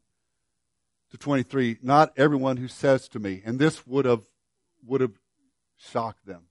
to 1.12 1.18
23, 1.18 1.78
not 1.82 2.12
everyone 2.18 2.58
who 2.58 2.68
says 2.68 3.08
to 3.10 3.20
me, 3.20 3.42
and 3.46 3.60
this 3.60 3.86
would 3.86 4.06
have, 4.06 4.24
would 4.86 5.02
have 5.02 5.14
shocked 5.78 6.26
them. 6.26 6.44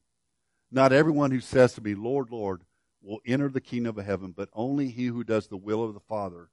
Not 0.71 0.93
everyone 0.93 1.31
who 1.33 1.41
says 1.41 1.75
to 1.75 1.81
me, 1.81 1.95
Lord, 1.95 2.31
Lord, 2.31 2.63
will 3.03 3.21
enter 3.27 3.49
the 3.49 3.61
kingdom 3.61 3.99
of 3.99 4.07
heaven, 4.07 4.33
but 4.37 4.49
only 4.53 4.89
he 4.89 5.07
who 5.07 5.25
does 5.25 5.49
the 5.49 5.57
will 5.57 5.85
of 5.85 5.95
the 5.95 6.01
Father 6.01 6.49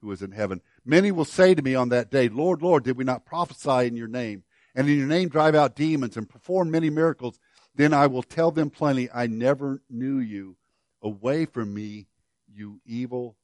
who 0.00 0.12
is 0.12 0.22
in 0.22 0.32
heaven. 0.32 0.60
Many 0.84 1.12
will 1.12 1.24
say 1.24 1.54
to 1.54 1.62
me 1.62 1.74
on 1.74 1.88
that 1.90 2.10
day, 2.10 2.28
Lord, 2.28 2.62
Lord, 2.62 2.84
did 2.84 2.96
we 2.96 3.04
not 3.04 3.24
prophesy 3.24 3.86
in 3.86 3.96
your 3.96 4.08
name? 4.08 4.44
And 4.74 4.88
in 4.88 4.98
your 4.98 5.06
name 5.06 5.28
drive 5.28 5.54
out 5.54 5.76
demons 5.76 6.16
and 6.16 6.28
perform 6.28 6.70
many 6.70 6.90
miracles? 6.90 7.38
Then 7.74 7.94
I 7.94 8.06
will 8.06 8.22
tell 8.22 8.50
them 8.50 8.70
plainly, 8.70 9.08
I 9.12 9.26
never 9.26 9.82
knew 9.88 10.18
you. 10.18 10.56
Away 11.02 11.46
from 11.46 11.74
me, 11.74 12.06
you 12.52 12.80
evil 12.86 13.36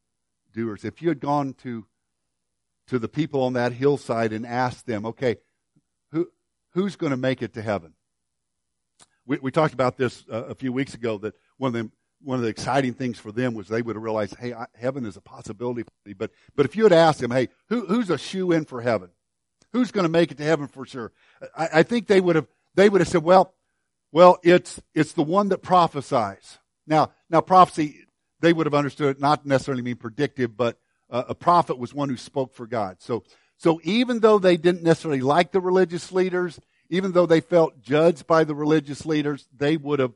doers. 0.53 0.85
If 0.85 1.03
you 1.03 1.09
had 1.09 1.21
gone 1.21 1.55
to, 1.63 1.87
to 2.89 2.99
the 2.99 3.09
people 3.09 3.43
on 3.43 3.55
that 3.55 3.73
hillside 3.73 4.33
and 4.33 4.47
asked 4.47 4.87
them, 4.87 5.07
okay, 5.07 5.37
who, 6.11 6.31
who's 6.71 6.97
going 6.97 7.11
to 7.11 7.17
make 7.17 7.43
it 7.43 7.55
to 7.55 7.63
heaven? 7.63 7.95
We, 9.27 9.39
we 9.39 9.51
talked 9.51 9.75
about 9.75 9.97
this 9.97 10.25
uh, 10.31 10.45
a 10.45 10.55
few 10.55 10.73
weeks 10.73 10.95
ago 10.95 11.19
that 11.19 11.35
one 11.57 11.69
of 11.69 11.73
the 11.75 11.91
one 12.23 12.37
of 12.37 12.43
the 12.43 12.49
exciting 12.49 12.95
things 12.95 13.19
for 13.19 13.33
them 13.33 13.55
was 13.55 13.69
they 13.69 13.83
would 13.83 13.97
have 13.97 14.03
realized, 14.03 14.37
hey, 14.37 14.53
I, 14.53 14.67
heaven 14.75 15.07
is 15.07 15.17
a 15.17 15.21
possibility 15.21 15.83
for 15.83 15.91
me. 16.05 16.13
But, 16.13 16.31
but 16.55 16.67
if 16.67 16.77
you 16.77 16.85
had 16.85 16.93
asked 16.93 17.21
them, 17.21 17.31
hey, 17.31 17.49
who, 17.69 17.87
who's 17.87 18.11
a 18.11 18.19
shoo 18.19 18.53
in 18.53 18.65
for 18.65 18.81
heaven? 18.81 19.11
Who's 19.73 19.91
going 19.91 20.05
to 20.05 20.11
make 20.11 20.31
it 20.31 20.39
to 20.39 20.45
heaven 20.45 20.69
for 20.69 20.85
sure? 20.85 21.13
I, 21.57 21.69
I 21.75 21.83
think 21.83 22.07
they 22.07 22.21
would 22.21 22.37
have, 22.37 22.47
they 22.75 22.89
would 22.89 23.01
have 23.01 23.09
said, 23.09 23.23
well, 23.23 23.55
well, 24.13 24.39
it's, 24.43 24.81
it's 24.95 25.13
the 25.13 25.23
one 25.23 25.49
that 25.51 25.59
prophesies. 25.63 26.59
Now, 26.87 27.13
now 27.29 27.41
prophecy, 27.41 28.07
they 28.41 28.53
would 28.53 28.67
have 28.67 28.75
understood 28.75 29.21
not 29.21 29.47
necessarily 29.47 29.83
mean 29.83 29.97
predictive, 29.97 30.57
but 30.57 30.79
uh, 31.11 31.25
a 31.29 31.35
prophet 31.35 31.79
was 31.79 31.95
one 31.95 32.09
who 32.09 32.17
spoke 32.17 32.55
for 32.55 32.67
God. 32.67 32.97
So, 33.01 33.23
So 33.57 33.81
even 33.85 34.21
though 34.21 34.39
they 34.39 34.57
didn't 34.57 34.83
necessarily 34.83 35.21
like 35.21 35.53
the 35.53 35.61
religious 35.61 36.13
leaders, 36.13 36.59
even 36.89 37.13
though 37.13 37.27
they 37.27 37.41
felt 37.41 37.83
judged 37.83 38.27
by 38.27 38.45
the 38.45 38.55
religious 38.55 39.05
leaders, 39.05 39.47
they 39.57 39.77
would 39.77 39.99
have, 40.01 40.15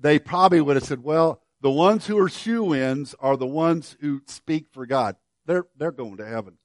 they 0.00 0.18
probably 0.18 0.60
would 0.60 0.76
have 0.76 0.84
said, 0.84 1.02
well, 1.02 1.40
the 1.60 1.70
ones 1.70 2.06
who 2.06 2.18
are 2.18 2.28
shoo 2.28 2.74
ins 2.74 3.14
are 3.20 3.36
the 3.36 3.46
ones 3.46 3.96
who 4.00 4.22
speak 4.26 4.66
for 4.72 4.86
God. 4.86 5.16
They're, 5.46 5.66
they're 5.76 5.92
going 5.92 6.18
to 6.18 6.26
heaven. 6.26 6.58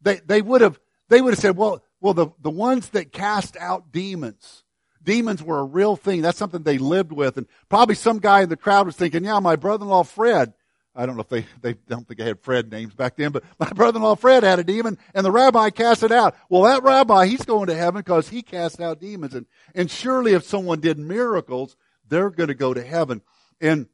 They, 0.00 0.20
they 0.24 0.42
would 0.42 0.60
have, 0.60 0.80
they 1.08 1.20
would 1.20 1.34
have 1.34 1.40
said, 1.40 1.56
well, 1.56 1.82
well, 2.00 2.14
the, 2.14 2.28
the 2.40 2.50
ones 2.50 2.88
that 2.90 3.12
cast 3.12 3.56
out 3.56 3.92
demons, 3.92 4.64
demons 5.02 5.42
were 5.42 5.60
a 5.60 5.64
real 5.64 5.96
thing. 5.96 6.22
That's 6.22 6.38
something 6.38 6.62
they 6.62 6.78
lived 6.78 7.12
with. 7.12 7.36
And 7.36 7.46
probably 7.68 7.94
some 7.94 8.18
guy 8.18 8.42
in 8.42 8.48
the 8.48 8.56
crowd 8.56 8.86
was 8.86 8.96
thinking, 8.96 9.24
yeah, 9.24 9.38
my 9.38 9.56
brother-in-law 9.56 10.04
Fred, 10.04 10.54
I 10.94 11.06
don't 11.06 11.16
know 11.16 11.22
if 11.22 11.28
they, 11.28 11.46
they 11.60 11.74
don't 11.88 12.06
think 12.06 12.18
they 12.18 12.26
had 12.26 12.40
Fred 12.40 12.70
names 12.70 12.94
back 12.94 13.16
then, 13.16 13.32
but 13.32 13.44
my 13.58 13.70
brother-in-law 13.70 14.16
Fred 14.16 14.42
had 14.42 14.58
a 14.58 14.64
demon 14.64 14.98
and 15.14 15.24
the 15.24 15.30
rabbi 15.30 15.70
cast 15.70 16.02
it 16.02 16.12
out. 16.12 16.36
Well, 16.48 16.62
that 16.62 16.82
rabbi, 16.82 17.26
he's 17.26 17.44
going 17.44 17.68
to 17.68 17.74
heaven 17.74 18.00
because 18.00 18.28
he 18.28 18.42
cast 18.42 18.80
out 18.80 19.00
demons. 19.00 19.34
And, 19.34 19.46
and 19.74 19.90
surely 19.90 20.34
if 20.34 20.44
someone 20.44 20.80
did 20.80 20.98
miracles, 20.98 21.76
they're 22.12 22.30
going 22.30 22.48
to 22.48 22.54
go 22.54 22.74
to 22.74 22.82
heaven. 22.82 23.22
And, 23.60 23.86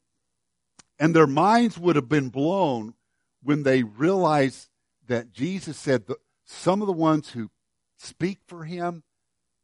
and 0.99 1.15
their 1.15 1.27
minds 1.27 1.79
would 1.79 1.97
have 1.97 2.09
been 2.09 2.31
blown 2.31 2.95
when 3.43 3.63
they 3.63 3.83
realized 3.83 4.69
that 5.07 5.33
Jesus 5.33 5.77
said 5.77 6.07
that 6.07 6.19
some 6.45 6.81
of 6.81 6.87
the 6.87 6.93
ones 6.93 7.31
who 7.31 7.51
speak 7.97 8.39
for 8.47 8.65
him, 8.65 9.03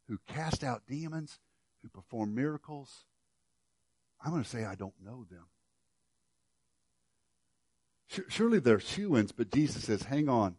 who 0.07 0.19
cast 0.27 0.63
out 0.63 0.83
demons, 0.87 1.39
who 1.81 1.89
perform 1.89 2.33
miracles, 2.33 3.05
I'm 4.23 4.31
going 4.31 4.43
to 4.43 4.49
say 4.49 4.65
I 4.65 4.75
don't 4.75 4.93
know 5.03 5.25
them. 5.29 5.45
Surely 8.29 8.59
they're 8.59 8.79
shoo 8.79 9.17
ins, 9.17 9.31
but 9.31 9.51
Jesus 9.51 9.83
says, 9.83 10.03
hang 10.03 10.29
on. 10.29 10.55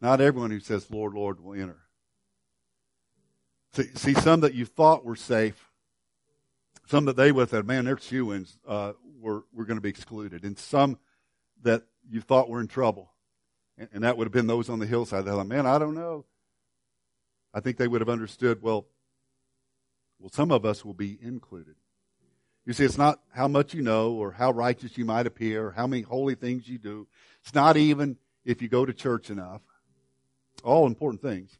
Not 0.00 0.20
everyone 0.20 0.50
who 0.50 0.60
says, 0.60 0.90
Lord, 0.90 1.12
Lord, 1.12 1.42
will 1.42 1.54
enter. 1.54 1.80
See, 3.72 3.88
see 3.94 4.14
some 4.14 4.40
that 4.40 4.54
you 4.54 4.64
thought 4.64 5.04
were 5.04 5.16
safe, 5.16 5.67
some 6.88 7.04
that 7.04 7.16
they 7.16 7.32
would 7.32 7.42
have 7.42 7.50
said, 7.50 7.66
man, 7.66 7.84
they're 7.84 7.98
uh, 8.66 8.92
were, 9.20 9.44
were 9.52 9.64
going 9.64 9.76
to 9.76 9.82
be 9.82 9.90
excluded. 9.90 10.44
And 10.44 10.58
some 10.58 10.98
that 11.62 11.82
you 12.08 12.20
thought 12.20 12.48
were 12.48 12.60
in 12.60 12.68
trouble. 12.68 13.12
And, 13.76 13.88
and 13.92 14.04
that 14.04 14.16
would 14.16 14.24
have 14.24 14.32
been 14.32 14.46
those 14.46 14.70
on 14.70 14.78
the 14.78 14.86
hillside. 14.86 15.24
They're 15.24 15.34
like, 15.34 15.46
man, 15.46 15.66
I 15.66 15.78
don't 15.78 15.94
know. 15.94 16.24
I 17.52 17.60
think 17.60 17.76
they 17.76 17.88
would 17.88 18.00
have 18.00 18.08
understood, 18.08 18.62
well, 18.62 18.86
well, 20.18 20.30
some 20.30 20.50
of 20.50 20.64
us 20.64 20.84
will 20.84 20.94
be 20.94 21.18
included. 21.20 21.74
You 22.64 22.72
see, 22.72 22.84
it's 22.84 22.98
not 22.98 23.20
how 23.32 23.48
much 23.48 23.74
you 23.74 23.82
know 23.82 24.12
or 24.12 24.32
how 24.32 24.50
righteous 24.50 24.98
you 24.98 25.04
might 25.04 25.26
appear 25.26 25.66
or 25.66 25.70
how 25.72 25.86
many 25.86 26.02
holy 26.02 26.34
things 26.34 26.68
you 26.68 26.78
do. 26.78 27.06
It's 27.42 27.54
not 27.54 27.76
even 27.76 28.16
if 28.44 28.62
you 28.62 28.68
go 28.68 28.84
to 28.84 28.92
church 28.92 29.30
enough. 29.30 29.62
All 30.64 30.86
important 30.86 31.22
things. 31.22 31.58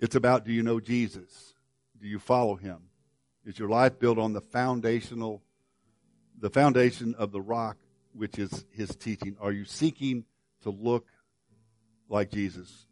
It's 0.00 0.16
about 0.16 0.44
do 0.44 0.52
you 0.52 0.62
know 0.62 0.80
Jesus? 0.80 1.54
Do 2.00 2.08
you 2.08 2.18
follow 2.18 2.56
him? 2.56 2.78
Is 3.44 3.58
your 3.58 3.68
life 3.68 3.98
built 3.98 4.18
on 4.18 4.32
the 4.32 4.40
foundational, 4.40 5.42
the 6.38 6.50
foundation 6.50 7.14
of 7.16 7.32
the 7.32 7.40
rock, 7.40 7.76
which 8.14 8.38
is 8.38 8.64
his 8.70 8.94
teaching? 8.94 9.36
Are 9.40 9.52
you 9.52 9.64
seeking 9.64 10.24
to 10.62 10.70
look 10.70 11.06
like 12.08 12.30
Jesus? 12.30 12.86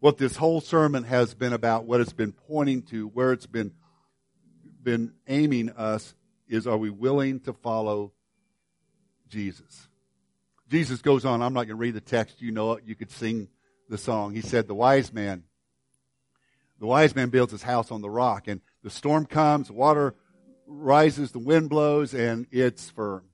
What 0.00 0.18
this 0.18 0.36
whole 0.36 0.60
sermon 0.60 1.04
has 1.04 1.34
been 1.34 1.52
about, 1.52 1.84
what 1.84 2.00
it's 2.00 2.12
been 2.12 2.32
pointing 2.32 2.82
to, 2.82 3.06
where 3.08 3.32
it's 3.32 3.46
been 3.46 3.72
been 4.82 5.12
aiming 5.28 5.70
us 5.70 6.14
is 6.48 6.66
are 6.66 6.76
we 6.76 6.90
willing 6.90 7.38
to 7.40 7.52
follow 7.52 8.12
Jesus? 9.28 9.88
Jesus 10.68 11.02
goes 11.02 11.24
on, 11.24 11.42
I'm 11.42 11.52
not 11.52 11.66
going 11.66 11.68
to 11.68 11.74
read 11.76 11.94
the 11.94 12.00
text, 12.00 12.42
you 12.42 12.50
know 12.50 12.72
it, 12.72 12.84
you 12.86 12.96
could 12.96 13.10
sing 13.10 13.48
the 13.88 13.98
song. 13.98 14.34
He 14.34 14.40
said, 14.40 14.66
The 14.66 14.74
wise 14.74 15.12
man, 15.12 15.44
the 16.80 16.86
wise 16.86 17.14
man 17.14 17.28
builds 17.28 17.52
his 17.52 17.62
house 17.62 17.90
on 17.92 18.00
the 18.00 18.10
rock, 18.10 18.48
and 18.48 18.60
the 18.82 18.90
storm 18.90 19.26
comes, 19.26 19.68
the 19.68 19.74
water 19.74 20.14
rises, 20.66 21.32
the 21.32 21.38
wind 21.38 21.70
blows, 21.70 22.14
and 22.14 22.46
it's 22.50 22.90
firm. 22.90 23.24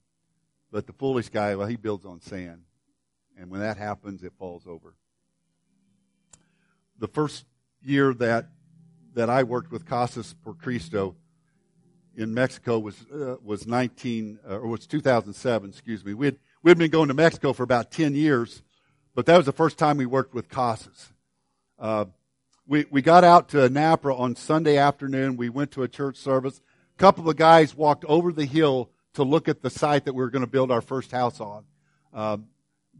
But 0.70 0.86
the 0.86 0.92
foolish 0.92 1.30
guy, 1.30 1.54
well, 1.56 1.66
he 1.66 1.76
builds 1.76 2.04
on 2.04 2.20
sand. 2.20 2.62
And 3.38 3.50
when 3.50 3.60
that 3.60 3.76
happens, 3.76 4.22
it 4.22 4.32
falls 4.38 4.66
over. 4.66 4.94
The 6.98 7.08
first 7.08 7.44
year 7.82 8.12
that 8.14 8.48
that 9.14 9.30
I 9.30 9.42
worked 9.42 9.72
with 9.72 9.86
Casas 9.86 10.34
por 10.44 10.54
Cristo, 10.54 11.16
in 12.18 12.34
Mexico 12.34 12.78
was 12.80 13.06
uh, 13.12 13.36
was 13.42 13.66
19 13.66 14.40
uh, 14.46 14.58
or 14.58 14.66
was 14.66 14.86
2007. 14.86 15.70
Excuse 15.70 16.04
me. 16.04 16.14
We 16.14 16.26
had 16.26 16.38
we 16.62 16.70
had 16.70 16.78
been 16.78 16.90
going 16.90 17.08
to 17.08 17.14
Mexico 17.14 17.52
for 17.52 17.62
about 17.62 17.92
10 17.92 18.14
years, 18.14 18.62
but 19.14 19.24
that 19.26 19.36
was 19.36 19.46
the 19.46 19.52
first 19.52 19.78
time 19.78 19.96
we 19.96 20.06
worked 20.06 20.34
with 20.34 20.48
Casas. 20.48 21.12
Uh, 21.78 22.06
we 22.68 22.84
we 22.90 23.02
got 23.02 23.24
out 23.24 23.48
to 23.48 23.56
Napra 23.68 24.16
on 24.18 24.36
Sunday 24.36 24.76
afternoon. 24.76 25.36
We 25.36 25.48
went 25.48 25.72
to 25.72 25.82
a 25.82 25.88
church 25.88 26.16
service. 26.16 26.60
A 26.94 26.98
couple 26.98 27.28
of 27.28 27.36
guys 27.36 27.74
walked 27.74 28.04
over 28.04 28.30
the 28.30 28.44
hill 28.44 28.90
to 29.14 29.24
look 29.24 29.48
at 29.48 29.62
the 29.62 29.70
site 29.70 30.04
that 30.04 30.12
we 30.12 30.22
were 30.22 30.30
going 30.30 30.44
to 30.44 30.50
build 30.50 30.70
our 30.70 30.82
first 30.82 31.10
house 31.10 31.40
on. 31.40 31.64
Um, 32.12 32.46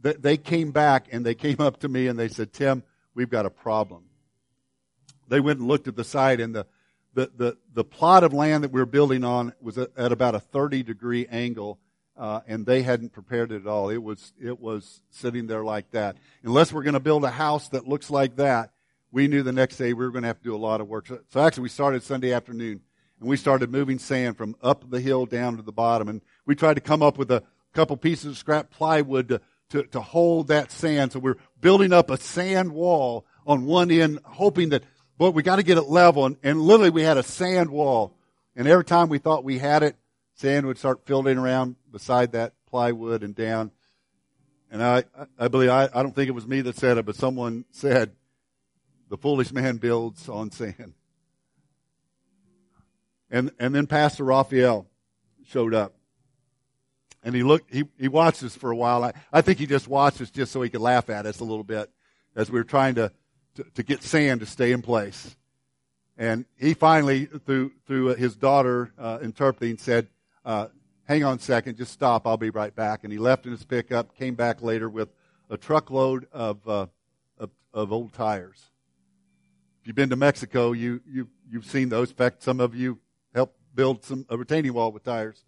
they, 0.01 0.13
they 0.13 0.37
came 0.37 0.71
back 0.71 1.07
and 1.11 1.25
they 1.25 1.35
came 1.35 1.59
up 1.59 1.79
to 1.81 1.87
me 1.87 2.07
and 2.07 2.17
they 2.17 2.27
said, 2.27 2.51
"Tim, 2.51 2.83
we've 3.13 3.29
got 3.29 3.45
a 3.45 3.51
problem." 3.51 4.05
They 5.27 5.39
went 5.39 5.59
and 5.59 5.67
looked 5.67 5.87
at 5.87 5.95
the 5.95 6.03
site 6.03 6.41
and 6.41 6.55
the 6.55 6.65
the, 7.13 7.31
the, 7.35 7.57
the 7.73 7.83
plot 7.83 8.23
of 8.23 8.33
land 8.33 8.63
that 8.63 8.71
we 8.71 8.79
were 8.79 8.85
building 8.85 9.23
on 9.23 9.53
was 9.61 9.77
at 9.77 10.11
about 10.11 10.35
a 10.35 10.39
30 10.39 10.83
degree 10.83 11.27
angle, 11.27 11.79
uh, 12.15 12.41
and 12.47 12.65
they 12.65 12.83
hadn't 12.83 13.13
prepared 13.13 13.51
it 13.51 13.61
at 13.61 13.67
all. 13.67 13.89
It 13.89 14.01
was, 14.01 14.31
it 14.39 14.59
was 14.59 15.01
sitting 15.09 15.47
there 15.47 15.63
like 15.63 15.89
that. 15.91 16.17
Unless 16.43 16.71
we're 16.71 16.83
going 16.83 16.93
to 16.93 16.99
build 16.99 17.23
a 17.23 17.31
house 17.31 17.67
that 17.69 17.87
looks 17.87 18.11
like 18.11 18.35
that, 18.35 18.71
we 19.11 19.27
knew 19.27 19.43
the 19.43 19.51
next 19.51 19.77
day 19.77 19.93
we 19.93 20.05
were 20.05 20.11
going 20.11 20.23
to 20.23 20.27
have 20.27 20.37
to 20.37 20.43
do 20.43 20.55
a 20.55 20.57
lot 20.57 20.81
of 20.81 20.87
work. 20.87 21.07
So, 21.07 21.19
so 21.29 21.41
actually, 21.41 21.63
we 21.63 21.69
started 21.69 22.03
Sunday 22.03 22.33
afternoon, 22.33 22.81
and 23.19 23.29
we 23.29 23.37
started 23.37 23.71
moving 23.71 23.99
sand 23.99 24.37
from 24.37 24.55
up 24.61 24.89
the 24.89 24.99
hill 24.99 25.25
down 25.25 25.57
to 25.57 25.63
the 25.63 25.71
bottom, 25.71 26.07
and 26.07 26.21
we 26.45 26.55
tried 26.55 26.75
to 26.75 26.81
come 26.81 27.01
up 27.01 27.17
with 27.17 27.31
a 27.31 27.43
couple 27.73 27.97
pieces 27.97 28.25
of 28.25 28.37
scrap 28.37 28.69
plywood 28.69 29.29
to, 29.29 29.41
to, 29.69 29.83
to 29.83 30.01
hold 30.01 30.47
that 30.47 30.71
sand. 30.71 31.11
So 31.11 31.19
we're 31.19 31.37
building 31.59 31.93
up 31.93 32.09
a 32.09 32.17
sand 32.17 32.71
wall 32.71 33.25
on 33.45 33.65
one 33.65 33.91
end, 33.91 34.19
hoping 34.23 34.69
that 34.69 34.83
but 35.19 35.31
we 35.31 35.43
got 35.43 35.57
to 35.57 35.63
get 35.63 35.77
it 35.77 35.83
level. 35.83 36.25
And, 36.25 36.37
and 36.41 36.61
literally, 36.61 36.89
we 36.89 37.03
had 37.03 37.17
a 37.17 37.23
sand 37.23 37.69
wall. 37.69 38.15
And 38.55 38.67
every 38.67 38.85
time 38.85 39.09
we 39.09 39.19
thought 39.19 39.43
we 39.43 39.59
had 39.59 39.83
it, 39.83 39.95
sand 40.35 40.65
would 40.65 40.77
start 40.77 41.05
filling 41.05 41.37
around 41.37 41.75
beside 41.91 42.31
that 42.31 42.53
plywood 42.69 43.21
and 43.21 43.35
down. 43.35 43.71
And 44.71 44.81
I, 44.81 45.03
I 45.37 45.49
believe, 45.49 45.69
I, 45.69 45.89
I 45.93 46.03
don't 46.03 46.15
think 46.15 46.29
it 46.29 46.33
was 46.33 46.47
me 46.47 46.61
that 46.61 46.77
said 46.77 46.97
it, 46.97 47.05
but 47.05 47.15
someone 47.15 47.65
said, 47.71 48.11
the 49.09 49.17
foolish 49.17 49.51
man 49.51 49.77
builds 49.77 50.29
on 50.29 50.51
sand. 50.51 50.93
And, 53.31 53.51
and 53.59 53.75
then 53.75 53.85
Pastor 53.85 54.23
Raphael 54.23 54.87
showed 55.45 55.73
up. 55.73 55.95
And 57.21 57.35
he 57.35 57.43
looked, 57.43 57.73
he, 57.73 57.83
he 57.99 58.07
watched 58.07 58.43
us 58.43 58.55
for 58.55 58.71
a 58.71 58.75
while. 58.75 59.03
I, 59.03 59.13
I 59.31 59.41
think 59.41 59.59
he 59.59 59.65
just 59.65 59.87
watched 59.87 60.21
us 60.21 60.31
just 60.31 60.51
so 60.51 60.61
he 60.61 60.69
could 60.69 60.81
laugh 60.81 61.09
at 61.09 61.25
us 61.25 61.39
a 61.41 61.43
little 61.43 61.63
bit 61.63 61.91
as 62.35 62.49
we 62.49 62.59
were 62.59 62.63
trying 62.63 62.95
to 62.95 63.11
to, 63.59 63.63
to 63.75 63.83
get 63.83 64.03
sand 64.03 64.39
to 64.39 64.45
stay 64.45 64.71
in 64.71 64.81
place. 64.81 65.35
And 66.17 66.45
he 66.57 66.73
finally, 66.73 67.25
through, 67.25 67.71
through 67.87 68.15
his 68.15 68.35
daughter 68.35 68.91
uh, 68.97 69.19
interpreting, 69.21 69.77
said, 69.77 70.07
uh, 70.43 70.67
hang 71.07 71.23
on 71.23 71.37
a 71.37 71.39
second, 71.39 71.77
just 71.77 71.91
stop, 71.91 72.27
I'll 72.27 72.37
be 72.37 72.49
right 72.49 72.75
back. 72.75 73.03
And 73.03 73.11
he 73.11 73.19
left 73.19 73.45
in 73.45 73.51
his 73.51 73.63
pickup, 73.63 74.15
came 74.17 74.35
back 74.35 74.61
later 74.61 74.89
with 74.89 75.09
a 75.49 75.57
truckload 75.57 76.27
of, 76.31 76.67
uh, 76.67 76.87
of, 77.37 77.51
of, 77.73 77.91
old 77.91 78.13
tires. 78.13 78.68
You've 79.89 79.95
been 79.95 80.11
to 80.11 80.15
Mexico, 80.15 80.71
you, 80.71 81.01
you, 81.11 81.27
you've 81.49 81.65
seen 81.65 81.89
those. 81.89 82.11
In 82.11 82.15
fact, 82.15 82.43
some 82.43 82.59
of 82.59 82.75
you 82.75 82.99
helped 83.33 83.57
build 83.73 84.05
some, 84.05 84.23
a 84.29 84.37
retaining 84.37 84.71
wall 84.71 84.91
with 84.91 85.03
tires. 85.03 85.43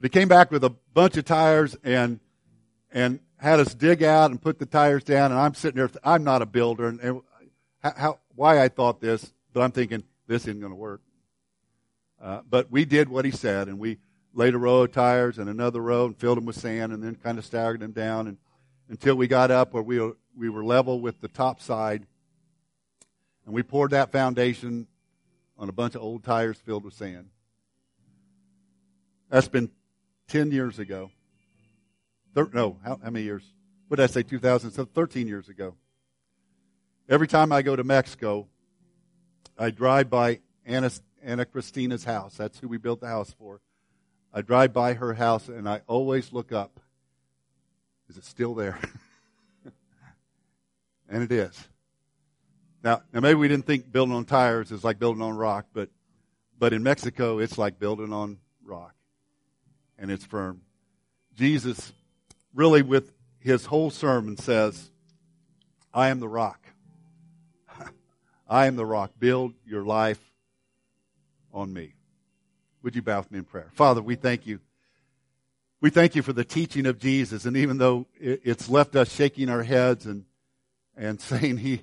But 0.00 0.06
he 0.06 0.18
came 0.18 0.26
back 0.26 0.50
with 0.50 0.64
a 0.64 0.70
bunch 0.70 1.18
of 1.18 1.26
tires 1.26 1.76
and, 1.84 2.18
and 2.90 3.20
had 3.36 3.60
us 3.60 3.74
dig 3.74 4.02
out 4.02 4.30
and 4.30 4.40
put 4.40 4.58
the 4.58 4.64
tires 4.64 5.04
down, 5.04 5.32
and 5.32 5.38
I'm 5.38 5.52
sitting 5.52 5.76
there. 5.76 5.90
I'm 6.02 6.24
not 6.24 6.40
a 6.40 6.46
builder, 6.46 6.86
and, 6.86 6.98
and 7.00 7.20
how, 7.82 8.20
why 8.34 8.62
I 8.62 8.68
thought 8.68 9.02
this, 9.02 9.34
but 9.52 9.60
I'm 9.60 9.70
thinking 9.70 10.02
this 10.26 10.44
isn't 10.44 10.60
going 10.60 10.72
to 10.72 10.76
work. 10.76 11.02
Uh, 12.18 12.40
but 12.48 12.72
we 12.72 12.86
did 12.86 13.10
what 13.10 13.26
he 13.26 13.32
said, 13.32 13.68
and 13.68 13.78
we 13.78 13.98
laid 14.32 14.54
a 14.54 14.58
row 14.58 14.84
of 14.84 14.92
tires 14.92 15.36
and 15.36 15.50
another 15.50 15.82
row 15.82 16.06
and 16.06 16.16
filled 16.16 16.38
them 16.38 16.46
with 16.46 16.56
sand, 16.56 16.90
and 16.90 17.02
then 17.02 17.14
kind 17.16 17.36
of 17.36 17.44
staggered 17.44 17.80
them 17.80 17.92
down, 17.92 18.28
and 18.28 18.38
until 18.88 19.14
we 19.14 19.26
got 19.26 19.50
up 19.50 19.74
where 19.74 19.82
we 19.82 20.00
were, 20.00 20.16
we 20.34 20.48
were 20.48 20.64
level 20.64 21.02
with 21.02 21.20
the 21.20 21.28
top 21.28 21.60
side, 21.60 22.06
and 23.46 23.54
we 23.54 23.62
poured 23.62 23.92
that 23.92 24.12
foundation 24.12 24.86
on 25.56 25.68
a 25.68 25.72
bunch 25.72 25.94
of 25.94 26.02
old 26.02 26.24
tires 26.24 26.58
filled 26.58 26.84
with 26.84 26.94
sand. 26.94 27.30
That's 29.30 29.48
been 29.48 29.70
ten 30.28 30.50
years 30.50 30.78
ago. 30.78 31.10
Thir- 32.34 32.50
no, 32.52 32.76
how, 32.84 33.00
how 33.02 33.10
many 33.10 33.24
years? 33.24 33.44
What 33.88 33.96
did 33.96 34.02
I 34.02 34.06
say, 34.08 34.22
2000? 34.22 34.72
So 34.72 34.84
13 34.84 35.28
years 35.28 35.48
ago. 35.48 35.76
Every 37.08 37.28
time 37.28 37.52
I 37.52 37.62
go 37.62 37.76
to 37.76 37.84
Mexico, 37.84 38.48
I 39.56 39.70
drive 39.70 40.10
by 40.10 40.40
Anna, 40.66 40.90
Anna 41.22 41.44
Christina's 41.44 42.04
house. 42.04 42.34
That's 42.36 42.58
who 42.58 42.66
we 42.66 42.78
built 42.78 43.00
the 43.00 43.06
house 43.06 43.32
for. 43.38 43.60
I 44.34 44.42
drive 44.42 44.72
by 44.72 44.94
her 44.94 45.14
house 45.14 45.48
and 45.48 45.68
I 45.68 45.82
always 45.86 46.32
look 46.32 46.50
up. 46.52 46.80
Is 48.08 48.16
it 48.16 48.24
still 48.24 48.54
there? 48.54 48.78
And 51.08 51.22
it 51.22 51.30
is. 51.30 51.68
Now, 52.86 53.02
now 53.12 53.18
maybe 53.18 53.34
we 53.34 53.48
didn't 53.48 53.66
think 53.66 53.90
building 53.90 54.14
on 54.14 54.26
tires 54.26 54.70
is 54.70 54.84
like 54.84 55.00
building 55.00 55.20
on 55.20 55.36
rock, 55.36 55.66
but, 55.72 55.88
but 56.56 56.72
in 56.72 56.84
Mexico, 56.84 57.40
it's 57.40 57.58
like 57.58 57.80
building 57.80 58.12
on 58.12 58.38
rock. 58.64 58.94
And 59.98 60.08
it's 60.08 60.24
firm. 60.24 60.60
Jesus 61.34 61.92
really 62.54 62.82
with 62.82 63.12
his 63.40 63.64
whole 63.66 63.90
sermon 63.90 64.36
says, 64.36 64.92
I 65.92 66.10
am 66.10 66.20
the 66.20 66.28
rock. 66.28 66.60
I 68.48 68.66
am 68.66 68.76
the 68.76 68.86
rock. 68.86 69.10
Build 69.18 69.54
your 69.66 69.82
life 69.82 70.20
on 71.52 71.72
me. 71.72 71.94
Would 72.84 72.94
you 72.94 73.02
bow 73.02 73.18
with 73.18 73.32
me 73.32 73.38
in 73.38 73.44
prayer? 73.46 73.72
Father, 73.72 74.00
we 74.00 74.14
thank 74.14 74.46
you. 74.46 74.60
We 75.80 75.90
thank 75.90 76.14
you 76.14 76.22
for 76.22 76.32
the 76.32 76.44
teaching 76.44 76.86
of 76.86 77.00
Jesus. 77.00 77.46
And 77.46 77.56
even 77.56 77.78
though 77.78 78.06
it's 78.20 78.68
left 78.68 78.94
us 78.94 79.12
shaking 79.12 79.48
our 79.48 79.64
heads 79.64 80.06
and, 80.06 80.24
and 80.96 81.20
saying, 81.20 81.56
He, 81.56 81.82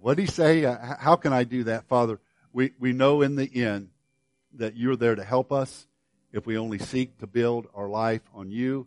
what 0.00 0.16
did 0.16 0.26
He 0.26 0.30
say? 0.30 0.64
Uh, 0.64 0.96
how 0.98 1.16
can 1.16 1.32
I 1.32 1.44
do 1.44 1.64
that, 1.64 1.86
Father? 1.88 2.20
We, 2.52 2.72
we 2.78 2.92
know 2.92 3.22
in 3.22 3.36
the 3.36 3.48
end 3.64 3.90
that 4.54 4.76
you're 4.76 4.96
there 4.96 5.14
to 5.14 5.24
help 5.24 5.52
us 5.52 5.86
if 6.32 6.46
we 6.46 6.56
only 6.56 6.78
seek 6.78 7.18
to 7.18 7.26
build 7.26 7.66
our 7.74 7.88
life 7.88 8.22
on 8.34 8.50
you 8.50 8.86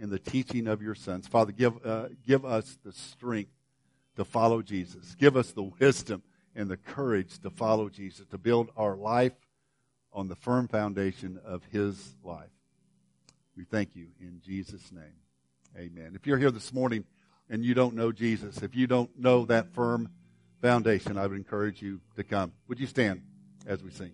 and 0.00 0.10
the 0.10 0.18
teaching 0.18 0.66
of 0.66 0.82
your 0.82 0.94
sons. 0.94 1.26
Father, 1.26 1.52
give, 1.52 1.84
uh, 1.84 2.08
give 2.26 2.44
us 2.44 2.78
the 2.84 2.92
strength 2.92 3.50
to 4.16 4.24
follow 4.24 4.62
Jesus. 4.62 5.14
Give 5.18 5.36
us 5.36 5.52
the 5.52 5.62
wisdom 5.62 6.22
and 6.54 6.68
the 6.68 6.76
courage 6.76 7.38
to 7.40 7.50
follow 7.50 7.88
Jesus, 7.88 8.26
to 8.26 8.38
build 8.38 8.70
our 8.76 8.96
life 8.96 9.32
on 10.12 10.28
the 10.28 10.34
firm 10.34 10.68
foundation 10.68 11.38
of 11.44 11.62
his 11.70 12.16
life. 12.24 12.50
We 13.56 13.64
thank 13.64 13.94
you 13.94 14.08
in 14.20 14.40
Jesus' 14.44 14.90
name. 14.90 15.04
Amen. 15.76 16.12
If 16.14 16.26
you're 16.26 16.38
here 16.38 16.50
this 16.50 16.72
morning 16.72 17.04
and 17.48 17.64
you 17.64 17.74
don't 17.74 17.94
know 17.94 18.10
Jesus, 18.10 18.62
if 18.62 18.74
you 18.74 18.86
don't 18.86 19.16
know 19.18 19.44
that 19.46 19.72
firm 19.72 20.08
foundation, 20.60 21.18
I 21.18 21.26
would 21.26 21.36
encourage 21.36 21.82
you 21.82 22.00
to 22.16 22.24
come. 22.24 22.52
Would 22.68 22.80
you 22.80 22.86
stand 22.86 23.22
as 23.66 23.82
we 23.82 23.90
sing? 23.90 24.12